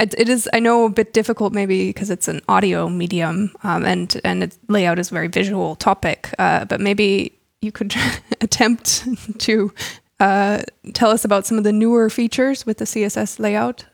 it, 0.00 0.14
it 0.18 0.28
is, 0.28 0.48
I 0.52 0.60
know, 0.60 0.84
a 0.84 0.90
bit 0.90 1.12
difficult 1.12 1.52
maybe 1.52 1.88
because 1.88 2.10
it's 2.10 2.28
an 2.28 2.40
audio 2.48 2.88
medium 2.88 3.52
um, 3.62 3.84
and 3.84 4.20
and 4.24 4.56
layout 4.68 4.98
is 4.98 5.10
a 5.10 5.14
very 5.14 5.28
visual 5.28 5.76
topic. 5.76 6.34
Uh, 6.38 6.64
but 6.64 6.80
maybe 6.80 7.32
you 7.62 7.72
could 7.72 7.94
attempt 8.40 9.06
to 9.38 9.72
uh, 10.20 10.62
tell 10.92 11.10
us 11.10 11.24
about 11.24 11.46
some 11.46 11.58
of 11.58 11.64
the 11.64 11.72
newer 11.72 12.10
features 12.10 12.66
with 12.66 12.78
the 12.78 12.84
CSS 12.84 13.38
layout? 13.38 13.86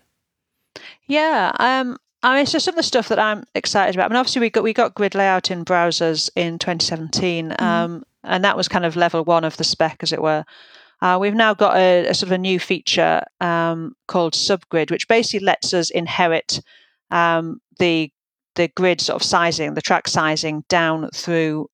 Yeah, 1.06 1.52
um, 1.58 1.98
I 2.24 2.36
mean, 2.36 2.46
so 2.46 2.58
some 2.58 2.72
of 2.72 2.76
the 2.76 2.82
stuff 2.82 3.08
that 3.08 3.18
I'm 3.18 3.44
excited 3.54 3.94
about. 3.94 4.06
I 4.06 4.08
mean, 4.08 4.16
obviously 4.16 4.40
we 4.40 4.50
got 4.50 4.64
we 4.64 4.72
got 4.72 4.94
grid 4.94 5.14
layout 5.14 5.50
in 5.50 5.62
browsers 5.64 6.30
in 6.34 6.58
2017, 6.58 7.50
mm-hmm. 7.50 7.64
um, 7.64 8.02
and 8.24 8.42
that 8.42 8.56
was 8.56 8.66
kind 8.66 8.86
of 8.86 8.96
level 8.96 9.22
one 9.24 9.44
of 9.44 9.58
the 9.58 9.64
spec, 9.64 9.98
as 10.00 10.10
it 10.10 10.22
were. 10.22 10.44
Uh, 11.02 11.18
we've 11.20 11.34
now 11.34 11.52
got 11.52 11.76
a, 11.76 12.06
a, 12.06 12.14
sort 12.14 12.28
of 12.28 12.32
a 12.32 12.38
new 12.38 12.58
feature 12.58 13.22
um, 13.42 13.94
called 14.08 14.32
subgrid, 14.32 14.90
which 14.90 15.06
basically 15.06 15.44
lets 15.44 15.74
us 15.74 15.90
inherit 15.90 16.62
um, 17.10 17.60
the 17.78 18.10
the 18.54 18.68
grid 18.68 19.02
sort 19.02 19.20
of 19.20 19.22
sizing, 19.22 19.74
the 19.74 19.82
track 19.82 20.08
sizing 20.08 20.64
down 20.70 21.10
through 21.14 21.68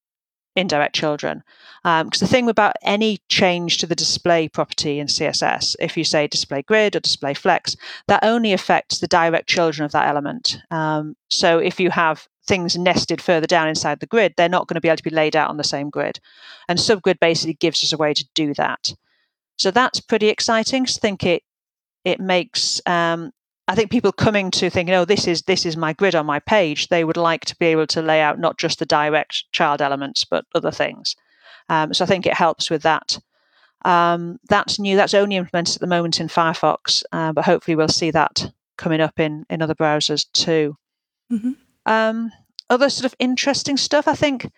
indirect 0.57 0.97
children. 0.97 1.45
Because 1.83 2.23
um, 2.23 2.27
the 2.27 2.27
thing 2.27 2.49
about 2.49 2.77
any 2.83 3.21
change 3.29 3.79
to 3.79 3.87
the 3.87 3.95
display 3.95 4.49
property 4.49 4.99
in 4.99 5.07
CSS, 5.07 5.77
if 5.81 5.97
you 5.97 6.05
say 6.05 6.27
display 6.27 6.63
grid 6.63 6.95
or 6.95 7.01
display 7.01 7.33
flex, 7.33 7.75
that 8.07 8.23
only 8.23 8.53
affects 8.53 8.99
the 8.99 9.07
direct 9.07 9.49
children 9.49 9.87
of 9.87 9.93
that 9.93 10.09
element. 10.09 10.59
Um, 10.71 11.17
so 11.29 11.59
if 11.59 11.81
you 11.81 11.91
have 11.91 12.29
things 12.47 12.77
nested 12.77 13.23
further 13.23 13.47
down 13.47 13.69
inside 13.69 14.01
the 14.01 14.07
grid, 14.07 14.35
they're 14.37 14.49
not 14.49 14.67
going 14.67 14.75
to 14.75 14.81
be 14.81 14.89
able 14.89 14.97
to 14.97 15.03
be 15.03 15.11
laid 15.11 15.37
out 15.37 15.49
on 15.49 15.57
the 15.57 15.65
same 15.65 15.89
grid. 15.89 16.21
And 16.69 16.79
subgrid 16.79 17.19
basically 17.19 17.55
gives 17.55 17.83
us 17.83 17.93
a 17.93 17.97
way 17.97 18.13
to 18.13 18.25
do 18.35 18.53
that. 18.55 18.93
So 19.57 19.71
that's 19.71 20.01
pretty 20.01 20.29
exciting. 20.29 20.83
I 20.83 20.87
think 20.87 21.25
it 21.25 21.43
it 22.05 22.19
makes 22.19 22.81
um, 22.87 23.31
I 23.69 23.75
think 23.75 23.91
people 23.91 24.11
coming 24.11 24.51
to 24.53 24.69
thinking, 24.69 24.95
oh, 24.97 25.05
this 25.05 25.29
is 25.29 25.43
this 25.43 25.65
is 25.65 25.77
my 25.77 25.93
grid 25.93 26.15
on 26.15 26.27
my 26.27 26.41
page, 26.41 26.89
they 26.89 27.05
would 27.05 27.17
like 27.17 27.45
to 27.45 27.57
be 27.57 27.67
able 27.67 27.87
to 27.89 28.03
lay 28.03 28.21
out 28.21 28.41
not 28.41 28.59
just 28.59 28.81
the 28.81 28.87
direct 28.87 29.45
child 29.53 29.81
elements, 29.81 30.25
but 30.25 30.45
other 30.55 30.73
things. 30.73 31.15
Um, 31.71 31.95
so 31.95 32.05
I 32.05 32.07
think 32.07 32.27
it 32.27 32.35
helps 32.35 32.69
with 32.69 32.83
that. 32.83 33.19
Um, 33.85 34.39
that's 34.49 34.79
new. 34.79 34.97
That's 34.97 35.15
only 35.15 35.37
implemented 35.37 35.77
at 35.77 35.81
the 35.81 35.87
moment 35.87 36.21
in 36.21 36.29
Firefox, 36.29 37.03
uh, 37.13 37.33
but 37.33 37.47
hopefully 37.47 37.77
we'll 37.77 37.89
see 37.89 38.11
that 38.11 38.53
coming 38.77 39.01
up 39.01 39.19
in 39.19 39.47
in 39.49 39.63
other 39.63 39.75
browsers 39.75 40.27
too. 40.33 40.77
Mm-hmm. 41.33 41.53
Um, 41.87 42.31
other 42.69 42.91
sort 42.91 43.07
of 43.07 43.15
interesting 43.19 43.77
stuff, 43.77 44.07
I 44.07 44.15
think, 44.15 44.51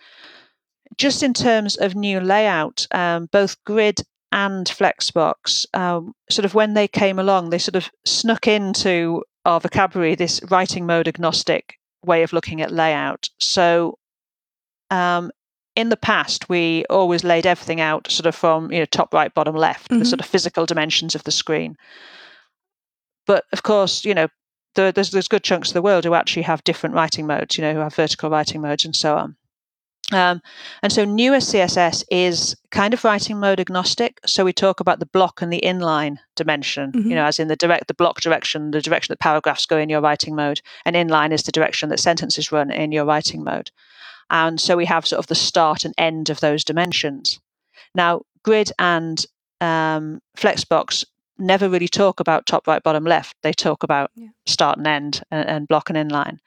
just 0.96 1.22
in 1.22 1.34
terms 1.34 1.76
of 1.76 1.94
new 1.94 2.18
layout, 2.18 2.86
um, 2.92 3.26
both 3.30 3.62
Grid 3.64 4.00
and 4.32 4.66
Flexbox, 4.66 5.66
um, 5.74 6.14
sort 6.30 6.44
of 6.44 6.54
when 6.54 6.74
they 6.74 6.88
came 6.88 7.18
along, 7.18 7.50
they 7.50 7.58
sort 7.58 7.76
of 7.76 7.90
snuck 8.06 8.48
into 8.48 9.22
our 9.44 9.60
vocabulary 9.60 10.14
this 10.14 10.40
writing 10.50 10.86
mode 10.86 11.08
agnostic 11.08 11.78
way 12.04 12.22
of 12.22 12.32
looking 12.32 12.62
at 12.62 12.72
layout. 12.72 13.28
So 13.38 13.98
um, 14.90 15.30
in 15.74 15.88
the 15.88 15.96
past, 15.96 16.48
we 16.48 16.84
always 16.90 17.24
laid 17.24 17.46
everything 17.46 17.80
out 17.80 18.10
sort 18.10 18.26
of 18.26 18.34
from 18.34 18.70
you 18.70 18.78
know 18.78 18.84
top 18.84 19.12
right, 19.14 19.32
bottom 19.32 19.56
left, 19.56 19.90
mm-hmm. 19.90 20.00
the 20.00 20.04
sort 20.04 20.20
of 20.20 20.26
physical 20.26 20.66
dimensions 20.66 21.14
of 21.14 21.24
the 21.24 21.30
screen. 21.30 21.76
But 23.26 23.44
of 23.52 23.62
course, 23.62 24.04
you 24.04 24.14
know, 24.14 24.28
there's 24.74 25.10
there's 25.10 25.28
good 25.28 25.44
chunks 25.44 25.68
of 25.68 25.74
the 25.74 25.82
world 25.82 26.04
who 26.04 26.14
actually 26.14 26.42
have 26.42 26.64
different 26.64 26.94
writing 26.94 27.26
modes, 27.26 27.56
you 27.56 27.62
know, 27.62 27.72
who 27.72 27.80
have 27.80 27.94
vertical 27.94 28.30
writing 28.30 28.60
modes 28.60 28.84
and 28.84 28.94
so 28.94 29.16
on. 29.16 29.36
Um, 30.10 30.42
and 30.82 30.92
so 30.92 31.04
newer 31.04 31.38
CSS 31.38 32.04
is 32.10 32.54
kind 32.70 32.92
of 32.92 33.02
writing 33.04 33.40
mode 33.40 33.60
agnostic. 33.60 34.20
So 34.26 34.44
we 34.44 34.52
talk 34.52 34.80
about 34.80 34.98
the 34.98 35.06
block 35.06 35.40
and 35.40 35.50
the 35.50 35.62
inline 35.64 36.18
dimension, 36.36 36.92
mm-hmm. 36.92 37.08
you 37.08 37.14
know, 37.14 37.24
as 37.24 37.38
in 37.38 37.48
the 37.48 37.56
direct 37.56 37.88
the 37.88 37.94
block 37.94 38.20
direction, 38.20 38.72
the 38.72 38.82
direction 38.82 39.12
that 39.12 39.20
paragraphs 39.20 39.64
go 39.64 39.78
in 39.78 39.88
your 39.88 40.02
writing 40.02 40.34
mode, 40.34 40.60
and 40.84 40.96
inline 40.96 41.32
is 41.32 41.44
the 41.44 41.52
direction 41.52 41.88
that 41.88 42.00
sentences 42.00 42.52
run 42.52 42.70
in 42.70 42.92
your 42.92 43.06
writing 43.06 43.42
mode. 43.42 43.70
And 44.32 44.60
so 44.60 44.76
we 44.76 44.86
have 44.86 45.06
sort 45.06 45.20
of 45.20 45.28
the 45.28 45.36
start 45.36 45.84
and 45.84 45.94
end 45.96 46.28
of 46.28 46.40
those 46.40 46.64
dimensions. 46.64 47.38
Now, 47.94 48.22
grid 48.42 48.72
and 48.80 49.24
um, 49.60 50.20
Flexbox 50.36 51.04
never 51.38 51.68
really 51.68 51.86
talk 51.86 52.18
about 52.18 52.46
top, 52.46 52.66
right, 52.66 52.82
bottom, 52.82 53.04
left. 53.04 53.36
They 53.42 53.52
talk 53.52 53.84
about 53.84 54.10
yeah. 54.16 54.28
start 54.46 54.78
and 54.78 54.86
end 54.86 55.22
and, 55.30 55.48
and 55.48 55.68
block 55.68 55.88
and 55.90 55.96
inline 55.96 56.38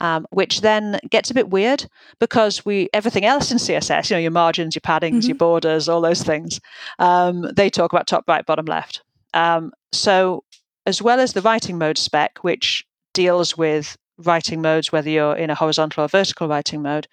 um, 0.00 0.26
which 0.30 0.60
then 0.60 0.98
gets 1.10 1.30
a 1.30 1.34
bit 1.34 1.50
weird 1.50 1.86
because 2.18 2.64
we 2.64 2.88
everything 2.92 3.24
else 3.24 3.50
in 3.50 3.58
CSS, 3.58 4.10
you 4.10 4.16
know, 4.16 4.20
your 4.20 4.30
margins, 4.30 4.74
your 4.74 4.80
paddings, 4.80 5.20
mm-hmm. 5.20 5.28
your 5.28 5.36
borders, 5.36 5.88
all 5.88 6.00
those 6.00 6.22
things, 6.22 6.60
um, 6.98 7.42
they 7.54 7.70
talk 7.70 7.92
about 7.92 8.06
top, 8.06 8.24
right, 8.28 8.46
bottom, 8.46 8.66
left. 8.66 9.02
Um, 9.34 9.72
so 9.92 10.44
as 10.86 11.02
well 11.02 11.20
as 11.20 11.32
the 11.32 11.42
writing 11.42 11.78
mode 11.78 11.98
spec, 11.98 12.38
which 12.42 12.86
deals 13.12 13.56
with 13.56 13.96
writing 14.18 14.60
modes, 14.60 14.92
whether 14.92 15.10
you're 15.10 15.36
in 15.36 15.50
a 15.50 15.54
horizontal 15.54 16.04
or 16.04 16.08
vertical 16.08 16.48
writing 16.48 16.82
mode, 16.82 17.06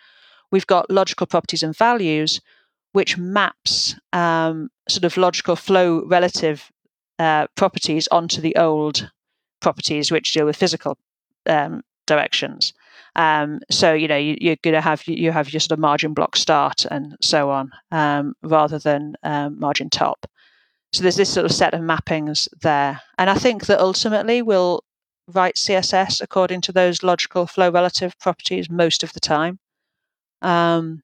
we've 0.52 0.68
got 0.68 0.90
logical 0.90 1.28
properties 1.28 1.64
and 1.64 1.76
values, 1.76 2.42
which 2.94 3.18
maps 3.18 3.96
um, 4.14 4.70
sort 4.90 5.04
of 5.04 5.18
logical 5.18 5.56
flow 5.56 6.06
relative 6.06 6.72
uh, 7.20 7.48
properties 7.56 8.08
onto 8.10 8.42
the 8.42 8.56
old 8.56 9.10
properties 9.62 10.12
which 10.12 10.34
deal 10.34 10.46
with 10.46 10.56
physical 10.56 10.98
um, 11.48 11.82
directions. 12.06 12.74
Um, 13.16 13.60
so 13.72 13.94
you 13.94 14.08
know 14.08 14.18
you, 14.18 14.52
are 14.52 14.58
going 14.62 14.74
to 14.74 14.82
have 14.82 15.08
you 15.08 15.32
have 15.32 15.52
your 15.52 15.60
sort 15.60 15.72
of 15.72 15.80
margin 15.80 16.14
block 16.14 16.36
start 16.36 16.86
and 16.92 17.18
so 17.22 17.50
on, 17.50 17.72
um, 17.92 18.34
rather 18.44 18.80
than 18.80 19.16
um, 19.24 19.60
margin 19.60 19.90
top. 19.90 20.26
So 20.94 21.02
there's 21.02 21.18
this 21.18 21.34
sort 21.34 21.46
of 21.46 21.52
set 21.52 21.74
of 21.74 21.82
mappings 21.82 22.48
there, 22.62 23.02
and 23.18 23.30
I 23.30 23.36
think 23.36 23.66
that 23.66 23.80
ultimately 23.80 24.42
we'll 24.42 24.85
write 25.34 25.56
CSS 25.56 26.22
according 26.22 26.62
to 26.62 26.72
those 26.72 27.04
logical 27.04 27.48
flow 27.48 27.70
relative 27.70 28.18
properties 28.20 28.70
most 28.70 29.04
of 29.04 29.14
the 29.14 29.20
time, 29.20 29.60
um, 30.42 31.02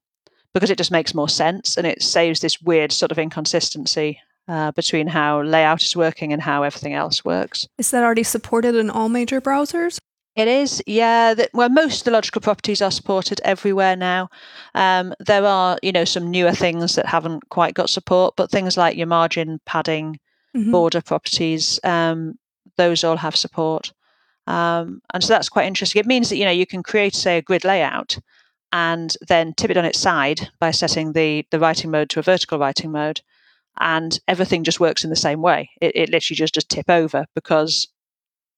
because 0.54 0.70
it 0.70 0.78
just 0.78 0.92
makes 0.92 1.16
more 1.16 1.30
sense 1.30 1.78
and 1.78 1.88
it 1.88 2.02
saves 2.02 2.40
this 2.40 2.62
weird 2.62 2.92
sort 2.92 3.12
of 3.12 3.20
inconsistency 3.20 4.20
uh, 4.48 4.72
between 4.72 5.08
how 5.08 5.42
layout 5.42 5.84
is 5.84 5.96
working 5.96 6.34
and 6.34 6.42
how 6.42 6.64
everything 6.64 6.94
else 6.94 7.24
works. 7.24 7.68
Is 7.78 7.92
that 7.92 8.04
already 8.04 8.24
supported 8.24 8.76
in 8.76 8.90
all 8.90 9.10
major 9.10 9.40
browsers? 9.42 9.98
It 10.36 10.48
is, 10.48 10.82
yeah. 10.88 11.34
That, 11.34 11.50
well, 11.54 11.70
most 11.70 12.02
of 12.02 12.06
the 12.06 12.12
logical 12.12 12.42
properties 12.42 12.82
are 12.82 12.92
supported 12.92 13.42
everywhere 13.44 13.98
now. 13.98 14.30
Um, 14.76 15.14
there 15.20 15.46
are, 15.46 15.78
you 15.84 15.92
know, 15.92 16.06
some 16.06 16.32
newer 16.32 16.54
things 16.54 16.96
that 16.96 17.06
haven't 17.06 17.50
quite 17.50 17.74
got 17.74 17.90
support, 17.90 18.36
but 18.38 18.50
things 18.50 18.78
like 18.78 18.96
your 18.96 19.08
margin, 19.08 19.60
padding, 19.66 20.20
mm-hmm. 20.56 20.72
border 20.72 21.02
properties, 21.02 21.80
um, 21.84 22.36
those 22.78 23.04
all 23.04 23.18
have 23.18 23.36
support. 23.36 23.92
Um, 24.48 25.02
and 25.14 25.24
so 25.24 25.34
that's 25.34 25.50
quite 25.50 25.68
interesting. 25.68 26.00
It 26.00 26.06
means 26.06 26.30
that 26.30 26.38
you 26.38 26.46
know 26.46 26.52
you 26.52 26.66
can 26.66 26.84
create, 26.84 27.16
say, 27.16 27.38
a 27.38 27.42
grid 27.42 27.64
layout, 27.64 28.18
and 28.72 29.16
then 29.28 29.54
tip 29.54 29.72
it 29.72 29.78
on 29.78 29.86
its 29.86 30.00
side 30.00 30.50
by 30.60 30.72
setting 30.72 31.14
the 31.14 31.46
the 31.52 31.60
writing 31.60 31.92
mode 31.92 32.10
to 32.12 32.20
a 32.20 32.24
vertical 32.24 32.60
writing 32.60 32.92
mode, 32.92 33.22
and 33.80 34.20
everything 34.28 34.64
just 34.64 34.80
works 34.80 35.04
in 35.04 35.10
the 35.10 35.16
same 35.16 35.42
way. 35.42 35.70
It, 35.82 35.96
it 35.96 36.10
literally 36.10 36.38
just 36.38 36.54
just 36.54 36.70
tip 36.70 36.90
over 36.90 37.26
because 37.36 37.88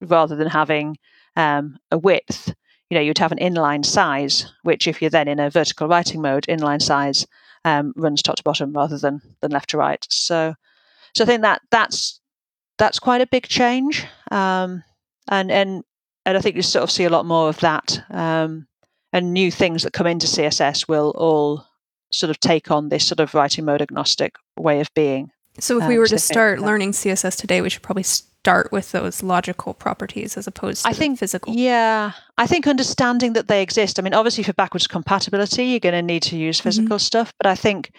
rather 0.01 0.35
than 0.35 0.47
having 0.47 0.97
um, 1.35 1.77
a 1.91 1.97
width, 1.97 2.53
you 2.89 2.95
know, 2.95 3.01
you'd 3.01 3.17
have 3.17 3.31
an 3.31 3.39
inline 3.39 3.85
size, 3.85 4.51
which 4.63 4.87
if 4.87 5.01
you're 5.01 5.09
then 5.09 5.27
in 5.27 5.39
a 5.39 5.49
vertical 5.49 5.87
writing 5.87 6.21
mode, 6.21 6.45
inline 6.47 6.81
size 6.81 7.25
um, 7.65 7.93
runs 7.95 8.21
top 8.21 8.35
to 8.35 8.43
bottom 8.43 8.73
rather 8.73 8.97
than 8.97 9.21
than 9.41 9.51
left 9.51 9.69
to 9.71 9.77
right. 9.77 10.05
So, 10.09 10.53
so 11.15 11.23
I 11.23 11.27
think 11.27 11.41
that 11.41 11.61
that's 11.71 12.19
that's 12.77 12.99
quite 12.99 13.21
a 13.21 13.27
big 13.27 13.47
change, 13.47 14.05
um, 14.31 14.83
and 15.29 15.51
and 15.51 15.83
and 16.25 16.37
I 16.37 16.41
think 16.41 16.55
you 16.55 16.61
sort 16.61 16.83
of 16.83 16.91
see 16.91 17.03
a 17.03 17.09
lot 17.09 17.25
more 17.25 17.49
of 17.49 17.59
that, 17.59 18.01
um, 18.09 18.67
and 19.11 19.33
new 19.33 19.51
things 19.51 19.83
that 19.83 19.93
come 19.93 20.07
into 20.07 20.27
CSS 20.27 20.87
will 20.87 21.13
all 21.17 21.65
sort 22.11 22.29
of 22.29 22.39
take 22.39 22.71
on 22.71 22.89
this 22.89 23.05
sort 23.05 23.19
of 23.19 23.33
writing 23.33 23.65
mode 23.65 23.81
agnostic 23.81 24.35
way 24.57 24.79
of 24.79 24.93
being. 24.93 25.31
So 25.59 25.79
if 25.79 25.87
we 25.87 25.95
um, 25.95 25.99
were 25.99 26.07
to 26.07 26.19
start 26.19 26.59
learning 26.59 26.91
CSS 26.91 27.37
today, 27.37 27.61
we 27.61 27.69
should 27.69 27.83
probably 27.83 28.03
start 28.03 28.71
with 28.71 28.91
those 28.91 29.21
logical 29.21 29.73
properties 29.73 30.35
as 30.35 30.47
opposed 30.47 30.83
to 30.83 30.89
I 30.89 30.93
think, 30.93 31.19
physical. 31.19 31.53
Yeah. 31.53 32.13
I 32.37 32.47
think 32.47 32.67
understanding 32.67 33.33
that 33.33 33.47
they 33.47 33.61
exist. 33.61 33.99
I 33.99 34.01
mean, 34.01 34.13
obviously, 34.13 34.43
for 34.43 34.53
backwards 34.53 34.87
compatibility, 34.87 35.65
you're 35.65 35.79
going 35.79 35.93
to 35.93 36.01
need 36.01 36.23
to 36.23 36.37
use 36.37 36.57
mm-hmm. 36.57 36.63
physical 36.63 36.97
mm-hmm. 36.97 37.01
stuff. 37.01 37.33
But 37.37 37.47
I 37.47 37.55
think 37.55 37.91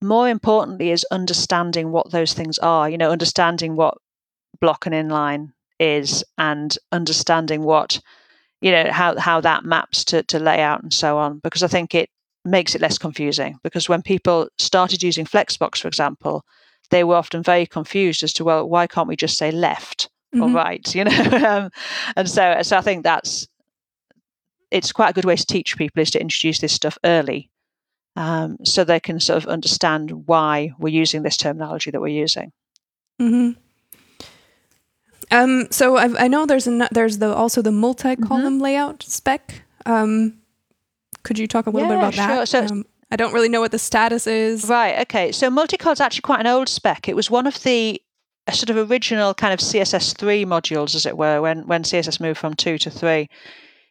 more 0.00 0.28
importantly 0.28 0.90
is 0.90 1.04
understanding 1.10 1.90
what 1.90 2.10
those 2.12 2.32
things 2.32 2.58
are, 2.58 2.88
you 2.88 2.96
know, 2.96 3.10
understanding 3.10 3.76
what 3.76 3.98
block 4.60 4.86
and 4.86 4.94
inline 4.94 5.52
is 5.80 6.22
and 6.38 6.76
understanding 6.92 7.62
what, 7.62 8.00
you 8.60 8.70
know, 8.70 8.90
how, 8.92 9.18
how 9.18 9.40
that 9.40 9.64
maps 9.64 10.04
to, 10.04 10.22
to 10.24 10.38
layout 10.38 10.82
and 10.82 10.92
so 10.92 11.18
on. 11.18 11.40
Because 11.42 11.62
I 11.62 11.68
think 11.68 11.94
it 11.94 12.10
makes 12.44 12.74
it 12.74 12.80
less 12.80 12.98
confusing. 12.98 13.58
Because 13.64 13.88
when 13.88 14.02
people 14.02 14.48
started 14.58 15.02
using 15.02 15.24
Flexbox, 15.24 15.80
for 15.80 15.88
example, 15.88 16.44
they 16.90 17.04
were 17.04 17.16
often 17.16 17.42
very 17.42 17.66
confused 17.66 18.22
as 18.22 18.32
to 18.34 18.44
well 18.44 18.68
why 18.68 18.86
can't 18.86 19.08
we 19.08 19.16
just 19.16 19.38
say 19.38 19.50
left 19.50 20.08
mm-hmm. 20.34 20.42
or 20.42 20.48
right 20.50 20.94
you 20.94 21.04
know 21.04 21.46
um, 21.46 21.70
and 22.16 22.28
so 22.28 22.58
so 22.62 22.76
i 22.76 22.80
think 22.80 23.02
that's 23.02 23.48
it's 24.70 24.92
quite 24.92 25.10
a 25.10 25.14
good 25.14 25.24
way 25.24 25.34
to 25.34 25.46
teach 25.46 25.76
people 25.76 26.00
is 26.00 26.10
to 26.10 26.20
introduce 26.20 26.58
this 26.58 26.72
stuff 26.72 26.98
early 27.04 27.50
um, 28.16 28.56
so 28.64 28.82
they 28.82 29.00
can 29.00 29.20
sort 29.20 29.42
of 29.42 29.48
understand 29.48 30.26
why 30.26 30.72
we're 30.78 30.88
using 30.92 31.22
this 31.22 31.36
terminology 31.36 31.90
that 31.90 32.00
we're 32.00 32.08
using 32.08 32.52
mm-hmm. 33.20 33.58
Um, 35.30 35.68
so 35.70 35.96
I've, 35.96 36.16
i 36.18 36.28
know 36.28 36.46
there's 36.46 36.66
a, 36.66 36.88
there's 36.90 37.18
the 37.18 37.34
also 37.34 37.62
the 37.62 37.72
multi-column 37.72 38.54
mm-hmm. 38.54 38.62
layout 38.62 39.02
spec 39.02 39.62
um, 39.86 40.34
could 41.22 41.38
you 41.38 41.46
talk 41.46 41.66
a 41.66 41.70
little 41.70 41.88
yeah, 41.88 41.94
bit 41.94 41.98
about 41.98 42.14
sure. 42.14 42.26
that 42.26 42.48
so 42.48 42.64
um, 42.66 42.84
I 43.10 43.16
don't 43.16 43.32
really 43.32 43.48
know 43.48 43.60
what 43.60 43.72
the 43.72 43.78
status 43.78 44.26
is. 44.26 44.68
Right. 44.68 45.00
Okay. 45.00 45.32
So 45.32 45.50
multicol 45.50 45.92
is 45.92 46.00
actually 46.00 46.22
quite 46.22 46.40
an 46.40 46.46
old 46.46 46.68
spec. 46.68 47.08
It 47.08 47.16
was 47.16 47.30
one 47.30 47.46
of 47.46 47.60
the 47.62 48.00
sort 48.52 48.70
of 48.70 48.90
original 48.90 49.34
kind 49.34 49.52
of 49.52 49.60
CSS 49.60 50.16
three 50.16 50.44
modules, 50.44 50.94
as 50.94 51.06
it 51.06 51.16
were, 51.16 51.40
when 51.40 51.66
when 51.66 51.82
CSS 51.82 52.20
moved 52.20 52.38
from 52.38 52.54
two 52.54 52.78
to 52.78 52.90
three. 52.90 53.28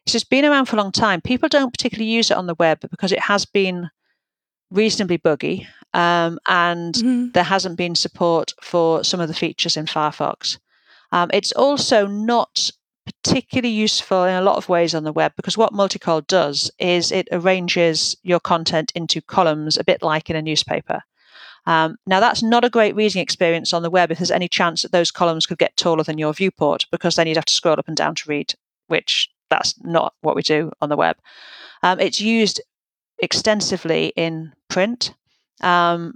It's 0.06 0.14
just 0.14 0.30
been 0.30 0.46
around 0.46 0.66
for 0.66 0.76
a 0.76 0.82
long 0.82 0.92
time. 0.92 1.22
People 1.22 1.50
don't 1.50 1.72
particularly 1.72 2.10
use 2.10 2.32
it 2.32 2.38
on 2.38 2.48
the 2.48 2.56
web 2.56 2.80
because 2.90 3.12
it 3.12 3.20
has 3.20 3.46
been 3.46 3.90
reasonably 4.72 5.18
buggy, 5.18 5.68
um, 5.94 6.40
and 6.48 6.96
mm-hmm. 6.96 7.32
there 7.32 7.44
hasn't 7.44 7.78
been 7.78 7.96
support 7.96 8.54
for 8.62 9.04
some 9.04 9.20
of 9.20 9.28
the 9.28 9.34
features 9.34 9.76
in 9.76 9.86
Firefox. 9.86 10.58
Um, 11.12 11.30
it's 11.34 11.52
also 11.54 12.06
not 12.08 12.70
particularly 13.06 13.74
useful 13.74 14.24
in 14.24 14.36
a 14.36 14.42
lot 14.42 14.58
of 14.58 14.70
ways 14.70 14.94
on 14.94 15.04
the 15.04 15.12
web 15.12 15.34
because 15.36 15.58
what 15.58 15.74
multicol 15.74 16.26
does 16.28 16.70
is 16.80 17.12
it 17.12 17.28
arranges 17.32 18.16
your 18.24 18.40
content 18.40 18.92
into 18.96 19.22
columns 19.22 19.78
a 19.78 19.84
bit 19.84 20.04
like 20.04 20.30
in 20.30 20.36
a 20.36 20.42
newspaper. 20.42 21.02
Um, 21.66 21.98
now, 22.06 22.20
that's 22.20 22.42
not 22.42 22.64
a 22.64 22.70
great 22.70 22.96
reading 22.96 23.22
experience 23.22 23.74
on 23.74 23.84
the 23.84 23.90
web 23.90 24.12
if 24.12 24.18
there's 24.18 24.32
any 24.32 24.48
chance 24.48 24.82
that 24.82 24.92
those 24.92 25.12
columns 25.12 25.46
could 25.46 25.58
get 25.58 25.76
taller 25.78 26.04
than 26.04 26.18
your 26.18 26.34
viewport, 26.34 26.86
because 26.92 27.16
then 27.16 27.28
you'd 27.28 27.38
have 27.38 27.46
to 27.46 27.54
scroll 27.54 27.78
up 27.78 27.88
and 27.88 27.98
down 27.98 28.16
to 28.16 28.30
read, 28.30 28.54
which 28.88 29.30
that's 29.50 29.76
not 29.84 30.14
what 30.22 30.36
we 30.36 30.42
do 30.42 30.72
on 30.82 30.90
the 30.90 30.98
web. 30.98 31.18
Um, 31.84 32.00
it's 32.00 32.22
used 32.22 32.62
extensively 33.20 34.14
in 34.16 34.54
print. 34.70 35.14
Um, 35.62 36.16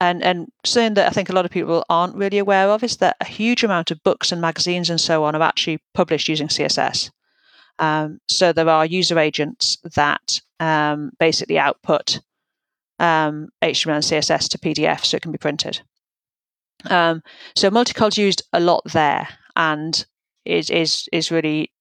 and 0.00 0.22
and 0.22 0.50
something 0.64 0.94
that 0.94 1.08
I 1.08 1.10
think 1.10 1.28
a 1.28 1.32
lot 1.32 1.44
of 1.44 1.50
people 1.50 1.84
aren't 1.88 2.16
really 2.16 2.38
aware 2.38 2.68
of 2.70 2.82
is 2.82 2.98
that 2.98 3.16
a 3.20 3.24
huge 3.24 3.64
amount 3.64 3.90
of 3.90 4.02
books 4.02 4.30
and 4.30 4.40
magazines 4.40 4.90
and 4.90 5.00
so 5.00 5.24
on 5.24 5.34
are 5.34 5.42
actually 5.42 5.80
published 5.94 6.28
using 6.28 6.48
CSS. 6.48 7.10
Um, 7.78 8.20
so 8.28 8.52
there 8.52 8.68
are 8.68 8.86
user 8.86 9.18
agents 9.18 9.78
that 9.94 10.40
um, 10.60 11.10
basically 11.18 11.58
output 11.58 12.20
um, 12.98 13.48
HTML 13.62 13.94
and 13.94 14.04
CSS 14.04 14.48
to 14.50 14.58
PDF 14.58 15.04
so 15.04 15.16
it 15.16 15.22
can 15.22 15.32
be 15.32 15.38
printed. 15.38 15.80
Um, 16.84 17.22
so 17.56 17.70
multicol 17.70 18.08
is 18.08 18.18
used 18.18 18.42
a 18.52 18.60
lot 18.60 18.82
there 18.92 19.28
and 19.56 20.04
is 20.44 20.70
is 20.70 21.08
is 21.12 21.30
really 21.30 21.72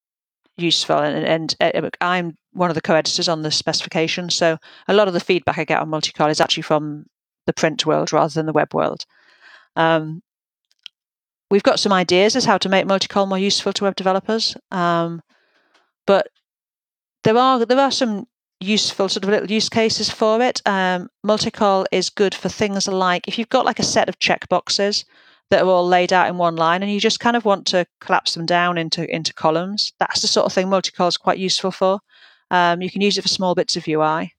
useful. 0.58 0.98
And, 0.98 1.56
and 1.62 1.96
I'm 2.02 2.36
one 2.54 2.72
of 2.72 2.76
the 2.76 2.82
co-editors 2.82 3.30
on 3.30 3.44
the 3.44 3.52
specification, 3.52 4.30
so 4.30 4.58
a 4.88 4.94
lot 4.94 5.08
of 5.08 5.14
the 5.14 5.20
feedback 5.20 5.60
I 5.60 5.66
get 5.66 5.80
on 5.80 5.90
multicol 5.90 6.32
is 6.32 6.42
actually 6.42 6.64
from 6.64 7.06
the 7.48 7.54
print 7.54 7.86
world 7.86 8.14
rather 8.14 8.34
than 8.34 8.46
the 8.46 8.54
web 8.54 8.74
world. 8.76 9.06
Um, 9.76 10.22
we've 11.50 11.64
got 11.64 11.80
some 11.80 11.94
ideas 11.94 12.36
as 12.36 12.46
how 12.46 12.60
to 12.60 12.70
make 12.70 12.86
multicol 12.86 13.28
more 13.28 13.40
useful 13.40 13.74
to 13.74 13.86
web 13.86 13.96
developers, 13.96 14.56
um, 14.72 15.24
but 16.06 16.28
there 17.24 17.38
are 17.38 17.66
there 17.66 17.80
are 17.80 17.92
some 17.92 18.28
useful 18.60 19.10
sort 19.10 19.24
of 19.24 19.30
little 19.30 19.52
use 19.52 19.70
cases 19.70 20.10
for 20.10 20.42
it. 20.42 20.62
Um, 20.68 21.10
is 21.92 22.10
good 22.10 22.36
for 22.36 22.50
things 22.50 22.88
like 22.88 23.28
if 23.28 23.38
you've 23.38 23.50
got 23.50 23.66
like 23.66 23.80
a 23.80 23.84
set 23.84 24.10
of 24.10 24.20
checkboxes 24.20 25.06
that 25.50 25.62
are 25.62 25.70
all 25.70 25.88
laid 25.88 26.12
out 26.12 26.28
in 26.28 26.38
one 26.38 26.56
line 26.56 26.84
and 26.84 26.92
you 26.92 27.00
just 27.00 27.20
kind 27.20 27.38
of 27.38 27.46
want 27.46 27.66
to 27.68 27.86
collapse 28.02 28.34
them 28.34 28.46
down 28.46 28.78
into 28.78 29.10
into 29.14 29.34
columns. 29.34 29.94
That's 30.00 30.22
the 30.22 30.28
sort 30.28 30.46
of 30.46 30.54
thing 30.54 30.68
multicol 30.68 31.08
is 31.08 31.18
quite 31.18 31.38
useful 31.38 31.72
for. 31.72 32.00
Um, 32.52 32.82
you 32.82 32.90
can 32.90 33.02
use 33.02 33.18
it 33.18 33.22
for 33.22 33.28
small 33.28 33.56
bits 33.56 33.76
of 33.76 33.88
UI. 33.88 34.34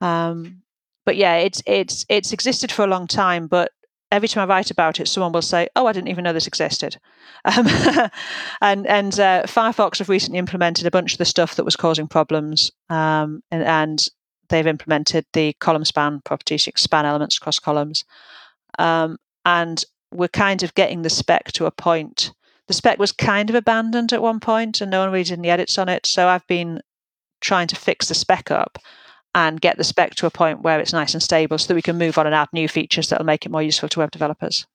Um, 0.00 0.62
but 1.06 1.16
yeah, 1.16 1.36
it's 1.36 1.62
it's 1.64 2.04
it's 2.10 2.32
existed 2.32 2.70
for 2.70 2.84
a 2.84 2.88
long 2.88 3.06
time, 3.06 3.46
but 3.46 3.72
every 4.10 4.28
time 4.28 4.42
I 4.42 4.54
write 4.54 4.70
about 4.70 5.00
it, 5.00 5.08
someone 5.08 5.32
will 5.32 5.40
say, 5.40 5.68
"Oh, 5.76 5.86
I 5.86 5.92
didn't 5.92 6.08
even 6.08 6.24
know 6.24 6.34
this 6.34 6.46
existed." 6.46 6.98
Um, 7.44 7.68
and 8.60 8.86
and 8.88 9.20
uh, 9.20 9.42
Firefox 9.44 9.98
have 9.98 10.08
recently 10.08 10.38
implemented 10.38 10.84
a 10.84 10.90
bunch 10.90 11.12
of 11.12 11.18
the 11.18 11.24
stuff 11.24 11.54
that 11.54 11.64
was 11.64 11.76
causing 11.76 12.08
problems, 12.08 12.72
um, 12.90 13.40
and, 13.52 13.62
and, 13.62 14.08
they've 14.48 14.66
implemented 14.66 15.26
the 15.32 15.52
column 15.54 15.84
span 15.84 16.20
properties, 16.24 16.66
you 16.66 16.72
span 16.76 17.06
elements 17.06 17.36
across 17.36 17.60
columns, 17.60 18.04
um, 18.80 19.16
and 19.44 19.84
we're 20.12 20.28
kind 20.28 20.64
of 20.64 20.74
getting 20.74 21.02
the 21.02 21.10
spec 21.10 21.52
to 21.52 21.66
a 21.66 21.70
point. 21.70 22.32
The 22.66 22.74
spec 22.74 22.98
was 22.98 23.12
kind 23.12 23.48
of 23.48 23.54
abandoned 23.54 24.12
at 24.12 24.22
one 24.22 24.40
point, 24.40 24.80
and 24.80 24.90
no 24.90 25.00
one 25.00 25.12
really 25.12 25.24
did 25.24 25.38
any 25.38 25.50
edits 25.50 25.78
on 25.78 25.88
it. 25.88 26.04
So 26.04 26.26
I've 26.26 26.46
been 26.48 26.80
trying 27.40 27.68
to 27.68 27.76
fix 27.76 28.08
the 28.08 28.14
spec 28.14 28.50
up 28.50 28.78
and 29.36 29.60
get 29.60 29.76
the 29.76 29.84
spec 29.84 30.14
to 30.14 30.24
a 30.24 30.30
point 30.30 30.62
where 30.62 30.80
it's 30.80 30.94
nice 30.94 31.12
and 31.12 31.22
stable 31.22 31.58
so 31.58 31.68
that 31.68 31.74
we 31.74 31.82
can 31.82 31.98
move 31.98 32.16
on 32.16 32.24
and 32.24 32.34
add 32.34 32.48
new 32.54 32.66
features 32.66 33.10
that 33.10 33.18
will 33.18 33.26
make 33.26 33.44
it 33.44 33.52
more 33.52 33.62
useful 33.62 33.88
to 33.90 34.00
web 34.00 34.10
developers. 34.10 34.66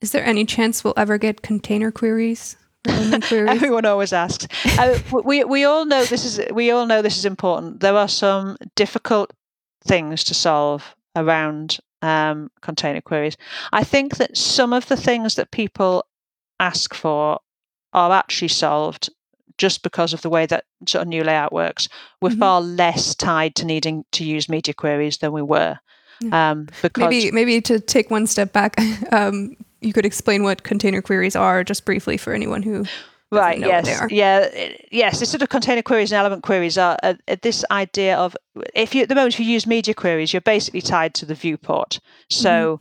Is 0.00 0.10
there 0.10 0.24
any 0.24 0.44
chance 0.44 0.82
we'll 0.82 0.94
ever 0.96 1.18
get 1.18 1.40
container 1.40 1.92
queries? 1.92 2.56
Everyone 2.86 3.86
always 3.86 4.12
asks. 4.12 4.48
Uh, 4.76 4.98
we 5.24 5.44
we 5.44 5.64
all 5.64 5.86
know 5.86 6.04
this 6.04 6.24
is 6.24 6.40
we 6.52 6.72
all 6.72 6.84
know 6.84 7.00
this 7.00 7.16
is 7.16 7.24
important. 7.24 7.80
There 7.80 7.96
are 7.96 8.08
some 8.08 8.58
difficult 8.74 9.32
things 9.84 10.24
to 10.24 10.34
solve 10.34 10.96
around 11.14 11.78
um, 12.02 12.50
container 12.60 13.00
queries. 13.00 13.36
I 13.72 13.84
think 13.84 14.16
that 14.16 14.36
some 14.36 14.72
of 14.72 14.88
the 14.88 14.96
things 14.96 15.36
that 15.36 15.52
people 15.52 16.06
ask 16.58 16.92
for 16.92 17.38
are 17.92 18.12
actually 18.12 18.48
solved 18.48 19.10
just 19.58 19.82
because 19.82 20.12
of 20.12 20.22
the 20.22 20.30
way 20.30 20.46
that 20.46 20.64
sort 20.88 21.02
of 21.02 21.08
new 21.08 21.24
layout 21.24 21.52
works. 21.52 21.88
We're 22.20 22.30
mm-hmm. 22.30 22.40
far 22.40 22.60
less 22.60 23.14
tied 23.14 23.54
to 23.56 23.64
needing 23.64 24.04
to 24.12 24.24
use 24.24 24.48
media 24.48 24.74
queries 24.74 25.18
than 25.18 25.32
we 25.32 25.42
were. 25.42 25.78
Um, 26.32 26.68
because 26.80 27.00
maybe 27.00 27.30
maybe 27.32 27.60
to 27.62 27.80
take 27.80 28.10
one 28.10 28.26
step 28.26 28.52
back, 28.52 28.76
um, 29.12 29.56
you 29.80 29.92
could 29.92 30.06
explain 30.06 30.42
what 30.42 30.62
container 30.62 31.02
queries 31.02 31.36
are 31.36 31.64
just 31.64 31.84
briefly 31.84 32.16
for 32.16 32.32
anyone 32.32 32.62
who 32.62 32.84
right 33.30 33.58
yes 33.58 34.02
yeah 34.10 34.48
yes 34.92 35.20
this 35.20 35.30
sort 35.30 35.42
of 35.42 35.48
container 35.48 35.82
queries 35.82 36.12
and 36.12 36.18
element 36.18 36.42
queries 36.42 36.78
are 36.78 36.96
uh, 37.02 37.14
uh, 37.26 37.36
this 37.42 37.64
idea 37.70 38.16
of 38.16 38.36
if 38.74 38.94
you 38.94 39.02
at 39.02 39.08
the 39.08 39.14
moment 39.14 39.34
if 39.34 39.40
you 39.40 39.46
use 39.46 39.66
media 39.66 39.94
queries 39.94 40.32
you're 40.32 40.40
basically 40.40 40.80
tied 40.80 41.14
to 41.14 41.26
the 41.26 41.34
viewport 41.34 42.00
so 42.30 42.80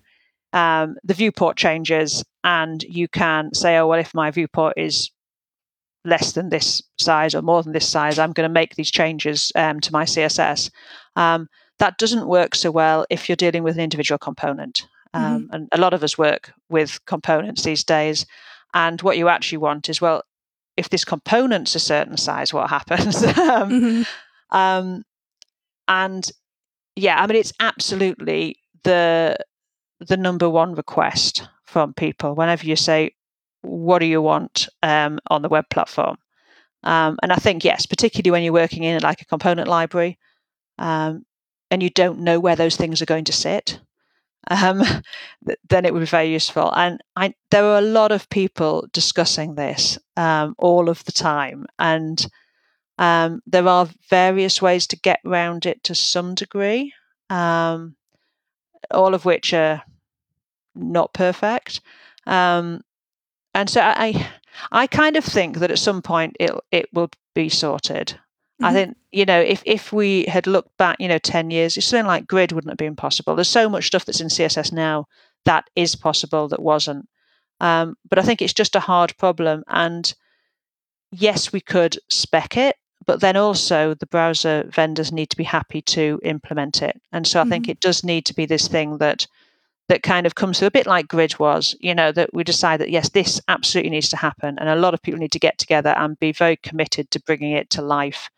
mm-hmm. 0.53 0.57
um, 0.57 0.95
the 1.03 1.13
viewport 1.13 1.57
changes 1.57 2.23
and 2.43 2.83
you 2.83 3.07
can 3.07 3.53
say 3.53 3.77
oh 3.77 3.87
well 3.87 3.99
if 3.99 4.13
my 4.13 4.29
viewport 4.29 4.73
is 4.77 5.09
less 6.05 6.33
than 6.33 6.49
this 6.49 6.81
size 6.99 7.33
or 7.33 7.41
more 7.41 7.63
than 7.63 7.73
this 7.73 7.87
size, 7.87 8.19
I'm 8.19 8.33
going 8.33 8.47
to 8.47 8.53
make 8.53 8.75
these 8.75 8.91
changes 8.91 9.51
um, 9.55 9.79
to 9.81 9.91
my 9.91 10.03
CSS. 10.03 10.69
Um, 11.15 11.47
that 11.79 11.97
doesn't 11.97 12.27
work 12.27 12.55
so 12.55 12.71
well 12.71 13.05
if 13.09 13.27
you're 13.27 13.35
dealing 13.35 13.63
with 13.63 13.75
an 13.75 13.83
individual 13.83 14.17
component. 14.17 14.87
Um, 15.13 15.43
mm-hmm. 15.43 15.55
And 15.55 15.69
a 15.71 15.77
lot 15.77 15.93
of 15.93 16.03
us 16.03 16.17
work 16.17 16.53
with 16.69 17.03
components 17.05 17.63
these 17.63 17.83
days. 17.83 18.25
And 18.73 19.01
what 19.01 19.17
you 19.17 19.29
actually 19.29 19.59
want 19.59 19.89
is, 19.89 20.01
well, 20.01 20.23
if 20.75 20.89
this 20.89 21.05
component's 21.05 21.75
a 21.75 21.79
certain 21.79 22.17
size, 22.17 22.53
what 22.53 22.69
happens? 22.69 23.23
Um, 23.37 23.69
mm-hmm. 23.69 24.03
Um, 24.55 25.03
and 25.87 26.31
yeah, 26.95 27.21
I 27.21 27.27
mean, 27.27 27.37
it's 27.37 27.53
absolutely 27.59 28.55
the 28.83 29.37
the 29.99 30.17
number 30.17 30.49
one 30.49 30.75
request 30.75 31.47
from 31.63 31.93
people 31.93 32.35
whenever 32.35 32.65
you 32.65 32.75
say 32.75 33.11
what 33.63 33.99
do 33.99 34.05
you 34.05 34.21
want 34.21 34.67
um, 34.83 35.19
on 35.29 35.41
the 35.41 35.49
web 35.49 35.65
platform? 35.69 36.17
Um, 36.83 37.17
and 37.23 37.31
I 37.31 37.37
think, 37.37 37.63
yes, 37.63 37.85
particularly 37.85 38.31
when 38.31 38.43
you're 38.43 38.53
working 38.53 38.83
in 38.83 39.01
like 39.01 39.21
a 39.21 39.25
component 39.25 39.67
library 39.67 40.19
um, 40.77 41.25
and 41.71 41.81
you 41.81 41.89
don't 41.89 42.19
know 42.19 42.39
where 42.39 42.57
those 42.57 42.75
things 42.75 43.01
are 43.01 43.05
going 43.05 43.23
to 43.25 43.33
sit, 43.33 43.79
um, 44.51 44.83
then 45.69 45.85
it 45.85 45.93
would 45.93 46.01
be 46.01 46.05
very 46.05 46.31
useful. 46.31 46.71
And 46.75 46.99
I, 47.15 47.33
there 47.49 47.63
are 47.63 47.77
a 47.77 47.81
lot 47.81 48.11
of 48.11 48.29
people 48.29 48.87
discussing 48.91 49.55
this 49.55 49.97
um, 50.17 50.53
all 50.57 50.89
of 50.89 51.03
the 51.05 51.13
time. 51.13 51.65
And 51.79 52.27
um, 52.97 53.41
there 53.47 53.67
are 53.67 53.87
various 54.09 54.61
ways 54.61 54.85
to 54.87 54.99
get 54.99 55.21
around 55.25 55.65
it 55.65 55.81
to 55.85 55.95
some 55.95 56.35
degree, 56.35 56.93
all 57.29 57.93
of 58.91 59.23
which 59.23 59.53
are 59.53 59.81
not 60.75 61.13
perfect. 61.13 61.79
Um, 62.27 62.81
and 63.53 63.69
so 63.69 63.81
I, 63.81 64.27
I 64.71 64.87
kind 64.87 65.15
of 65.15 65.23
think 65.23 65.59
that 65.59 65.71
at 65.71 65.79
some 65.79 66.01
point 66.01 66.35
it 66.39 66.51
it 66.71 66.89
will 66.93 67.09
be 67.33 67.49
sorted. 67.49 68.07
Mm-hmm. 68.07 68.65
I 68.65 68.73
think 68.73 68.97
you 69.11 69.25
know 69.25 69.39
if 69.39 69.61
if 69.65 69.91
we 69.91 70.25
had 70.25 70.47
looked 70.47 70.75
back, 70.77 70.97
you 70.99 71.07
know, 71.07 71.19
ten 71.19 71.51
years, 71.51 71.83
something 71.83 72.07
like 72.07 72.27
grid 72.27 72.51
wouldn't 72.51 72.71
have 72.71 72.77
been 72.77 72.95
possible. 72.95 73.35
There's 73.35 73.49
so 73.49 73.69
much 73.69 73.87
stuff 73.87 74.05
that's 74.05 74.21
in 74.21 74.27
CSS 74.27 74.71
now 74.71 75.07
that 75.45 75.69
is 75.75 75.95
possible 75.95 76.47
that 76.47 76.61
wasn't. 76.61 77.07
Um, 77.59 77.95
but 78.09 78.19
I 78.19 78.23
think 78.23 78.41
it's 78.41 78.53
just 78.53 78.75
a 78.75 78.81
hard 78.81 79.15
problem. 79.17 79.63
And 79.67 80.13
yes, 81.11 81.53
we 81.53 81.61
could 81.61 81.97
spec 82.09 82.57
it, 82.57 82.75
but 83.05 83.21
then 83.21 83.37
also 83.37 83.93
the 83.93 84.05
browser 84.05 84.69
vendors 84.69 85.11
need 85.11 85.29
to 85.29 85.37
be 85.37 85.43
happy 85.43 85.81
to 85.81 86.19
implement 86.23 86.81
it. 86.81 86.99
And 87.11 87.27
so 87.27 87.39
I 87.39 87.43
mm-hmm. 87.43 87.51
think 87.51 87.69
it 87.69 87.79
does 87.79 88.03
need 88.03 88.25
to 88.25 88.33
be 88.33 88.45
this 88.45 88.67
thing 88.67 88.97
that 88.97 89.27
that 89.89 90.03
kind 90.03 90.25
of 90.25 90.35
comes 90.35 90.59
to 90.59 90.65
a 90.65 90.71
bit 90.71 90.87
like 90.87 91.07
grid 91.07 91.37
was 91.39 91.75
you 91.79 91.93
know 91.93 92.11
that 92.11 92.33
we 92.33 92.43
decide 92.43 92.79
that 92.79 92.89
yes 92.89 93.09
this 93.09 93.41
absolutely 93.47 93.89
needs 93.89 94.09
to 94.09 94.17
happen 94.17 94.57
and 94.59 94.69
a 94.69 94.75
lot 94.75 94.93
of 94.93 95.01
people 95.01 95.19
need 95.19 95.31
to 95.31 95.39
get 95.39 95.57
together 95.57 95.93
and 95.97 96.19
be 96.19 96.31
very 96.31 96.55
committed 96.57 97.09
to 97.11 97.21
bringing 97.21 97.51
it 97.51 97.69
to 97.69 97.81
life 97.81 98.29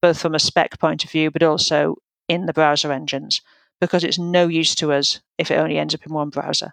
both 0.00 0.20
from 0.20 0.34
a 0.34 0.38
spec 0.38 0.78
point 0.78 1.04
of 1.04 1.10
view 1.10 1.30
but 1.30 1.42
also 1.42 1.96
in 2.28 2.46
the 2.46 2.52
browser 2.52 2.92
engines 2.92 3.40
because 3.80 4.04
it's 4.04 4.18
no 4.18 4.48
use 4.48 4.74
to 4.74 4.92
us 4.92 5.20
if 5.38 5.50
it 5.50 5.58
only 5.58 5.78
ends 5.78 5.94
up 5.94 6.06
in 6.06 6.12
one 6.12 6.30
browser 6.30 6.72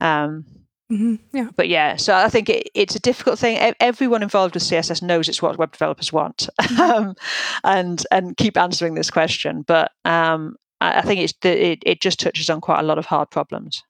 um, 0.00 0.44
mm-hmm, 0.90 1.16
yeah. 1.32 1.48
But 1.56 1.68
yeah, 1.68 1.96
so 1.96 2.14
I 2.14 2.28
think 2.28 2.48
it, 2.48 2.70
it's 2.74 2.94
a 2.94 3.00
difficult 3.00 3.38
thing. 3.38 3.74
Everyone 3.80 4.22
involved 4.22 4.54
with 4.54 4.62
CSS 4.62 5.02
knows 5.02 5.28
it's 5.28 5.42
what 5.42 5.58
web 5.58 5.72
developers 5.72 6.12
want, 6.12 6.48
mm-hmm. 6.60 6.80
um, 6.80 7.16
and 7.64 8.04
and 8.10 8.36
keep 8.36 8.56
answering 8.56 8.94
this 8.94 9.10
question. 9.10 9.62
But 9.62 9.92
um, 10.04 10.56
I 10.80 11.02
think 11.02 11.20
it's 11.20 11.34
it, 11.42 11.82
it 11.84 12.00
just 12.00 12.20
touches 12.20 12.48
on 12.50 12.60
quite 12.60 12.80
a 12.80 12.84
lot 12.84 12.98
of 12.98 13.06
hard 13.06 13.30
problems. 13.30 13.82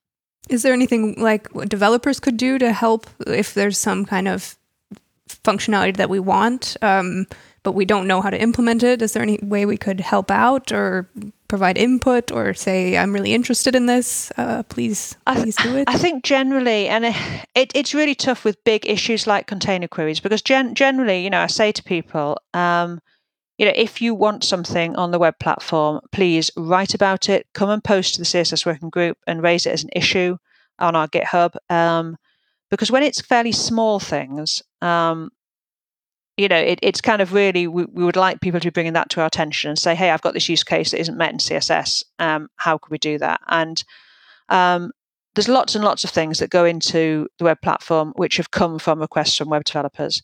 Is 0.48 0.62
there 0.62 0.72
anything 0.72 1.14
like 1.18 1.48
what 1.54 1.68
developers 1.68 2.20
could 2.20 2.36
do 2.36 2.58
to 2.58 2.72
help 2.72 3.06
if 3.26 3.54
there's 3.54 3.76
some 3.76 4.06
kind 4.06 4.28
of 4.28 4.56
functionality 5.28 5.96
that 5.96 6.08
we 6.08 6.20
want, 6.20 6.76
um, 6.80 7.26
but 7.62 7.72
we 7.72 7.84
don't 7.84 8.06
know 8.06 8.20
how 8.20 8.30
to 8.30 8.40
implement 8.40 8.82
it? 8.82 9.02
Is 9.02 9.12
there 9.12 9.22
any 9.22 9.38
way 9.42 9.66
we 9.66 9.76
could 9.76 10.00
help 10.00 10.30
out 10.30 10.72
or 10.72 11.10
provide 11.48 11.76
input 11.76 12.30
or 12.32 12.54
say, 12.54 12.96
I'm 12.96 13.12
really 13.12 13.34
interested 13.34 13.74
in 13.74 13.86
this, 13.86 14.32
uh, 14.36 14.62
please, 14.64 15.16
please 15.26 15.56
do 15.56 15.76
it? 15.76 15.88
I 15.88 15.98
think 15.98 16.24
generally, 16.24 16.88
and 16.88 17.04
it, 17.54 17.72
it's 17.74 17.94
really 17.94 18.14
tough 18.14 18.44
with 18.44 18.62
big 18.64 18.86
issues 18.86 19.26
like 19.26 19.46
container 19.46 19.88
queries 19.88 20.20
because 20.20 20.42
gen- 20.42 20.74
generally, 20.74 21.22
you 21.24 21.30
know, 21.30 21.40
I 21.40 21.46
say 21.46 21.72
to 21.72 21.82
people, 21.82 22.38
um, 22.54 23.00
you 23.58 23.66
know, 23.66 23.72
if 23.74 24.00
you 24.00 24.14
want 24.14 24.44
something 24.44 24.94
on 24.96 25.10
the 25.10 25.18
web 25.18 25.38
platform, 25.40 26.00
please 26.12 26.50
write 26.56 26.94
about 26.94 27.28
it, 27.28 27.46
come 27.54 27.70
and 27.70 27.82
post 27.82 28.14
to 28.14 28.20
the 28.20 28.24
CSS 28.24 28.64
working 28.64 28.88
group 28.88 29.18
and 29.26 29.42
raise 29.42 29.66
it 29.66 29.72
as 29.72 29.82
an 29.82 29.90
issue 29.94 30.38
on 30.78 30.94
our 30.94 31.08
GitHub. 31.08 31.56
Um, 31.68 32.16
because 32.70 32.90
when 32.90 33.02
it's 33.02 33.20
fairly 33.20 33.50
small 33.50 33.98
things, 33.98 34.62
um, 34.80 35.30
you 36.36 36.46
know, 36.46 36.56
it, 36.56 36.78
it's 36.82 37.00
kind 37.00 37.20
of 37.20 37.32
really, 37.32 37.66
we, 37.66 37.84
we, 37.86 38.04
would 38.04 38.14
like 38.14 38.40
people 38.40 38.60
to 38.60 38.66
be 38.68 38.70
bringing 38.70 38.92
that 38.92 39.10
to 39.10 39.20
our 39.20 39.26
attention 39.26 39.70
and 39.70 39.78
say, 39.78 39.96
hey, 39.96 40.10
I've 40.10 40.22
got 40.22 40.34
this 40.34 40.48
use 40.48 40.62
case 40.62 40.92
that 40.92 41.00
isn't 41.00 41.18
met 41.18 41.32
in 41.32 41.38
CSS. 41.38 42.04
Um, 42.20 42.48
how 42.56 42.78
can 42.78 42.92
we 42.92 42.98
do 42.98 43.18
that? 43.18 43.40
And 43.48 43.82
um, 44.48 44.92
there's 45.34 45.48
lots 45.48 45.74
and 45.74 45.84
lots 45.84 46.04
of 46.04 46.10
things 46.10 46.38
that 46.38 46.50
go 46.50 46.64
into 46.64 47.26
the 47.38 47.44
web 47.44 47.60
platform 47.60 48.12
which 48.14 48.36
have 48.36 48.52
come 48.52 48.78
from 48.78 49.00
requests 49.00 49.36
from 49.36 49.48
web 49.48 49.64
developers. 49.64 50.22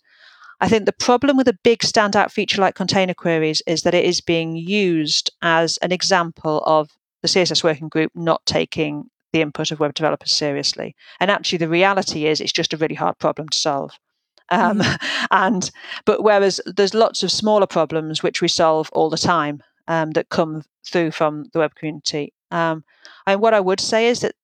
I 0.61 0.69
think 0.69 0.87
the 0.87 0.93
problem 0.93 1.37
with 1.37 1.49
a 1.49 1.59
big 1.65 1.81
standout 1.81 2.31
feature 2.31 2.61
like 2.61 2.75
container 2.75 3.15
queries 3.15 3.63
is 3.67 3.83
that 3.83 3.95
it 3.95 4.05
is 4.05 4.21
being 4.21 4.57
used 4.57 5.31
as 5.43 5.79
an 5.79 5.93
example 5.93 6.63
of 6.67 6.91
the 7.23 7.29
CSS 7.29 7.65
working 7.65 7.89
group 7.89 8.13
not 8.15 8.45
taking 8.47 9.11
the 9.33 9.41
input 9.41 9.71
of 9.71 9.81
web 9.81 9.95
developers 9.95 10.33
seriously. 10.33 10.95
And 11.21 11.31
actually, 11.31 11.59
the 11.59 11.69
reality 11.69 12.27
is 12.27 12.41
it's 12.41 12.53
just 12.53 12.73
a 12.73 12.77
really 12.77 12.95
hard 12.95 13.19
problem 13.19 13.49
to 13.49 13.59
solve. 13.59 13.99
Um, 14.51 14.81
mm. 14.81 15.27
And 15.31 15.71
but 16.05 16.23
whereas 16.23 16.61
there's 16.67 16.95
lots 16.95 17.23
of 17.23 17.31
smaller 17.31 17.67
problems 17.67 18.23
which 18.23 18.41
we 18.41 18.49
solve 18.49 18.91
all 18.93 19.11
the 19.11 19.17
time 19.17 19.63
um, 19.89 20.13
that 20.13 20.29
come 20.29 20.63
through 20.87 21.11
from 21.11 21.47
the 21.53 21.59
web 21.59 21.75
community. 21.75 22.33
Um, 22.51 22.85
and 23.27 23.41
what 23.41 23.55
I 23.55 23.61
would 23.61 23.81
say 23.81 24.09
is 24.09 24.21
that 24.21 24.35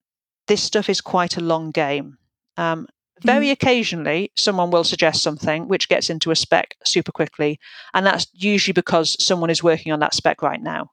this 0.49 0.63
stuff 0.63 0.89
is 0.89 1.01
quite 1.01 1.37
a 1.37 1.41
long 1.43 1.71
game. 1.71 2.19
Um, 2.57 2.89
very 3.23 3.49
mm. 3.49 3.53
occasionally, 3.53 4.33
someone 4.37 4.71
will 4.71 4.85
suggest 4.85 5.23
something 5.23 5.69
which 5.69 5.89
gets 5.89 6.11
into 6.11 6.31
a 6.31 6.37
spec 6.37 6.77
super 6.85 7.13
quickly, 7.13 7.59
and 7.95 8.07
that's 8.07 8.27
usually 8.33 8.73
because 8.73 9.23
someone 9.23 9.51
is 9.51 9.63
working 9.63 9.93
on 9.93 10.01
that 10.01 10.15
spec 10.15 10.43
right 10.43 10.63
now. 10.63 10.91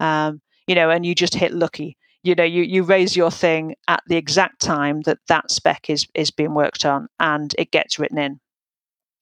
Um, 0.00 0.40
you 0.66 0.74
know, 0.74 0.90
and 0.90 1.04
you 1.04 1.14
just 1.14 1.34
hit 1.34 1.52
lucky. 1.52 1.96
You 2.22 2.34
know, 2.34 2.44
you 2.44 2.62
you 2.62 2.82
raise 2.82 3.16
your 3.16 3.30
thing 3.30 3.74
at 3.88 4.02
the 4.06 4.16
exact 4.16 4.60
time 4.60 5.02
that 5.02 5.18
that 5.28 5.50
spec 5.50 5.90
is 5.90 6.06
is 6.14 6.30
being 6.30 6.54
worked 6.54 6.84
on, 6.84 7.08
and 7.20 7.54
it 7.58 7.70
gets 7.70 7.98
written 7.98 8.18
in 8.18 8.40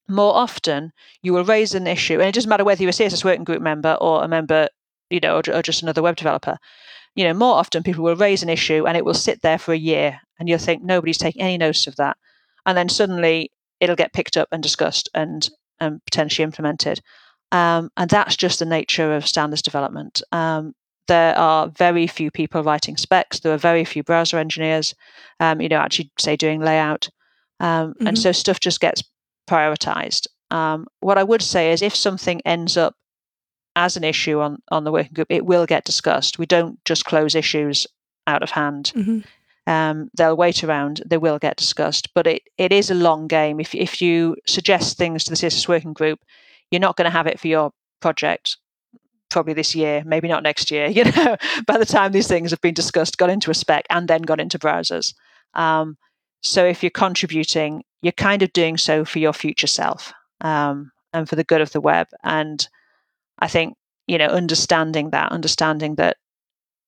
more 0.07 0.35
often 0.35 0.91
you 1.21 1.33
will 1.33 1.45
raise 1.45 1.73
an 1.73 1.87
issue, 1.87 2.19
and 2.19 2.23
it 2.23 2.35
doesn't 2.35 2.49
matter 2.49 2.63
whether 2.63 2.81
you're 2.81 2.89
a 2.89 2.93
CSS 2.93 3.23
working 3.23 3.43
group 3.43 3.61
member 3.61 3.97
or 4.01 4.23
a 4.23 4.27
member, 4.27 4.67
you 5.09 5.19
know, 5.19 5.37
or, 5.37 5.43
or 5.53 5.61
just 5.61 5.81
another 5.83 6.01
web 6.01 6.15
developer. 6.15 6.57
You 7.15 7.25
know, 7.25 7.33
more 7.33 7.55
often 7.55 7.83
people 7.83 8.03
will 8.03 8.15
raise 8.15 8.43
an 8.43 8.49
issue 8.49 8.85
and 8.87 8.97
it 8.97 9.05
will 9.05 9.13
sit 9.13 9.41
there 9.41 9.57
for 9.57 9.73
a 9.73 9.77
year, 9.77 10.19
and 10.39 10.49
you'll 10.49 10.59
think 10.59 10.83
nobody's 10.83 11.17
taking 11.17 11.41
any 11.41 11.57
notice 11.57 11.87
of 11.87 11.95
that, 11.97 12.17
and 12.65 12.77
then 12.77 12.89
suddenly 12.89 13.51
it'll 13.79 13.95
get 13.95 14.13
picked 14.13 14.37
up 14.37 14.47
and 14.51 14.63
discussed 14.63 15.09
and 15.13 15.49
and 15.79 16.03
potentially 16.05 16.43
implemented. 16.43 17.01
Um, 17.51 17.91
and 17.97 18.09
that's 18.09 18.35
just 18.35 18.59
the 18.59 18.65
nature 18.65 19.13
of 19.13 19.27
standards 19.27 19.61
development. 19.61 20.21
Um, 20.31 20.73
there 21.07 21.37
are 21.37 21.67
very 21.67 22.07
few 22.07 22.31
people 22.31 22.63
writing 22.63 22.97
specs. 22.97 23.39
There 23.39 23.53
are 23.53 23.57
very 23.57 23.85
few 23.85 24.03
browser 24.03 24.37
engineers, 24.37 24.95
um, 25.39 25.61
you 25.61 25.69
know, 25.69 25.77
actually 25.77 26.11
say 26.17 26.35
doing 26.35 26.61
layout. 26.61 27.09
Um, 27.59 27.89
mm-hmm. 27.93 28.07
And 28.07 28.17
so 28.17 28.31
stuff 28.31 28.59
just 28.59 28.79
gets 28.79 29.03
prioritized. 29.49 30.27
Um, 30.49 30.87
what 31.01 31.17
I 31.17 31.23
would 31.23 31.41
say 31.41 31.71
is 31.71 31.81
if 31.81 31.95
something 31.95 32.41
ends 32.45 32.77
up 32.77 32.95
as 33.75 33.97
an 33.97 34.03
issue 34.03 34.39
on, 34.39 34.59
on 34.71 34.83
the 34.83 34.91
working 34.91 35.13
group, 35.13 35.27
it 35.29 35.45
will 35.45 35.65
get 35.65 35.83
discussed. 35.83 36.39
We 36.39 36.45
don't 36.45 36.83
just 36.85 37.05
close 37.05 37.35
issues 37.35 37.87
out 38.27 38.43
of 38.43 38.51
hand. 38.51 38.93
Mm-hmm. 38.95 39.19
Um, 39.65 40.09
they'll 40.17 40.35
wait 40.35 40.63
around, 40.63 41.01
they 41.05 41.17
will 41.17 41.39
get 41.39 41.57
discussed. 41.57 42.13
But 42.13 42.27
it, 42.27 42.43
it 42.57 42.71
is 42.71 42.91
a 42.91 42.95
long 42.95 43.27
game. 43.27 43.59
If, 43.59 43.73
if 43.73 44.01
you 44.01 44.35
suggest 44.45 44.97
things 44.97 45.23
to 45.23 45.29
the 45.29 45.35
CSS 45.37 45.67
working 45.67 45.93
group, 45.93 46.19
you're 46.69 46.81
not 46.81 46.97
going 46.97 47.05
to 47.05 47.17
have 47.17 47.27
it 47.27 47.39
for 47.39 47.47
your 47.47 47.71
project 48.01 48.57
probably 49.29 49.53
this 49.53 49.73
year, 49.75 50.03
maybe 50.05 50.27
not 50.27 50.43
next 50.43 50.71
year. 50.71 50.87
You 50.93 51.05
know, 51.05 51.37
by 51.65 51.77
the 51.77 51.85
time 51.85 52.11
these 52.11 52.27
things 52.27 52.51
have 52.51 52.61
been 52.61 52.73
discussed, 52.73 53.17
got 53.17 53.29
into 53.29 53.51
a 53.51 53.55
spec, 53.55 53.85
and 53.89 54.07
then 54.07 54.21
got 54.21 54.39
into 54.39 54.59
browsers. 54.59 55.13
Um, 55.53 55.97
so 56.41 56.65
if 56.65 56.83
you're 56.83 56.89
contributing, 56.89 57.83
you're 58.01 58.11
kind 58.11 58.43
of 58.43 58.53
doing 58.53 58.77
so 58.77 59.05
for 59.05 59.19
your 59.19 59.33
future 59.33 59.67
self 59.67 60.13
um, 60.41 60.91
and 61.13 61.27
for 61.27 61.35
the 61.35 61.43
good 61.43 61.61
of 61.61 61.71
the 61.71 61.81
web. 61.81 62.07
And 62.23 62.67
I 63.39 63.47
think 63.47 63.75
you 64.07 64.17
know 64.17 64.27
understanding 64.27 65.09
that, 65.11 65.31
understanding 65.31 65.95
that 65.95 66.17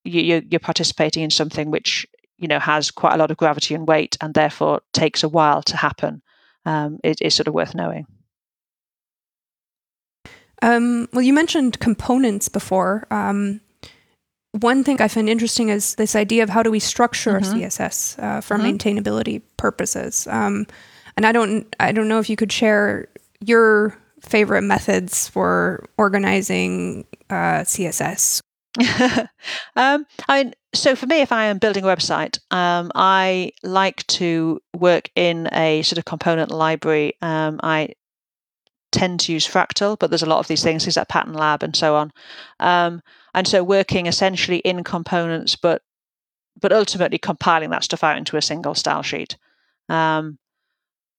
you, 0.03 0.43
you're 0.49 0.59
participating 0.59 1.23
in 1.23 1.31
something 1.31 1.71
which 1.71 2.05
you 2.37 2.47
know 2.47 2.59
has 2.59 2.91
quite 2.91 3.13
a 3.13 3.17
lot 3.17 3.31
of 3.31 3.37
gravity 3.37 3.75
and 3.75 3.87
weight, 3.87 4.17
and 4.21 4.33
therefore 4.33 4.81
takes 4.93 5.23
a 5.23 5.29
while 5.29 5.61
to 5.63 5.77
happen, 5.77 6.21
um, 6.65 6.99
is, 7.03 7.17
is 7.21 7.35
sort 7.35 7.47
of 7.47 7.53
worth 7.53 7.75
knowing. 7.75 8.05
Um, 10.61 11.07
well, 11.13 11.21
you 11.21 11.33
mentioned 11.33 11.79
components 11.79 12.49
before. 12.49 13.07
Um, 13.11 13.61
one 14.51 14.83
thing 14.83 15.01
I 15.01 15.07
find 15.07 15.27
interesting 15.29 15.69
is 15.69 15.95
this 15.95 16.15
idea 16.15 16.43
of 16.43 16.49
how 16.49 16.63
do 16.63 16.71
we 16.71 16.79
structure 16.79 17.39
mm-hmm. 17.39 17.59
CSS 17.59 18.21
uh, 18.23 18.41
for 18.41 18.57
mm-hmm. 18.57 18.77
maintainability 18.77 19.41
purposes. 19.57 20.27
Um, 20.27 20.65
and 21.17 21.25
I 21.25 21.31
don't, 21.31 21.73
I 21.79 21.91
don't 21.91 22.07
know 22.07 22.19
if 22.19 22.29
you 22.29 22.35
could 22.35 22.51
share 22.51 23.07
your 23.41 23.97
favorite 24.21 24.63
methods 24.63 25.27
for 25.27 25.85
organizing 25.97 27.05
uh, 27.29 27.63
CSS. 27.63 28.41
um, 29.75 30.05
I 30.27 30.51
so 30.75 30.95
for 30.95 31.07
me, 31.07 31.21
if 31.21 31.31
I 31.31 31.45
am 31.45 31.57
building 31.57 31.83
a 31.83 31.87
website, 31.87 32.39
um, 32.51 32.91
I 32.95 33.51
like 33.63 34.05
to 34.07 34.61
work 34.75 35.09
in 35.15 35.49
a 35.53 35.81
sort 35.81 35.97
of 35.97 36.05
component 36.05 36.51
library. 36.51 37.13
Um, 37.21 37.59
I 37.63 37.93
tend 38.91 39.19
to 39.21 39.33
use 39.33 39.47
Fractal, 39.47 39.97
but 39.99 40.09
there's 40.09 40.23
a 40.23 40.27
lot 40.27 40.39
of 40.39 40.47
these 40.47 40.63
things, 40.63 40.83
things 40.83 40.97
like 40.97 41.09
Pattern 41.09 41.33
Lab 41.33 41.63
and 41.63 41.75
so 41.75 41.95
on. 41.95 42.11
Um, 42.59 43.01
and 43.33 43.47
so 43.47 43.63
working 43.63 44.05
essentially 44.05 44.57
in 44.59 44.83
components, 44.83 45.55
but 45.55 45.81
but 46.61 46.71
ultimately 46.71 47.17
compiling 47.17 47.69
that 47.71 47.83
stuff 47.83 48.03
out 48.03 48.17
into 48.17 48.37
a 48.37 48.41
single 48.41 48.75
style 48.75 49.03
sheet. 49.03 49.35
Um, 49.89 50.39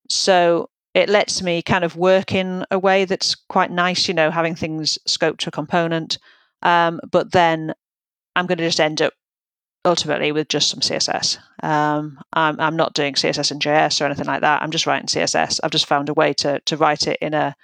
so 0.08 0.70
it 0.94 1.10
lets 1.10 1.42
me 1.42 1.60
kind 1.60 1.84
of 1.84 1.94
work 1.94 2.32
in 2.32 2.64
a 2.70 2.78
way 2.78 3.04
that's 3.04 3.34
quite 3.34 3.70
nice, 3.70 4.08
you 4.08 4.14
know, 4.14 4.30
having 4.30 4.54
things 4.54 4.98
scoped 5.06 5.38
to 5.38 5.50
a 5.50 5.52
component. 5.52 6.16
Um, 6.62 7.00
but 7.10 7.32
then 7.32 7.74
I'm 8.34 8.46
going 8.46 8.56
to 8.56 8.64
just 8.64 8.80
end 8.80 9.02
up 9.02 9.12
ultimately 9.86 10.32
with 10.32 10.48
just 10.48 10.68
some 10.68 10.80
CSS. 10.80 11.38
Um, 11.62 12.18
I'm, 12.32 12.60
I'm 12.60 12.76
not 12.76 12.94
doing 12.94 13.14
CSS 13.14 13.50
and 13.50 13.62
JS 13.62 14.00
or 14.00 14.04
anything 14.04 14.26
like 14.26 14.42
that. 14.42 14.60
I'm 14.60 14.70
just 14.70 14.86
writing 14.86 15.06
CSS. 15.06 15.60
I've 15.62 15.70
just 15.70 15.86
found 15.86 16.08
a 16.08 16.14
way 16.14 16.34
to 16.34 16.60
to 16.60 16.76
write 16.76 17.06
it 17.06 17.18
in 17.22 17.32
a 17.32 17.56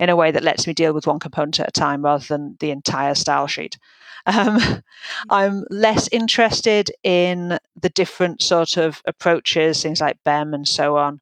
in 0.00 0.08
a 0.08 0.16
way 0.16 0.30
that 0.30 0.42
lets 0.42 0.66
me 0.66 0.72
deal 0.72 0.92
with 0.92 1.06
one 1.06 1.18
component 1.18 1.60
at 1.60 1.68
a 1.68 1.72
time 1.72 2.04
rather 2.04 2.24
than 2.24 2.56
the 2.60 2.70
entire 2.70 3.14
style 3.14 3.46
sheet. 3.46 3.76
Um, 4.26 4.82
I'm 5.28 5.64
less 5.68 6.08
interested 6.10 6.90
in 7.02 7.58
the 7.78 7.90
different 7.90 8.40
sort 8.40 8.78
of 8.78 9.02
approaches, 9.04 9.82
things 9.82 10.00
like 10.00 10.16
BEM 10.24 10.54
and 10.54 10.66
so 10.66 10.96
on. 10.96 11.20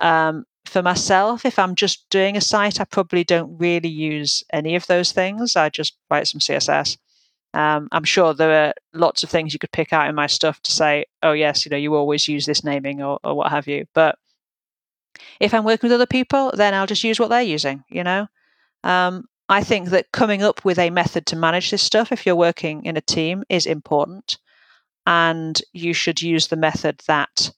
Um, 0.00 0.44
for 0.64 0.82
myself, 0.82 1.46
if 1.46 1.56
I'm 1.56 1.76
just 1.76 2.04
doing 2.10 2.36
a 2.36 2.40
site, 2.40 2.80
I 2.80 2.84
probably 2.84 3.22
don't 3.22 3.56
really 3.58 3.88
use 3.88 4.42
any 4.52 4.74
of 4.74 4.88
those 4.88 5.12
things. 5.12 5.54
I 5.54 5.68
just 5.68 5.96
write 6.10 6.26
some 6.26 6.40
CSS. 6.40 6.96
Um, 7.54 7.88
I'm 7.92 8.04
sure 8.04 8.32
there 8.32 8.66
are 8.66 8.74
lots 8.94 9.22
of 9.22 9.30
things 9.30 9.52
you 9.52 9.58
could 9.58 9.72
pick 9.72 9.92
out 9.92 10.08
in 10.08 10.14
my 10.14 10.26
stuff 10.26 10.60
to 10.62 10.70
say, 10.70 11.04
oh, 11.22 11.32
yes, 11.32 11.64
you 11.64 11.70
know, 11.70 11.76
you 11.76 11.94
always 11.94 12.28
use 12.28 12.46
this 12.46 12.64
naming 12.64 13.02
or, 13.02 13.18
or 13.24 13.34
what 13.34 13.50
have 13.50 13.66
you. 13.68 13.86
But 13.94 14.18
if 15.40 15.52
I'm 15.52 15.64
working 15.64 15.88
with 15.88 15.94
other 15.94 16.06
people, 16.06 16.52
then 16.54 16.74
I'll 16.74 16.86
just 16.86 17.04
use 17.04 17.20
what 17.20 17.28
they're 17.28 17.42
using, 17.42 17.84
you 17.88 18.04
know? 18.04 18.26
Um, 18.84 19.26
I 19.48 19.62
think 19.62 19.90
that 19.90 20.12
coming 20.12 20.42
up 20.42 20.64
with 20.64 20.78
a 20.78 20.90
method 20.90 21.26
to 21.26 21.36
manage 21.36 21.70
this 21.70 21.82
stuff, 21.82 22.10
if 22.10 22.24
you're 22.24 22.36
working 22.36 22.84
in 22.84 22.96
a 22.96 23.02
team, 23.02 23.44
is 23.48 23.66
important. 23.66 24.38
And 25.06 25.60
you 25.72 25.92
should 25.92 26.22
use 26.22 26.46
the 26.46 26.56
method 26.56 27.02
that 27.06 27.50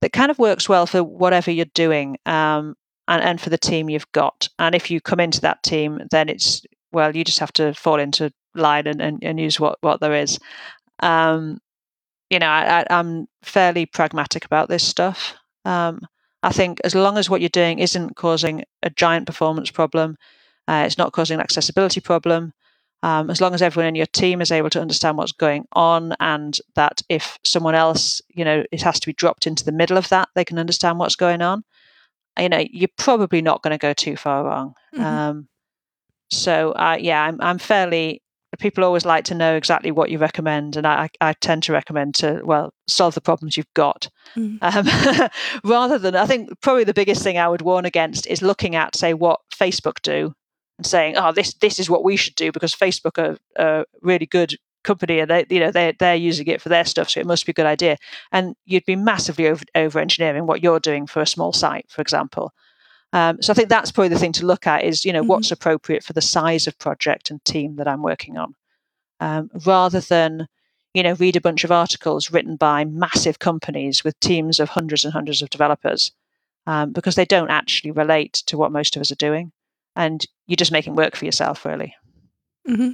that 0.00 0.12
kind 0.12 0.30
of 0.30 0.38
works 0.38 0.68
well 0.68 0.86
for 0.86 1.02
whatever 1.02 1.50
you're 1.50 1.66
doing 1.74 2.18
um, 2.24 2.76
and, 3.08 3.22
and 3.22 3.40
for 3.40 3.50
the 3.50 3.58
team 3.58 3.90
you've 3.90 4.10
got. 4.12 4.48
And 4.58 4.74
if 4.74 4.90
you 4.90 5.00
come 5.00 5.20
into 5.20 5.40
that 5.40 5.62
team, 5.64 6.02
then 6.10 6.28
it's, 6.28 6.62
well, 6.92 7.14
you 7.16 7.24
just 7.24 7.40
have 7.40 7.52
to 7.54 7.74
fall 7.74 7.98
into 7.98 8.32
line 8.58 8.86
and, 8.86 9.00
and, 9.00 9.22
and 9.22 9.40
use 9.40 9.58
what, 9.58 9.78
what 9.80 10.00
there 10.00 10.14
is. 10.14 10.38
Um, 11.00 11.60
you 12.30 12.38
know, 12.38 12.46
I, 12.46 12.84
am 12.90 13.26
fairly 13.42 13.86
pragmatic 13.86 14.44
about 14.44 14.68
this 14.68 14.84
stuff. 14.84 15.34
Um, 15.64 16.06
I 16.42 16.52
think 16.52 16.80
as 16.84 16.94
long 16.94 17.18
as 17.18 17.28
what 17.28 17.40
you're 17.40 17.48
doing 17.48 17.78
isn't 17.78 18.16
causing 18.16 18.64
a 18.82 18.90
giant 18.90 19.26
performance 19.26 19.70
problem, 19.70 20.16
uh, 20.68 20.84
it's 20.86 20.98
not 20.98 21.12
causing 21.12 21.36
an 21.36 21.40
accessibility 21.40 22.00
problem. 22.00 22.52
Um, 23.02 23.30
as 23.30 23.40
long 23.40 23.54
as 23.54 23.62
everyone 23.62 23.88
in 23.88 23.94
your 23.94 24.06
team 24.06 24.40
is 24.40 24.50
able 24.50 24.70
to 24.70 24.80
understand 24.80 25.16
what's 25.16 25.32
going 25.32 25.66
on, 25.72 26.14
and 26.20 26.58
that 26.74 27.00
if 27.08 27.38
someone 27.44 27.76
else, 27.76 28.20
you 28.28 28.44
know, 28.44 28.64
it 28.72 28.82
has 28.82 28.98
to 29.00 29.06
be 29.06 29.12
dropped 29.12 29.46
into 29.46 29.64
the 29.64 29.72
middle 29.72 29.96
of 29.96 30.08
that, 30.08 30.28
they 30.34 30.44
can 30.44 30.58
understand 30.58 30.98
what's 30.98 31.16
going 31.16 31.40
on. 31.40 31.64
You 32.38 32.48
know, 32.48 32.64
you're 32.70 32.88
probably 32.98 33.40
not 33.40 33.62
going 33.62 33.72
to 33.72 33.78
go 33.78 33.92
too 33.92 34.16
far 34.16 34.44
wrong. 34.44 34.74
Mm-hmm. 34.94 35.04
Um, 35.04 35.48
so, 36.30 36.72
uh, 36.72 36.96
yeah, 37.00 37.22
I'm, 37.22 37.40
I'm 37.40 37.58
fairly 37.58 38.20
people 38.58 38.84
always 38.84 39.04
like 39.04 39.24
to 39.24 39.34
know 39.34 39.56
exactly 39.56 39.90
what 39.90 40.10
you 40.10 40.18
recommend, 40.18 40.76
and 40.76 40.86
I, 40.86 41.10
I 41.20 41.34
tend 41.34 41.62
to 41.64 41.72
recommend 41.72 42.14
to 42.16 42.40
well 42.44 42.72
solve 42.86 43.14
the 43.14 43.20
problems 43.20 43.56
you've 43.56 43.72
got, 43.74 44.08
mm. 44.34 44.58
um, 44.62 45.30
rather 45.64 45.98
than 45.98 46.16
I 46.16 46.26
think 46.26 46.50
probably 46.60 46.84
the 46.84 46.94
biggest 46.94 47.22
thing 47.22 47.38
I 47.38 47.48
would 47.48 47.62
warn 47.62 47.84
against 47.84 48.26
is 48.26 48.42
looking 48.42 48.74
at 48.74 48.96
say 48.96 49.14
what 49.14 49.40
Facebook 49.54 50.00
do 50.02 50.34
and 50.78 50.86
saying 50.86 51.16
oh 51.16 51.32
this 51.32 51.54
this 51.54 51.78
is 51.78 51.90
what 51.90 52.04
we 52.04 52.16
should 52.16 52.34
do 52.36 52.50
because 52.50 52.74
Facebook 52.74 53.18
are 53.18 53.36
a 53.56 53.84
really 54.02 54.26
good 54.26 54.56
company 54.84 55.18
and 55.18 55.30
they 55.30 55.44
you 55.50 55.60
know 55.60 55.70
they 55.70 55.94
they're 55.98 56.14
using 56.14 56.46
it 56.46 56.62
for 56.62 56.68
their 56.68 56.84
stuff 56.84 57.10
so 57.10 57.20
it 57.20 57.26
must 57.26 57.44
be 57.44 57.50
a 57.50 57.54
good 57.54 57.66
idea. 57.66 57.96
And 58.32 58.54
you'd 58.64 58.86
be 58.86 58.96
massively 58.96 59.46
over 59.48 59.64
over 59.74 59.98
engineering 59.98 60.46
what 60.46 60.62
you're 60.62 60.80
doing 60.80 61.06
for 61.06 61.20
a 61.20 61.26
small 61.26 61.52
site 61.52 61.86
for 61.90 62.00
example 62.00 62.52
Um, 63.12 63.40
so 63.40 63.52
I 63.52 63.54
think 63.54 63.68
that's 63.68 63.90
probably 63.90 64.10
the 64.10 64.18
thing 64.18 64.32
to 64.32 64.46
look 64.46 64.66
at 64.66 64.84
is, 64.84 65.04
you 65.04 65.12
know, 65.12 65.20
mm-hmm. 65.20 65.28
what's 65.28 65.50
appropriate 65.50 66.04
for 66.04 66.12
the 66.12 66.20
size 66.20 66.66
of 66.66 66.78
project 66.78 67.30
and 67.30 67.42
team 67.44 67.76
that 67.76 67.88
I'm 67.88 68.02
working 68.02 68.36
on, 68.36 68.54
um, 69.20 69.50
rather 69.66 70.00
than, 70.00 70.46
you 70.92 71.02
know, 71.02 71.14
read 71.14 71.36
a 71.36 71.40
bunch 71.40 71.64
of 71.64 71.72
articles 71.72 72.30
written 72.30 72.56
by 72.56 72.84
massive 72.84 73.38
companies 73.38 74.04
with 74.04 74.18
teams 74.20 74.60
of 74.60 74.68
hundreds 74.70 75.04
and 75.04 75.12
hundreds 75.12 75.40
of 75.40 75.50
developers, 75.50 76.12
um, 76.66 76.92
because 76.92 77.14
they 77.14 77.24
don't 77.24 77.50
actually 77.50 77.92
relate 77.92 78.34
to 78.34 78.58
what 78.58 78.72
most 78.72 78.94
of 78.94 79.00
us 79.00 79.10
are 79.10 79.16
doing, 79.16 79.52
and 79.96 80.26
you're 80.46 80.56
just 80.56 80.72
making 80.72 80.94
work 80.94 81.16
for 81.16 81.24
yourself, 81.24 81.64
really. 81.64 81.94
Mm-hmm. 82.68 82.90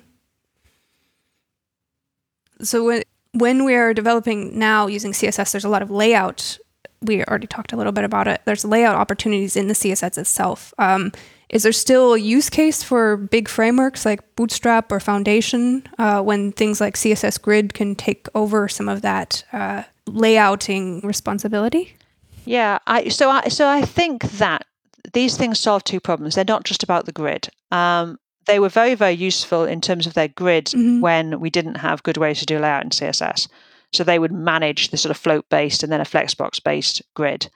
So 2.65 2.85
when 2.85 3.03
when 3.33 3.65
we 3.65 3.75
are 3.75 3.93
developing 3.93 4.57
now 4.57 4.87
using 4.87 5.11
CSS, 5.11 5.51
there's 5.51 5.65
a 5.65 5.69
lot 5.69 5.83
of 5.83 5.91
layout 5.91 6.57
we 7.05 7.25
already 7.25 7.47
talked 7.47 7.73
a 7.73 7.77
little 7.77 7.93
bit 7.93 8.05
about 8.05 8.29
it. 8.29 8.41
There's 8.45 8.65
layout 8.65 8.97
opportunities 8.97 9.57
in 9.57 9.69
the 9.69 9.75
CSS 9.75 10.19
itself. 10.19 10.75
Um, 10.79 11.13
is 11.51 11.63
there 11.63 11.73
still 11.73 12.15
a 12.15 12.19
use 12.19 12.51
case 12.51 12.83
for 12.83 13.17
big 13.17 13.49
frameworks 13.49 14.05
like 14.05 14.35
Bootstrap 14.35 14.91
or 14.91 14.99
Foundation 14.99 15.87
uh, 15.99 16.23
when 16.23 16.53
things 16.53 16.81
like 16.81 16.97
CSS 16.97 17.41
Grid 17.41 17.75
can 17.75 17.95
take 17.95 18.27
over 18.35 18.67
some 18.67 18.89
of 18.89 19.03
that 19.03 19.45
uh, 19.53 19.85
layouting 20.07 21.05
responsibility? 21.05 21.97
Yeah, 22.45 22.79
I, 22.87 23.09
so 23.09 23.31
I 23.31 23.49
so 23.49 23.69
I 23.69 23.83
think 23.83 24.23
that 24.33 24.67
these 25.13 25.37
things 25.37 25.59
solve 25.59 25.85
two 25.85 26.01
problems. 26.01 26.35
They're 26.35 26.45
not 26.47 26.65
just 26.65 26.83
about 26.83 27.07
the 27.07 27.13
grid. 27.13 27.49
Um, 27.71 28.19
they 28.47 28.59
were 28.59 28.69
very 28.69 28.95
very 28.95 29.15
useful 29.15 29.65
in 29.65 29.81
terms 29.81 30.07
of 30.07 30.15
their 30.15 30.29
grid 30.29 30.67
mm-hmm. 30.67 31.01
when 31.01 31.41
we 31.41 31.51
didn't 31.51 31.77
have 31.77 32.03
good 32.03 32.17
ways 32.17 32.41
to 32.41 32.47
do 32.47 32.59
layout 32.59 32.85
in 32.85 32.91
CSS. 32.91 33.49
So 33.95 34.05
they 34.05 34.19
would 34.19 34.33
manage 34.33 34.89
the 34.89 34.97
sort 34.97 35.11
of 35.11 35.17
float 35.17 35.49
based 35.49 35.83
and 35.83 35.93
then 35.93 36.01
a 36.01 36.05
flexbox 36.05 36.63
based 36.63 37.03
grid. 37.15 37.51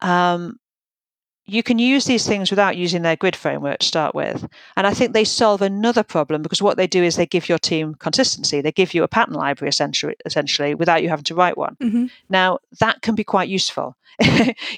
Um, 0.00 0.58
you 1.44 1.62
can 1.62 1.78
use 1.78 2.04
these 2.04 2.26
things 2.26 2.50
without 2.50 2.76
using 2.76 3.02
their 3.02 3.16
grid 3.16 3.34
framework 3.34 3.80
to 3.80 3.86
start 3.86 4.14
with. 4.14 4.48
And 4.76 4.86
I 4.86 4.94
think 4.94 5.12
they 5.12 5.24
solve 5.24 5.60
another 5.60 6.04
problem 6.04 6.40
because 6.40 6.62
what 6.62 6.76
they 6.76 6.86
do 6.86 7.02
is 7.02 7.16
they 7.16 7.26
give 7.26 7.48
your 7.48 7.58
team 7.58 7.94
consistency. 7.96 8.60
They 8.60 8.70
give 8.70 8.94
you 8.94 9.02
a 9.02 9.08
pattern 9.08 9.34
library 9.34 9.68
essentially, 9.68 10.14
essentially 10.24 10.74
without 10.74 11.02
you 11.02 11.08
having 11.08 11.24
to 11.24 11.34
write 11.34 11.58
one. 11.58 11.76
Mm-hmm. 11.82 12.06
Now 12.28 12.58
that 12.78 13.02
can 13.02 13.14
be 13.14 13.24
quite 13.24 13.48
useful. 13.48 13.96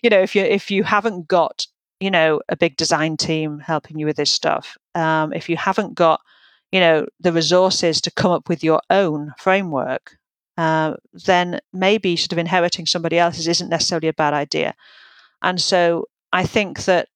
you 0.03 0.11
know, 0.11 0.20
if 0.20 0.35
you 0.35 0.43
if 0.43 0.70
you 0.70 0.85
haven't 0.85 1.29
got 1.29 1.66
you 2.01 2.11
know 2.11 2.41
a 2.49 2.57
big 2.57 2.77
design 2.77 3.16
team 3.16 3.59
helping 3.59 3.99
you 3.99 4.07
with 4.07 4.16
this 4.16 4.31
stuff, 4.31 4.77
um, 4.95 5.33
if 5.33 5.49
you 5.49 5.57
haven't 5.57 5.95
got 5.95 6.20
you 6.72 6.81
know 6.81 7.07
the 7.20 7.33
resources 7.33 8.01
to 8.01 8.11
come 8.11 8.31
up 8.31 8.49
with 8.49 8.64
your 8.64 8.81
own 8.89 9.35
framework, 9.39 10.16
uh, 10.57 10.94
then 11.26 11.61
maybe 11.72 12.16
sort 12.16 12.32
of 12.32 12.38
inheriting 12.38 12.86
somebody 12.86 13.18
else's 13.18 13.48
isn't 13.48 13.70
necessarily 13.70 14.09
a 14.09 14.12
bad 14.12 14.34
idea. 14.34 14.74
And 15.42 15.61
so 15.61 16.07
I 16.32 16.44
think 16.44 16.84
that 16.84 17.09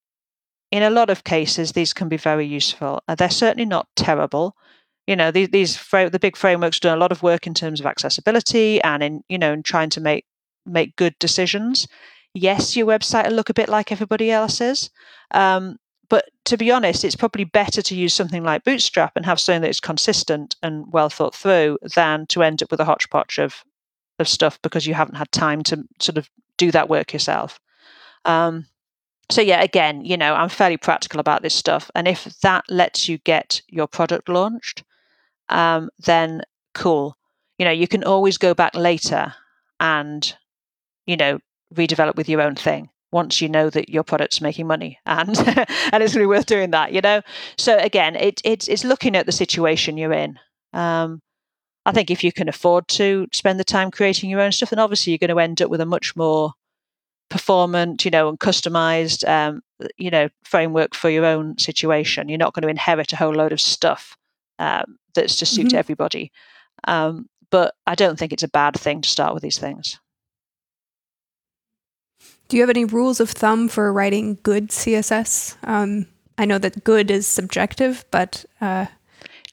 in 0.70 0.82
a 0.82 0.90
lot 0.90 1.10
of 1.10 1.24
cases, 1.24 1.72
these 1.72 1.92
can 1.92 2.08
be 2.08 2.16
very 2.16 2.46
useful. 2.46 3.02
Uh, 3.08 3.14
they're 3.14 3.30
certainly 3.30 3.64
not 3.64 3.88
terrible. 3.96 4.54
You 5.06 5.16
know, 5.16 5.30
these, 5.30 5.48
these 5.48 5.78
the 5.90 6.18
big 6.20 6.36
frameworks 6.36 6.80
do 6.80 6.92
a 6.92 6.96
lot 6.96 7.12
of 7.12 7.22
work 7.22 7.46
in 7.46 7.54
terms 7.54 7.80
of 7.80 7.86
accessibility 7.86 8.80
and 8.82 9.02
in 9.02 9.22
you 9.28 9.38
know 9.38 9.52
in 9.52 9.62
trying 9.62 9.90
to 9.90 10.00
make 10.00 10.26
make 10.66 10.96
good 10.96 11.14
decisions. 11.18 11.88
Yes, 12.34 12.76
your 12.76 12.86
website 12.86 13.26
will 13.26 13.36
look 13.36 13.48
a 13.48 13.54
bit 13.54 13.70
like 13.70 13.90
everybody 13.90 14.30
else's, 14.30 14.90
um, 15.30 15.78
but 16.08 16.30
to 16.46 16.56
be 16.56 16.70
honest, 16.70 17.04
it's 17.04 17.16
probably 17.16 17.44
better 17.44 17.82
to 17.82 17.94
use 17.94 18.14
something 18.14 18.42
like 18.42 18.64
Bootstrap 18.64 19.12
and 19.16 19.26
have 19.26 19.38
something 19.38 19.62
that 19.62 19.68
is 19.68 19.80
consistent 19.80 20.56
and 20.62 20.86
well 20.90 21.10
thought 21.10 21.34
through 21.34 21.78
than 21.94 22.26
to 22.28 22.42
end 22.42 22.62
up 22.62 22.70
with 22.70 22.80
a 22.80 22.84
hodgepodge 22.84 23.38
of 23.38 23.64
of 24.18 24.28
stuff 24.28 24.60
because 24.62 24.86
you 24.86 24.94
haven't 24.94 25.14
had 25.14 25.30
time 25.30 25.62
to 25.62 25.84
sort 26.00 26.18
of 26.18 26.28
do 26.56 26.72
that 26.72 26.88
work 26.88 27.12
yourself. 27.12 27.60
Um, 28.24 28.66
so 29.30 29.40
yeah, 29.40 29.62
again, 29.62 30.04
you 30.04 30.16
know, 30.16 30.34
I'm 30.34 30.48
fairly 30.48 30.76
practical 30.76 31.20
about 31.20 31.42
this 31.42 31.54
stuff, 31.54 31.90
and 31.94 32.08
if 32.08 32.24
that 32.40 32.64
lets 32.68 33.08
you 33.08 33.18
get 33.18 33.60
your 33.68 33.86
product 33.86 34.28
launched, 34.28 34.84
um, 35.50 35.90
then 35.98 36.42
cool. 36.74 37.16
You 37.58 37.64
know, 37.64 37.70
you 37.70 37.86
can 37.86 38.04
always 38.04 38.38
go 38.38 38.54
back 38.54 38.74
later 38.74 39.34
and 39.80 40.34
you 41.06 41.16
know 41.16 41.38
redevelop 41.74 42.16
with 42.16 42.28
your 42.28 42.40
own 42.40 42.54
thing 42.54 42.88
once 43.12 43.40
you 43.40 43.48
know 43.48 43.70
that 43.70 43.88
your 43.88 44.02
product's 44.02 44.40
making 44.40 44.66
money 44.66 44.98
and 45.06 45.36
and 45.92 46.02
it's 46.02 46.14
really 46.14 46.26
worth 46.26 46.46
doing 46.46 46.70
that 46.70 46.92
you 46.92 47.00
know? 47.00 47.22
So 47.56 47.78
again 47.78 48.16
it, 48.16 48.40
it's 48.44 48.68
it's 48.68 48.84
looking 48.84 49.16
at 49.16 49.26
the 49.26 49.32
situation 49.32 49.96
you're 49.96 50.12
in. 50.12 50.38
Um, 50.72 51.20
i 51.86 51.92
think 51.92 52.10
if 52.10 52.22
you 52.22 52.32
can 52.32 52.48
afford 52.48 52.86
to 52.88 53.26
spend 53.32 53.58
the 53.58 53.64
time 53.64 53.90
creating 53.90 54.28
your 54.28 54.40
own 54.40 54.52
stuff 54.52 54.70
then 54.70 54.78
obviously 54.78 55.12
you're 55.12 55.18
going 55.18 55.34
to 55.34 55.40
end 55.40 55.62
up 55.62 55.70
with 55.70 55.80
a 55.80 55.86
much 55.86 56.14
more 56.14 56.52
performant 57.30 58.04
you 58.04 58.10
know 58.10 58.28
and 58.28 58.38
customized 58.38 59.26
um, 59.26 59.62
you 59.96 60.10
know 60.10 60.28
framework 60.44 60.94
for 60.94 61.08
your 61.10 61.24
own 61.24 61.56
situation. 61.58 62.28
You're 62.28 62.38
not 62.38 62.52
going 62.52 62.62
to 62.62 62.68
inherit 62.68 63.12
a 63.12 63.16
whole 63.16 63.34
load 63.34 63.52
of 63.52 63.60
stuff 63.60 64.16
um, 64.58 64.98
that's 65.14 65.36
to 65.36 65.46
suit 65.46 65.68
mm-hmm. 65.68 65.76
everybody. 65.76 66.32
Um, 66.86 67.28
but 67.50 67.74
i 67.86 67.94
don't 67.94 68.18
think 68.18 68.32
it's 68.32 68.42
a 68.42 68.48
bad 68.48 68.74
thing 68.74 69.00
to 69.00 69.08
start 69.08 69.34
with 69.34 69.42
these 69.42 69.58
things 69.58 69.98
do 72.48 72.56
you 72.56 72.62
have 72.62 72.70
any 72.70 72.84
rules 72.84 73.20
of 73.20 73.30
thumb 73.30 73.68
for 73.68 73.92
writing 73.92 74.38
good 74.42 74.68
CSS? 74.68 75.56
Um, 75.64 76.06
I 76.36 76.44
know 76.44 76.58
that 76.58 76.84
good 76.84 77.10
is 77.10 77.26
subjective, 77.26 78.04
but 78.10 78.44
uh... 78.60 78.86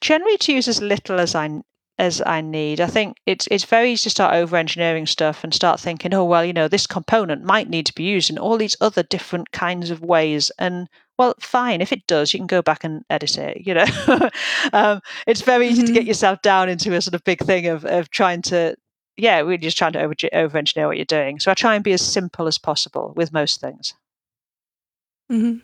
generally 0.00 0.38
to 0.38 0.52
use 0.52 0.68
as 0.68 0.80
little 0.80 1.20
as 1.20 1.34
I 1.34 1.62
as 1.98 2.22
I 2.26 2.40
need. 2.40 2.80
I 2.80 2.86
think 2.86 3.16
it's 3.26 3.48
it's 3.50 3.64
very 3.64 3.92
easy 3.92 4.04
to 4.04 4.10
start 4.10 4.34
over 4.34 4.56
engineering 4.56 5.06
stuff 5.06 5.42
and 5.42 5.52
start 5.54 5.80
thinking, 5.80 6.12
oh 6.14 6.24
well, 6.24 6.44
you 6.44 6.52
know, 6.52 6.68
this 6.68 6.86
component 6.86 7.44
might 7.44 7.68
need 7.68 7.86
to 7.86 7.94
be 7.94 8.04
used 8.04 8.30
in 8.30 8.38
all 8.38 8.56
these 8.58 8.76
other 8.80 9.02
different 9.02 9.52
kinds 9.52 9.90
of 9.90 10.02
ways. 10.02 10.50
And 10.58 10.88
well, 11.18 11.34
fine, 11.40 11.80
if 11.80 11.92
it 11.92 12.06
does, 12.06 12.34
you 12.34 12.38
can 12.38 12.46
go 12.46 12.60
back 12.60 12.84
and 12.84 13.02
edit 13.08 13.38
it. 13.38 13.66
You 13.66 13.74
know, 13.74 13.86
um, 14.72 15.00
it's 15.26 15.40
very 15.40 15.68
easy 15.68 15.82
mm-hmm. 15.82 15.94
to 15.94 15.98
get 16.00 16.06
yourself 16.06 16.42
down 16.42 16.68
into 16.68 16.94
a 16.94 17.00
sort 17.00 17.14
of 17.14 17.24
big 17.24 17.40
thing 17.40 17.66
of 17.66 17.84
of 17.84 18.10
trying 18.10 18.42
to 18.42 18.76
yeah, 19.16 19.42
we're 19.42 19.56
just 19.56 19.78
trying 19.78 19.92
to 19.92 20.02
over, 20.02 20.14
over 20.32 20.58
engineer 20.58 20.86
what 20.86 20.96
you're 20.96 21.04
doing. 21.06 21.40
So 21.40 21.50
I 21.50 21.54
try 21.54 21.74
and 21.74 21.84
be 21.84 21.92
as 21.92 22.02
simple 22.02 22.46
as 22.46 22.58
possible 22.58 23.12
with 23.16 23.32
most 23.32 23.60
things. 23.60 23.94
hmm 25.30 25.56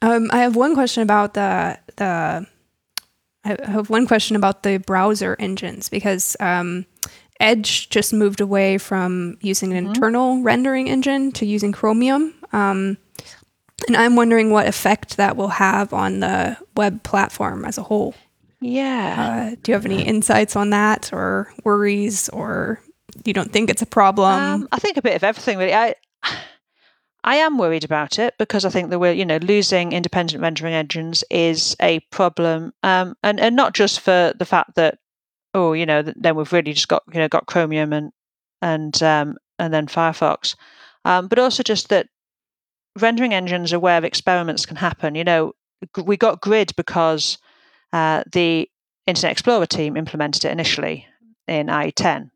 Um, 0.00 0.30
I 0.30 0.38
have 0.38 0.54
one 0.54 0.74
question 0.74 1.02
about 1.02 1.34
the 1.34 1.78
the. 1.96 2.46
I 3.44 3.56
have 3.64 3.88
one 3.88 4.06
question 4.06 4.36
about 4.36 4.62
the 4.62 4.78
browser 4.78 5.36
engines 5.38 5.88
because 5.88 6.36
um, 6.38 6.84
Edge 7.40 7.88
just 7.88 8.12
moved 8.12 8.40
away 8.40 8.78
from 8.78 9.38
using 9.40 9.72
an 9.72 9.84
mm-hmm. 9.84 9.94
internal 9.94 10.42
rendering 10.42 10.88
engine 10.88 11.32
to 11.32 11.46
using 11.46 11.72
Chromium. 11.72 12.34
Um, 12.52 12.98
and 13.86 13.96
I'm 13.96 14.16
wondering 14.16 14.50
what 14.50 14.66
effect 14.66 15.16
that 15.16 15.36
will 15.36 15.48
have 15.48 15.92
on 15.92 16.20
the 16.20 16.58
web 16.76 17.02
platform 17.04 17.64
as 17.64 17.78
a 17.78 17.82
whole. 17.82 18.14
Yeah. 18.60 19.50
Uh, 19.52 19.56
do 19.62 19.70
you 19.70 19.74
have 19.74 19.86
any 19.86 20.02
insights 20.02 20.56
on 20.56 20.70
that 20.70 21.12
or 21.12 21.52
worries 21.64 22.28
or 22.30 22.80
you 23.24 23.32
don't 23.32 23.52
think 23.52 23.70
it's 23.70 23.82
a 23.82 23.86
problem? 23.86 24.40
Um, 24.40 24.68
I 24.72 24.78
think 24.78 24.96
a 24.96 25.02
bit 25.02 25.16
of 25.16 25.24
everything 25.24 25.58
really. 25.58 25.74
I 25.74 25.94
I 27.24 27.36
am 27.36 27.58
worried 27.58 27.84
about 27.84 28.18
it 28.18 28.34
because 28.38 28.64
I 28.64 28.70
think 28.70 28.90
that 28.90 28.98
we're, 28.98 29.12
you 29.12 29.26
know, 29.26 29.38
losing 29.38 29.92
independent 29.92 30.40
rendering 30.42 30.74
engines 30.74 31.24
is 31.30 31.76
a 31.80 32.00
problem, 32.10 32.72
um, 32.82 33.16
and 33.22 33.40
and 33.40 33.56
not 33.56 33.74
just 33.74 34.00
for 34.00 34.32
the 34.38 34.44
fact 34.44 34.76
that, 34.76 34.98
oh, 35.54 35.72
you 35.72 35.84
know, 35.84 36.02
then 36.02 36.36
we've 36.36 36.52
really 36.52 36.72
just 36.72 36.88
got 36.88 37.02
you 37.12 37.18
know 37.20 37.28
got 37.28 37.46
Chromium 37.46 37.92
and 37.92 38.12
and 38.62 39.02
um, 39.02 39.36
and 39.58 39.74
then 39.74 39.86
Firefox, 39.86 40.54
um, 41.04 41.28
but 41.28 41.38
also 41.38 41.62
just 41.62 41.88
that 41.88 42.08
rendering 42.98 43.34
engines 43.34 43.72
are 43.72 43.80
where 43.80 44.04
experiments 44.04 44.66
can 44.66 44.76
happen. 44.76 45.14
You 45.14 45.24
know, 45.24 45.52
we 46.04 46.16
got 46.16 46.40
Grid 46.40 46.72
because 46.76 47.38
uh, 47.92 48.24
the 48.30 48.68
Internet 49.06 49.32
Explorer 49.32 49.66
team 49.66 49.96
implemented 49.96 50.44
it 50.44 50.52
initially 50.52 51.06
in 51.46 51.68
IE10. 51.68 52.30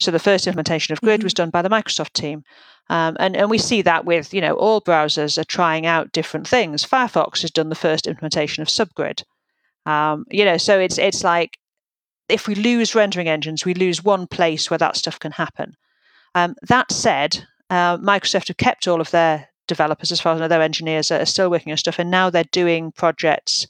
So 0.00 0.10
the 0.10 0.18
first 0.18 0.46
implementation 0.46 0.92
of 0.92 1.00
Grid 1.00 1.20
mm-hmm. 1.20 1.26
was 1.26 1.34
done 1.34 1.50
by 1.50 1.62
the 1.62 1.70
Microsoft 1.70 2.12
team. 2.12 2.42
Um, 2.90 3.16
and, 3.20 3.36
and 3.36 3.48
we 3.48 3.58
see 3.58 3.82
that 3.82 4.04
with, 4.04 4.34
you 4.34 4.40
know, 4.40 4.54
all 4.54 4.80
browsers 4.80 5.38
are 5.38 5.44
trying 5.44 5.86
out 5.86 6.12
different 6.12 6.48
things. 6.48 6.84
Firefox 6.84 7.42
has 7.42 7.50
done 7.50 7.68
the 7.68 7.74
first 7.74 8.06
implementation 8.06 8.62
of 8.62 8.68
Subgrid. 8.68 9.22
Um, 9.86 10.24
you 10.30 10.44
know, 10.44 10.56
so 10.56 10.78
it's 10.78 10.98
it's 10.98 11.24
like 11.24 11.58
if 12.28 12.46
we 12.46 12.54
lose 12.54 12.94
rendering 12.94 13.28
engines, 13.28 13.64
we 13.64 13.74
lose 13.74 14.02
one 14.02 14.26
place 14.26 14.70
where 14.70 14.78
that 14.78 14.96
stuff 14.96 15.18
can 15.18 15.32
happen. 15.32 15.74
Um, 16.34 16.54
that 16.62 16.90
said, 16.92 17.44
uh, 17.70 17.98
Microsoft 17.98 18.48
have 18.48 18.56
kept 18.56 18.86
all 18.86 19.00
of 19.00 19.10
their 19.10 19.48
developers, 19.68 20.12
as 20.12 20.20
far 20.20 20.34
as 20.34 20.40
I 20.40 20.44
know, 20.44 20.48
their 20.48 20.62
engineers 20.62 21.10
are 21.10 21.24
still 21.26 21.50
working 21.50 21.72
on 21.72 21.78
stuff, 21.78 21.98
and 21.98 22.10
now 22.10 22.30
they're 22.30 22.44
doing 22.44 22.92
projects 22.92 23.66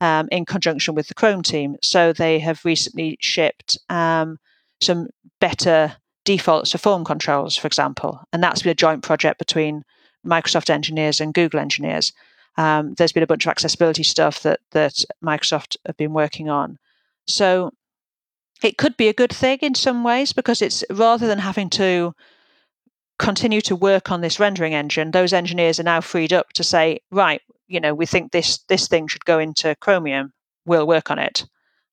um, 0.00 0.28
in 0.30 0.44
conjunction 0.44 0.94
with 0.94 1.08
the 1.08 1.14
Chrome 1.14 1.42
team. 1.42 1.76
So 1.82 2.12
they 2.12 2.38
have 2.38 2.64
recently 2.64 3.16
shipped 3.20 3.78
um, 3.88 4.38
some 4.80 5.08
better 5.40 5.96
defaults 6.24 6.72
for 6.72 6.78
form 6.78 7.04
controls, 7.04 7.56
for 7.56 7.66
example, 7.66 8.20
and 8.32 8.42
that's 8.42 8.62
been 8.62 8.72
a 8.72 8.74
joint 8.74 9.02
project 9.02 9.38
between 9.38 9.84
Microsoft 10.26 10.70
engineers 10.70 11.20
and 11.20 11.34
Google 11.34 11.60
engineers. 11.60 12.12
Um, 12.56 12.94
there's 12.94 13.12
been 13.12 13.22
a 13.22 13.26
bunch 13.26 13.46
of 13.46 13.50
accessibility 13.50 14.02
stuff 14.02 14.42
that 14.42 14.60
that 14.72 15.04
Microsoft 15.24 15.76
have 15.86 15.96
been 15.96 16.12
working 16.12 16.48
on. 16.50 16.78
So 17.26 17.72
it 18.62 18.78
could 18.78 18.96
be 18.96 19.08
a 19.08 19.14
good 19.14 19.32
thing 19.32 19.58
in 19.62 19.74
some 19.74 20.02
ways 20.02 20.32
because 20.32 20.60
it's 20.60 20.84
rather 20.90 21.26
than 21.26 21.38
having 21.38 21.70
to 21.70 22.14
continue 23.18 23.60
to 23.62 23.76
work 23.76 24.10
on 24.10 24.20
this 24.20 24.40
rendering 24.40 24.74
engine, 24.74 25.10
those 25.10 25.32
engineers 25.32 25.78
are 25.78 25.84
now 25.84 26.00
freed 26.00 26.32
up 26.32 26.52
to 26.54 26.64
say, 26.64 27.00
right, 27.10 27.42
you 27.68 27.80
know, 27.80 27.94
we 27.94 28.06
think 28.06 28.32
this 28.32 28.58
this 28.68 28.88
thing 28.88 29.06
should 29.06 29.24
go 29.24 29.38
into 29.38 29.76
Chromium. 29.76 30.32
We'll 30.66 30.86
work 30.86 31.10
on 31.10 31.18
it. 31.18 31.46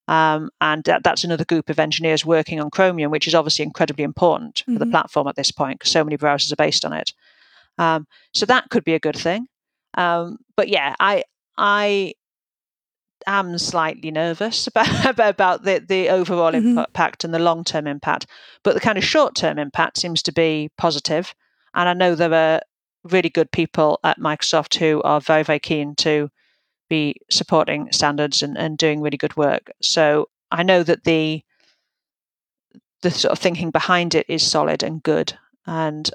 Um, 0.07 0.49
and 0.61 0.83
that, 0.83 1.03
that's 1.03 1.23
another 1.23 1.45
group 1.45 1.69
of 1.69 1.79
engineers 1.79 2.25
working 2.25 2.59
on 2.59 2.69
Chromium, 2.69 3.11
which 3.11 3.27
is 3.27 3.33
obviously 3.33 3.63
incredibly 3.63 4.03
important 4.03 4.55
mm-hmm. 4.57 4.73
for 4.73 4.79
the 4.79 4.85
mm-hmm. 4.85 4.91
platform 4.91 5.27
at 5.27 5.35
this 5.35 5.51
point 5.51 5.79
because 5.79 5.91
so 5.91 6.03
many 6.03 6.17
browsers 6.17 6.51
are 6.51 6.57
based 6.57 6.85
on 6.85 6.93
it. 6.93 7.13
Um, 7.77 8.07
so 8.33 8.45
that 8.45 8.69
could 8.69 8.83
be 8.83 8.93
a 8.93 8.99
good 8.99 9.17
thing. 9.17 9.47
Um, 9.95 10.37
but 10.55 10.69
yeah, 10.69 10.95
I 10.99 11.23
I 11.57 12.13
am 13.27 13.57
slightly 13.57 14.11
nervous 14.11 14.67
about 15.05 15.19
about 15.19 15.63
the 15.63 15.83
the 15.85 16.09
overall 16.09 16.51
mm-hmm. 16.51 16.79
impact 16.79 17.23
and 17.23 17.33
the 17.33 17.39
long 17.39 17.63
term 17.63 17.87
impact. 17.87 18.27
But 18.63 18.75
the 18.75 18.79
kind 18.79 18.97
of 18.97 19.03
short 19.03 19.35
term 19.35 19.57
impact 19.57 19.97
seems 19.97 20.21
to 20.23 20.31
be 20.31 20.69
positive, 20.77 21.33
and 21.73 21.89
I 21.89 21.93
know 21.93 22.15
there 22.15 22.33
are 22.33 22.61
really 23.11 23.29
good 23.29 23.51
people 23.51 23.99
at 24.03 24.19
Microsoft 24.19 24.75
who 24.75 25.01
are 25.03 25.21
very 25.21 25.43
very 25.43 25.59
keen 25.59 25.95
to 25.95 26.29
be 26.89 27.15
supporting 27.31 27.91
standards 27.91 28.43
and, 28.43 28.57
and 28.57 28.77
doing 28.77 29.01
really 29.01 29.17
good 29.17 29.35
work. 29.35 29.71
So 29.81 30.29
I 30.51 30.63
know 30.63 30.83
that 30.83 31.03
the 31.03 31.43
the 33.01 33.11
sort 33.11 33.31
of 33.31 33.39
thinking 33.39 33.71
behind 33.71 34.15
it 34.15 34.25
is 34.27 34.43
solid 34.43 34.81
and 34.81 35.01
good. 35.03 35.37
And 35.67 36.09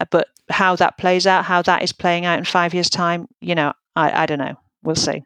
uh, 0.00 0.04
but 0.10 0.28
how 0.50 0.76
that 0.76 0.98
plays 0.98 1.26
out, 1.26 1.44
how 1.44 1.62
that 1.62 1.82
is 1.82 1.92
playing 1.92 2.24
out 2.26 2.38
in 2.38 2.44
five 2.44 2.74
years' 2.74 2.90
time, 2.90 3.26
you 3.40 3.54
know, 3.54 3.72
I, 3.94 4.22
I 4.22 4.26
don't 4.26 4.38
know. 4.38 4.56
We'll 4.82 4.96
see. 4.96 5.24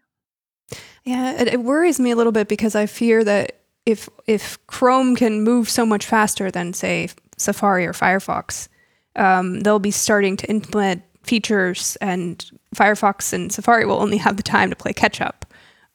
Yeah, 1.04 1.40
it, 1.40 1.48
it 1.48 1.60
worries 1.60 1.98
me 1.98 2.12
a 2.12 2.16
little 2.16 2.32
bit 2.32 2.48
because 2.48 2.74
I 2.74 2.86
fear 2.86 3.24
that 3.24 3.60
if 3.86 4.08
if 4.26 4.64
Chrome 4.66 5.16
can 5.16 5.42
move 5.42 5.68
so 5.68 5.84
much 5.84 6.06
faster 6.06 6.50
than 6.50 6.72
say 6.72 7.08
Safari 7.36 7.86
or 7.86 7.92
Firefox, 7.92 8.68
um, 9.16 9.60
they'll 9.60 9.78
be 9.78 9.90
starting 9.90 10.36
to 10.38 10.46
implement 10.48 11.02
features, 11.22 11.96
and 12.00 12.50
Firefox 12.74 13.32
and 13.32 13.52
Safari 13.52 13.84
will 13.84 14.00
only 14.00 14.16
have 14.16 14.36
the 14.36 14.42
time 14.42 14.70
to 14.70 14.76
play 14.76 14.92
catch 14.92 15.20
up, 15.20 15.44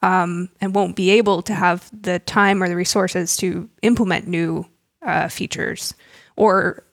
um, 0.02 0.50
and 0.62 0.76
won't 0.76 0.96
be 0.96 1.12
able 1.12 1.42
to 1.44 1.54
have 1.54 1.90
the 1.92 2.20
time 2.20 2.62
or 2.62 2.70
the 2.70 2.76
resources 2.76 3.36
to 3.38 3.70
implement 3.82 4.28
new 4.28 4.66
uh, 5.02 5.28
features, 5.28 5.94
or 6.36 6.84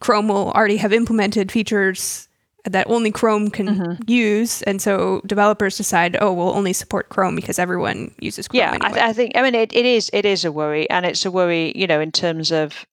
Chrome 0.00 0.28
will 0.28 0.52
already 0.52 0.76
have 0.76 0.92
implemented 0.92 1.50
features 1.50 2.28
that 2.64 2.88
only 2.88 3.10
Chrome 3.10 3.50
can 3.50 3.68
mm-hmm. 3.68 4.02
use, 4.06 4.62
and 4.62 4.80
so 4.80 5.22
developers 5.26 5.76
decide, 5.76 6.16
oh, 6.20 6.32
we'll 6.32 6.54
only 6.54 6.72
support 6.72 7.08
Chrome 7.08 7.36
because 7.36 7.58
everyone 7.58 8.14
uses 8.20 8.48
Chrome. 8.48 8.60
Yeah, 8.60 8.74
anyway. 8.74 9.00
I, 9.00 9.08
I, 9.08 9.12
think. 9.12 9.32
I 9.36 9.42
mean, 9.42 9.54
it, 9.54 9.72
it 9.74 9.86
is 9.86 10.10
it 10.12 10.24
is 10.24 10.44
a 10.44 10.52
worry, 10.52 10.88
and 10.90 11.06
it's 11.06 11.24
a 11.24 11.30
worry, 11.30 11.72
you 11.74 11.86
know, 11.86 12.00
in 12.00 12.12
terms 12.12 12.52
of 12.52 12.86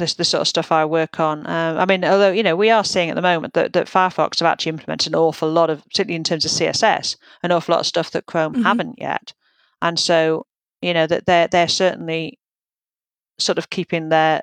the, 0.00 0.14
the 0.18 0.24
sort 0.24 0.40
of 0.40 0.48
stuff 0.48 0.72
I 0.72 0.84
work 0.84 1.20
on. 1.20 1.46
Um, 1.46 1.78
I 1.78 1.86
mean, 1.86 2.04
although 2.04 2.32
you 2.32 2.42
know, 2.42 2.56
we 2.56 2.70
are 2.70 2.84
seeing 2.84 3.10
at 3.10 3.16
the 3.16 3.22
moment 3.22 3.54
that, 3.54 3.72
that 3.74 3.86
Firefox 3.86 4.40
have 4.40 4.46
actually 4.46 4.70
implemented 4.70 5.12
an 5.12 5.18
awful 5.18 5.48
lot 5.50 5.70
of, 5.70 5.84
particularly 5.84 6.16
in 6.16 6.24
terms 6.24 6.44
of 6.44 6.50
CSS, 6.50 7.16
an 7.42 7.52
awful 7.52 7.72
lot 7.72 7.80
of 7.80 7.86
stuff 7.86 8.10
that 8.10 8.26
Chrome 8.26 8.54
mm-hmm. 8.54 8.62
haven't 8.62 8.98
yet, 8.98 9.32
and 9.80 9.98
so 9.98 10.46
you 10.82 10.92
know 10.92 11.06
that 11.06 11.26
they're 11.26 11.48
they're 11.48 11.68
certainly 11.68 12.38
sort 13.38 13.58
of 13.58 13.70
keeping 13.70 14.08
their 14.08 14.42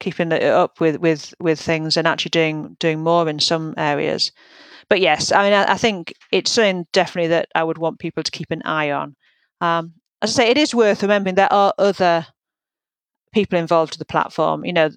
keeping 0.00 0.32
it 0.32 0.42
up 0.42 0.80
with 0.80 0.96
with 0.96 1.34
with 1.38 1.60
things 1.60 1.96
and 1.96 2.06
actually 2.08 2.30
doing 2.30 2.76
doing 2.78 3.00
more 3.00 3.28
in 3.28 3.38
some 3.38 3.74
areas. 3.76 4.32
But 4.88 5.00
yes, 5.00 5.32
I 5.32 5.44
mean, 5.44 5.52
I, 5.52 5.72
I 5.72 5.76
think 5.76 6.12
it's 6.30 6.50
something 6.50 6.86
definitely 6.92 7.28
that 7.28 7.48
I 7.54 7.64
would 7.64 7.78
want 7.78 7.98
people 7.98 8.22
to 8.22 8.30
keep 8.30 8.50
an 8.50 8.62
eye 8.64 8.90
on. 8.90 9.16
Um, 9.60 9.94
as 10.20 10.38
I 10.38 10.44
say, 10.44 10.50
it 10.50 10.58
is 10.58 10.74
worth 10.74 11.02
remembering 11.02 11.34
there 11.34 11.52
are 11.52 11.74
other 11.78 12.26
people 13.32 13.58
involved 13.58 13.92
with 13.92 13.98
the 13.98 14.04
platform. 14.04 14.64
You 14.64 14.72
know, 14.72 14.90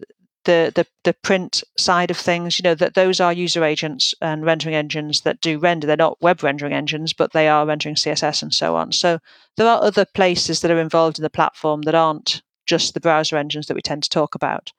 the 0.45 0.71
the 0.73 0.85
the 1.03 1.13
print 1.13 1.63
side 1.77 2.11
of 2.11 2.17
things. 2.17 2.57
You 2.57 2.63
know 2.63 2.75
that 2.75 2.93
those 2.93 3.19
are 3.19 3.33
user 3.33 3.63
agents 3.63 4.13
and 4.21 4.45
rendering 4.45 4.75
engines 4.75 5.21
that 5.21 5.41
do 5.41 5.59
render. 5.59 5.87
They're 5.87 5.97
not 5.97 6.21
web 6.21 6.43
rendering 6.43 6.73
engines, 6.73 7.13
but 7.13 7.33
they 7.33 7.47
are 7.47 7.65
rendering 7.65 7.95
CSS 7.95 8.41
and 8.41 8.53
so 8.53 8.75
on. 8.75 8.91
So 8.91 9.19
there 9.57 9.67
are 9.67 9.81
other 9.81 10.05
places 10.05 10.61
that 10.61 10.71
are 10.71 10.79
involved 10.79 11.19
in 11.19 11.23
the 11.23 11.29
platform 11.29 11.83
that 11.83 11.95
aren't 11.95 12.41
just 12.65 12.93
the 12.93 12.99
browser 12.99 13.37
engines 13.37 13.67
that 13.67 13.75
we 13.75 13.81
tend 13.81 14.03
to 14.03 14.09
talk 14.09 14.35
about. 14.35 14.71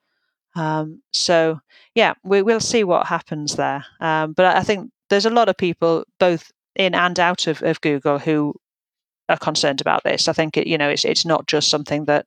Um, 0.55 1.01
so 1.13 1.59
yeah, 1.93 2.15
we 2.23 2.41
will 2.41 2.59
see 2.59 2.83
what 2.83 3.07
happens 3.07 3.55
there. 3.55 3.85
Um, 3.99 4.33
but 4.33 4.45
I 4.45 4.63
think 4.63 4.91
there's 5.09 5.25
a 5.25 5.31
lot 5.31 5.49
of 5.49 5.57
people, 5.57 6.03
both 6.19 6.51
in 6.75 6.93
and 6.95 7.19
out 7.19 7.47
of, 7.47 7.61
of 7.63 7.81
Google, 7.81 8.19
who 8.19 8.55
are 9.29 9.37
concerned 9.37 9.81
about 9.81 10.03
this. 10.03 10.27
I 10.27 10.33
think 10.33 10.57
it, 10.57 10.67
you 10.67 10.77
know 10.77 10.89
it's 10.89 11.05
it's 11.05 11.25
not 11.25 11.47
just 11.47 11.69
something 11.69 12.05
that 12.05 12.25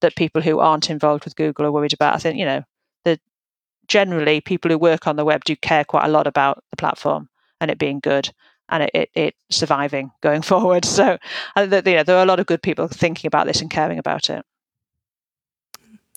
that 0.00 0.16
people 0.16 0.42
who 0.42 0.58
aren't 0.58 0.90
involved 0.90 1.24
with 1.24 1.36
Google 1.36 1.66
are 1.66 1.72
worried 1.72 1.92
about. 1.92 2.14
I 2.14 2.18
think 2.18 2.38
you 2.38 2.44
know 2.44 2.64
that 3.04 3.20
generally 3.88 4.40
people 4.40 4.70
who 4.70 4.78
work 4.78 5.06
on 5.06 5.16
the 5.16 5.24
web 5.24 5.44
do 5.44 5.56
care 5.56 5.84
quite 5.84 6.06
a 6.06 6.10
lot 6.10 6.26
about 6.26 6.62
the 6.70 6.76
platform 6.76 7.28
and 7.60 7.70
it 7.70 7.78
being 7.78 8.00
good 8.00 8.30
and 8.68 8.82
it, 8.82 8.90
it, 8.94 9.10
it 9.14 9.34
surviving 9.50 10.10
going 10.20 10.42
forward. 10.42 10.84
So 10.84 11.18
I 11.54 11.66
think 11.66 11.86
you 11.86 11.94
know, 11.94 12.02
there 12.02 12.16
are 12.16 12.22
a 12.22 12.26
lot 12.26 12.40
of 12.40 12.46
good 12.46 12.62
people 12.62 12.88
thinking 12.88 13.28
about 13.28 13.46
this 13.46 13.60
and 13.60 13.70
caring 13.70 13.98
about 13.98 14.30
it. 14.30 14.44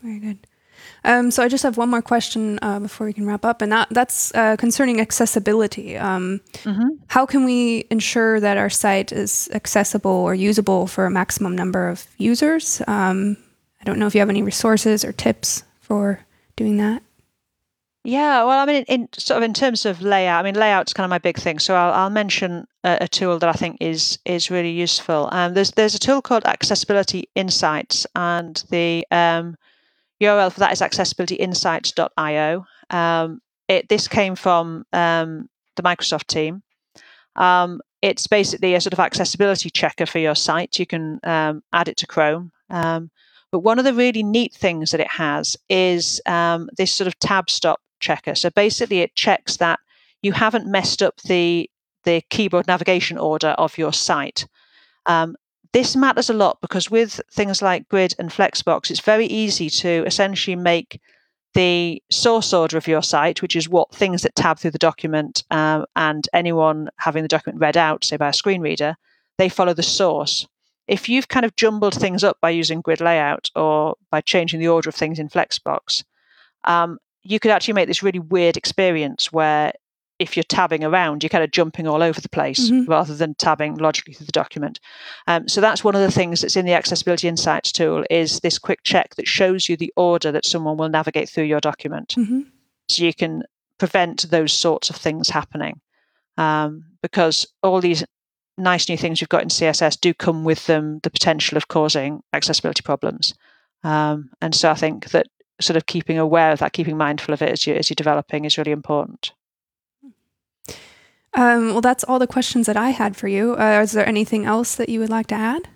Very 0.01 0.19
good. 0.19 0.47
Um, 1.03 1.31
so 1.31 1.43
I 1.43 1.47
just 1.47 1.63
have 1.63 1.77
one 1.77 1.89
more 1.89 2.01
question 2.01 2.59
uh, 2.61 2.79
before 2.79 3.07
we 3.07 3.13
can 3.13 3.25
wrap 3.25 3.45
up, 3.45 3.61
and 3.61 3.71
that 3.71 3.87
that's 3.91 4.33
uh, 4.35 4.55
concerning 4.57 4.99
accessibility. 4.99 5.97
Um, 5.97 6.41
mm-hmm. 6.63 6.87
How 7.07 7.25
can 7.25 7.45
we 7.45 7.85
ensure 7.89 8.39
that 8.39 8.57
our 8.57 8.69
site 8.69 9.11
is 9.11 9.49
accessible 9.53 10.11
or 10.11 10.33
usable 10.33 10.87
for 10.87 11.05
a 11.05 11.11
maximum 11.11 11.55
number 11.55 11.87
of 11.87 12.05
users? 12.17 12.81
Um, 12.87 13.37
I 13.81 13.85
don't 13.85 13.99
know 13.99 14.07
if 14.07 14.15
you 14.15 14.19
have 14.19 14.29
any 14.29 14.41
resources 14.41 15.05
or 15.05 15.11
tips 15.11 15.63
for 15.79 16.25
doing 16.55 16.77
that. 16.77 17.03
Yeah, 18.03 18.43
well, 18.45 18.59
I 18.59 18.65
mean, 18.65 18.85
in, 18.87 19.09
sort 19.13 19.37
of 19.37 19.43
in 19.43 19.53
terms 19.53 19.85
of 19.85 20.01
layout, 20.01 20.39
I 20.39 20.43
mean, 20.43 20.55
layout's 20.55 20.93
kind 20.93 21.05
of 21.05 21.09
my 21.09 21.17
big 21.17 21.37
thing. 21.37 21.59
So 21.59 21.75
I'll, 21.75 21.93
I'll 21.93 22.09
mention 22.09 22.65
a, 22.83 22.99
a, 23.01 23.07
tool 23.07 23.37
that 23.39 23.49
I 23.49 23.53
think 23.53 23.77
is 23.81 24.19
is 24.25 24.49
really 24.49 24.71
useful. 24.71 25.27
Um, 25.31 25.53
there's 25.53 25.71
there's 25.71 25.95
a 25.95 25.99
tool 25.99 26.21
called 26.21 26.45
Accessibility 26.45 27.29
Insights, 27.35 28.07
and 28.15 28.63
the 28.69 29.05
um, 29.11 29.57
URL 30.21 30.51
for 30.51 30.61
that 30.61 30.71
is 30.71 30.81
accessibilityinsights.io. 30.81 32.65
Um, 32.89 33.41
it, 33.67 33.89
this 33.89 34.07
came 34.07 34.35
from 34.35 34.85
um, 34.93 35.49
the 35.75 35.83
Microsoft 35.83 36.27
team. 36.27 36.63
Um, 37.35 37.81
it's 38.01 38.27
basically 38.27 38.75
a 38.75 38.81
sort 38.81 38.93
of 38.93 38.99
accessibility 38.99 39.69
checker 39.69 40.05
for 40.05 40.19
your 40.19 40.35
site. 40.35 40.79
You 40.79 40.85
can 40.85 41.19
um, 41.23 41.63
add 41.73 41.89
it 41.89 41.97
to 41.97 42.07
Chrome. 42.07 42.51
Um, 42.69 43.11
but 43.51 43.59
one 43.59 43.79
of 43.79 43.85
the 43.85 43.93
really 43.93 44.23
neat 44.23 44.53
things 44.53 44.91
that 44.91 44.99
it 44.99 45.11
has 45.11 45.57
is 45.69 46.21
um, 46.25 46.69
this 46.77 46.93
sort 46.93 47.07
of 47.07 47.17
tab 47.19 47.49
stop 47.49 47.81
checker. 47.99 48.35
So 48.35 48.49
basically, 48.49 48.99
it 48.99 49.15
checks 49.15 49.57
that 49.57 49.79
you 50.21 50.33
haven't 50.33 50.67
messed 50.67 51.01
up 51.01 51.17
the 51.23 51.69
the 52.05 52.21
keyboard 52.29 52.67
navigation 52.67 53.17
order 53.17 53.49
of 53.49 53.77
your 53.77 53.91
site. 53.91 54.47
Um, 55.05 55.35
this 55.73 55.95
matters 55.95 56.29
a 56.29 56.33
lot 56.33 56.59
because 56.61 56.89
with 56.89 57.21
things 57.31 57.61
like 57.61 57.89
Grid 57.89 58.15
and 58.17 58.29
Flexbox, 58.29 58.89
it's 58.89 58.99
very 58.99 59.25
easy 59.25 59.69
to 59.69 60.03
essentially 60.05 60.55
make 60.55 60.99
the 61.53 62.01
source 62.11 62.53
order 62.53 62.77
of 62.77 62.87
your 62.87 63.01
site, 63.01 63.41
which 63.41 63.55
is 63.55 63.69
what 63.69 63.93
things 63.93 64.21
that 64.21 64.35
tab 64.35 64.59
through 64.59 64.71
the 64.71 64.77
document 64.77 65.43
um, 65.51 65.85
and 65.95 66.27
anyone 66.33 66.89
having 66.97 67.23
the 67.23 67.27
document 67.27 67.61
read 67.61 67.77
out, 67.77 68.03
say 68.03 68.17
by 68.17 68.29
a 68.29 68.33
screen 68.33 68.61
reader, 68.61 68.95
they 69.37 69.49
follow 69.49 69.73
the 69.73 69.83
source. 69.83 70.47
If 70.89 71.07
you've 71.07 71.27
kind 71.27 71.45
of 71.45 71.55
jumbled 71.55 71.93
things 71.93 72.23
up 72.23 72.37
by 72.41 72.49
using 72.49 72.81
grid 72.81 72.99
layout 72.99 73.49
or 73.55 73.95
by 74.09 74.21
changing 74.21 74.59
the 74.59 74.67
order 74.67 74.89
of 74.89 74.95
things 74.95 75.19
in 75.19 75.29
Flexbox, 75.29 76.03
um, 76.63 76.97
you 77.23 77.39
could 77.39 77.51
actually 77.51 77.75
make 77.75 77.87
this 77.87 78.03
really 78.03 78.19
weird 78.19 78.57
experience 78.57 79.31
where 79.31 79.73
if 80.19 80.35
you're 80.35 80.43
tabbing 80.43 80.83
around, 80.83 81.23
you're 81.23 81.29
kind 81.29 81.43
of 81.43 81.51
jumping 81.51 81.87
all 81.87 82.03
over 82.03 82.19
the 82.19 82.29
place 82.29 82.69
mm-hmm. 82.69 82.89
rather 82.89 83.15
than 83.15 83.35
tabbing 83.35 83.77
logically 83.77 84.13
through 84.13 84.25
the 84.25 84.31
document. 84.33 84.79
Um, 85.27 85.47
so 85.47 85.61
that's 85.61 85.83
one 85.83 85.95
of 85.95 86.01
the 86.01 86.11
things 86.11 86.41
that's 86.41 86.57
in 86.57 86.65
the 86.65 86.73
Accessibility 86.73 87.29
Insights 87.29 87.71
tool 87.71 88.03
is 88.09 88.41
this 88.41 88.59
quick 88.59 88.83
check 88.83 89.15
that 89.15 89.27
shows 89.27 89.69
you 89.69 89.77
the 89.77 89.93
order 89.95 90.31
that 90.31 90.45
someone 90.45 90.75
will 90.75 90.89
navigate 90.89 91.29
through 91.29 91.45
your 91.45 91.61
document. 91.61 92.15
Mm-hmm. 92.17 92.41
So 92.89 93.03
you 93.03 93.13
can 93.13 93.43
prevent 93.77 94.29
those 94.29 94.51
sorts 94.51 94.89
of 94.89 94.97
things 94.97 95.29
happening. 95.29 95.79
Um, 96.37 96.85
because 97.01 97.47
all 97.63 97.81
these 97.81 98.03
nice 98.59 98.89
new 98.89 98.97
things 98.97 99.21
you've 99.21 99.29
got 99.29 99.41
in 99.41 99.49
CSS 99.49 99.99
do 99.99 100.13
come 100.13 100.43
with 100.43 100.65
them 100.67 100.99
the 101.03 101.09
potential 101.09 101.57
of 101.57 101.67
causing 101.67 102.21
accessibility 102.33 102.81
problems. 102.81 103.33
Um, 103.83 104.29
and 104.41 104.53
so 104.53 104.69
I 104.69 104.75
think 104.75 105.11
that 105.11 105.27
sort 105.61 105.77
of 105.77 105.85
keeping 105.85 106.17
aware 106.17 106.51
of 106.51 106.59
that, 106.59 106.73
keeping 106.73 106.97
mindful 106.97 107.33
of 107.33 107.41
it 107.41 107.49
as, 107.49 107.65
you, 107.65 107.73
as 107.75 107.89
you're 107.89 107.95
developing 107.95 108.45
is 108.45 108.57
really 108.57 108.71
important. 108.71 109.33
Um, 111.33 111.71
well, 111.71 111.81
that's 111.81 112.03
all 112.03 112.19
the 112.19 112.27
questions 112.27 112.65
that 112.65 112.77
I 112.77 112.89
had 112.89 113.15
for 113.15 113.27
you. 113.27 113.55
Uh, 113.55 113.81
is 113.81 113.91
there 113.91 114.07
anything 114.07 114.45
else 114.45 114.75
that 114.75 114.89
you 114.89 114.99
would 114.99 115.09
like 115.09 115.27
to 115.27 115.35
add? 115.35 115.67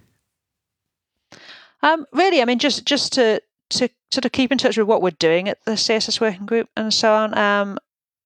Um, 1.81 2.05
really, 2.11 2.41
I 2.41 2.45
mean, 2.45 2.59
just 2.59 2.85
just 2.85 3.13
to 3.13 3.41
to 3.71 3.89
sort 4.11 4.25
of 4.25 4.31
keep 4.31 4.51
in 4.51 4.57
touch 4.57 4.77
with 4.77 4.87
what 4.87 5.01
we're 5.01 5.11
doing 5.11 5.49
at 5.49 5.63
the 5.65 5.71
CSS 5.71 6.21
working 6.21 6.45
group 6.45 6.69
and 6.75 6.93
so 6.93 7.13
on. 7.13 7.37
Um, 7.37 7.77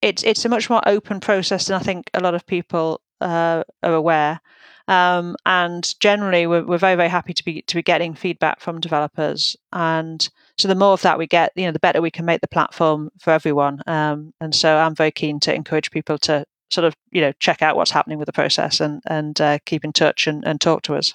it's 0.01 0.24
it's 0.24 0.45
a 0.45 0.49
much 0.49 0.70
more 0.70 0.82
open 0.88 1.20
process 1.20 1.68
than 1.68 1.76
I 1.76 1.84
think 1.84 2.10
a 2.14 2.22
lot 2.22 2.36
of 2.36 2.45
people 2.45 3.01
uh, 3.22 3.63
are 3.84 3.93
aware. 3.93 4.39
Um, 4.88 5.36
and 5.45 5.93
generally, 5.99 6.47
we're, 6.47 6.63
we're 6.63 6.78
very 6.78 6.95
very 6.95 7.09
happy 7.09 7.34
to 7.34 7.43
be 7.43 7.61
to 7.63 7.76
be 7.76 7.84
getting 7.84 8.13
feedback 8.13 8.61
from 8.61 8.80
developers, 8.80 9.57
and 9.74 10.28
so 10.57 10.68
the 10.68 10.76
more 10.76 10.93
of 10.93 11.01
that 11.01 11.18
we 11.18 11.28
get, 11.28 11.51
you 11.55 11.65
know, 11.65 11.72
the 11.72 11.80
better 11.80 12.01
we 12.01 12.09
can 12.09 12.26
make 12.26 12.41
the 12.41 12.47
platform 12.47 13.11
for 13.20 13.32
everyone. 13.32 13.82
Um, 13.86 14.34
and 14.39 14.55
so 14.55 14.78
I'm 14.78 14.95
very 14.95 15.11
keen 15.11 15.39
to 15.41 15.53
encourage 15.53 15.91
people 15.91 16.18
to 16.20 16.45
sort 16.70 16.86
of 16.86 16.95
you 17.11 17.22
know 17.22 17.32
check 17.39 17.61
out 17.61 17.76
what's 17.76 17.91
happening 17.91 18.18
with 18.18 18.26
the 18.26 18.34
process 18.34 18.80
and 18.80 19.01
and 19.07 19.39
uh, 19.41 19.59
keep 19.65 19.84
in 19.84 19.93
touch 19.93 20.28
and, 20.28 20.45
and 20.45 20.61
talk 20.61 20.84
to 20.84 20.95
us. 20.95 21.13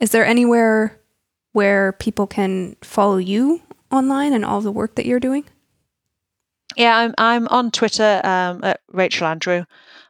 Is 0.00 0.10
there 0.10 0.24
anywhere 0.24 1.00
where 1.52 1.92
people 1.92 2.26
can 2.26 2.76
follow 2.82 3.16
you 3.16 3.62
online 3.90 4.32
and 4.32 4.44
all 4.44 4.60
the 4.60 4.72
work 4.72 4.94
that 4.94 5.06
you're 5.06 5.20
doing? 5.20 5.44
Yeah, 6.78 6.96
I'm 6.96 7.14
I'm 7.18 7.48
on 7.48 7.72
Twitter 7.72 8.20
um, 8.22 8.62
at 8.62 8.80
Rachel 8.92 9.26
Andrew, 9.26 9.64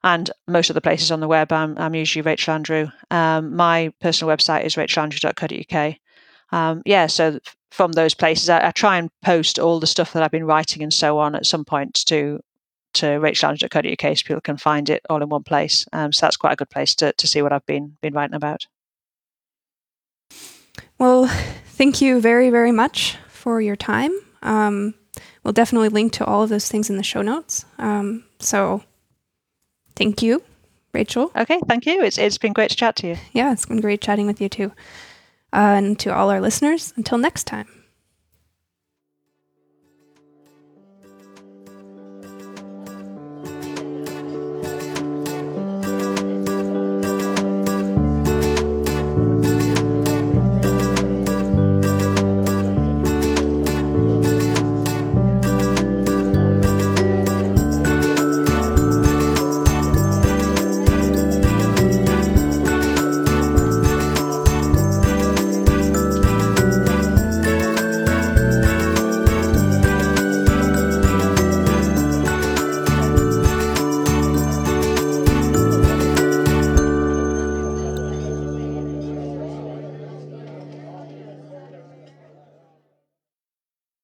and 0.05 0.31
most 0.47 0.69
of 0.69 0.75
the 0.75 0.83
places 0.83 1.11
on 1.11 1.21
the 1.21 1.27
web. 1.27 1.51
I'm 1.51 1.77
I'm 1.79 1.95
usually 1.95 2.21
Rachel 2.21 2.53
Andrew. 2.53 2.89
Um, 3.11 3.57
my 3.57 3.91
personal 4.03 4.37
website 4.37 4.64
is 4.64 4.77
rachelandrew.co.uk. 4.77 5.97
Um, 6.53 6.83
yeah, 6.85 7.07
so 7.07 7.41
from 7.71 7.93
those 7.93 8.12
places, 8.12 8.51
I, 8.51 8.69
I, 8.69 8.71
try 8.71 8.99
and 8.99 9.11
post 9.23 9.59
all 9.59 9.81
the 9.81 9.87
stuff 9.87 10.12
that 10.12 10.23
I've 10.23 10.31
been 10.31 10.45
writing 10.45 10.83
and 10.83 10.93
so 10.93 11.19
on 11.19 11.35
at 11.35 11.47
some 11.47 11.64
point 11.64 11.95
to 12.07 12.39
to 12.95 13.07
rachelandrew.co.uk 13.07 14.19
so 14.19 14.23
people 14.23 14.41
can 14.43 14.59
find 14.59 14.91
it 14.91 15.03
all 15.09 15.23
in 15.23 15.29
one 15.31 15.45
place. 15.45 15.87
Um, 15.95 16.12
so 16.12 16.27
that's 16.27 16.37
quite 16.37 16.53
a 16.53 16.57
good 16.57 16.71
place 16.71 16.95
to 16.97 17.14
to 17.14 17.27
see 17.27 17.41
what 17.41 17.53
I've 17.53 17.64
been 17.64 17.97
been 18.03 18.12
writing 18.12 18.37
about. 18.37 18.66
Well, 20.99 21.29
thank 21.64 22.03
you 22.03 22.21
very 22.21 22.51
very 22.51 22.73
much 22.73 23.16
for 23.29 23.59
your 23.62 23.77
time. 23.77 24.12
Um, 24.43 24.95
we'll 25.49 25.55
definitely 25.55 25.88
link 25.88 26.12
to 26.12 26.26
all 26.26 26.42
of 26.42 26.51
those 26.51 26.68
things 26.68 26.90
in 26.90 26.99
the 26.99 27.03
show 27.03 27.22
notes. 27.22 27.64
Um, 27.78 28.22
so 28.38 28.82
thank 29.96 30.20
you, 30.20 30.42
Rachel. 30.92 31.32
Okay, 31.34 31.59
thank 31.66 31.86
you. 31.86 32.03
It's, 32.03 32.18
it's 32.18 32.36
been 32.36 32.53
great 32.53 32.68
to 32.68 32.76
chat 32.76 32.96
to 32.96 33.07
you. 33.07 33.16
Yeah, 33.32 33.51
it's 33.51 33.64
been 33.64 33.80
great 33.80 34.03
chatting 34.03 34.26
with 34.26 34.42
you 34.42 34.51
too. 34.51 34.72
Uh, 35.51 35.80
and 35.80 35.99
to 36.01 36.14
all 36.14 36.28
our 36.28 36.42
listeners, 36.42 36.92
until 36.96 37.16
next 37.16 37.44
time. 37.44 37.66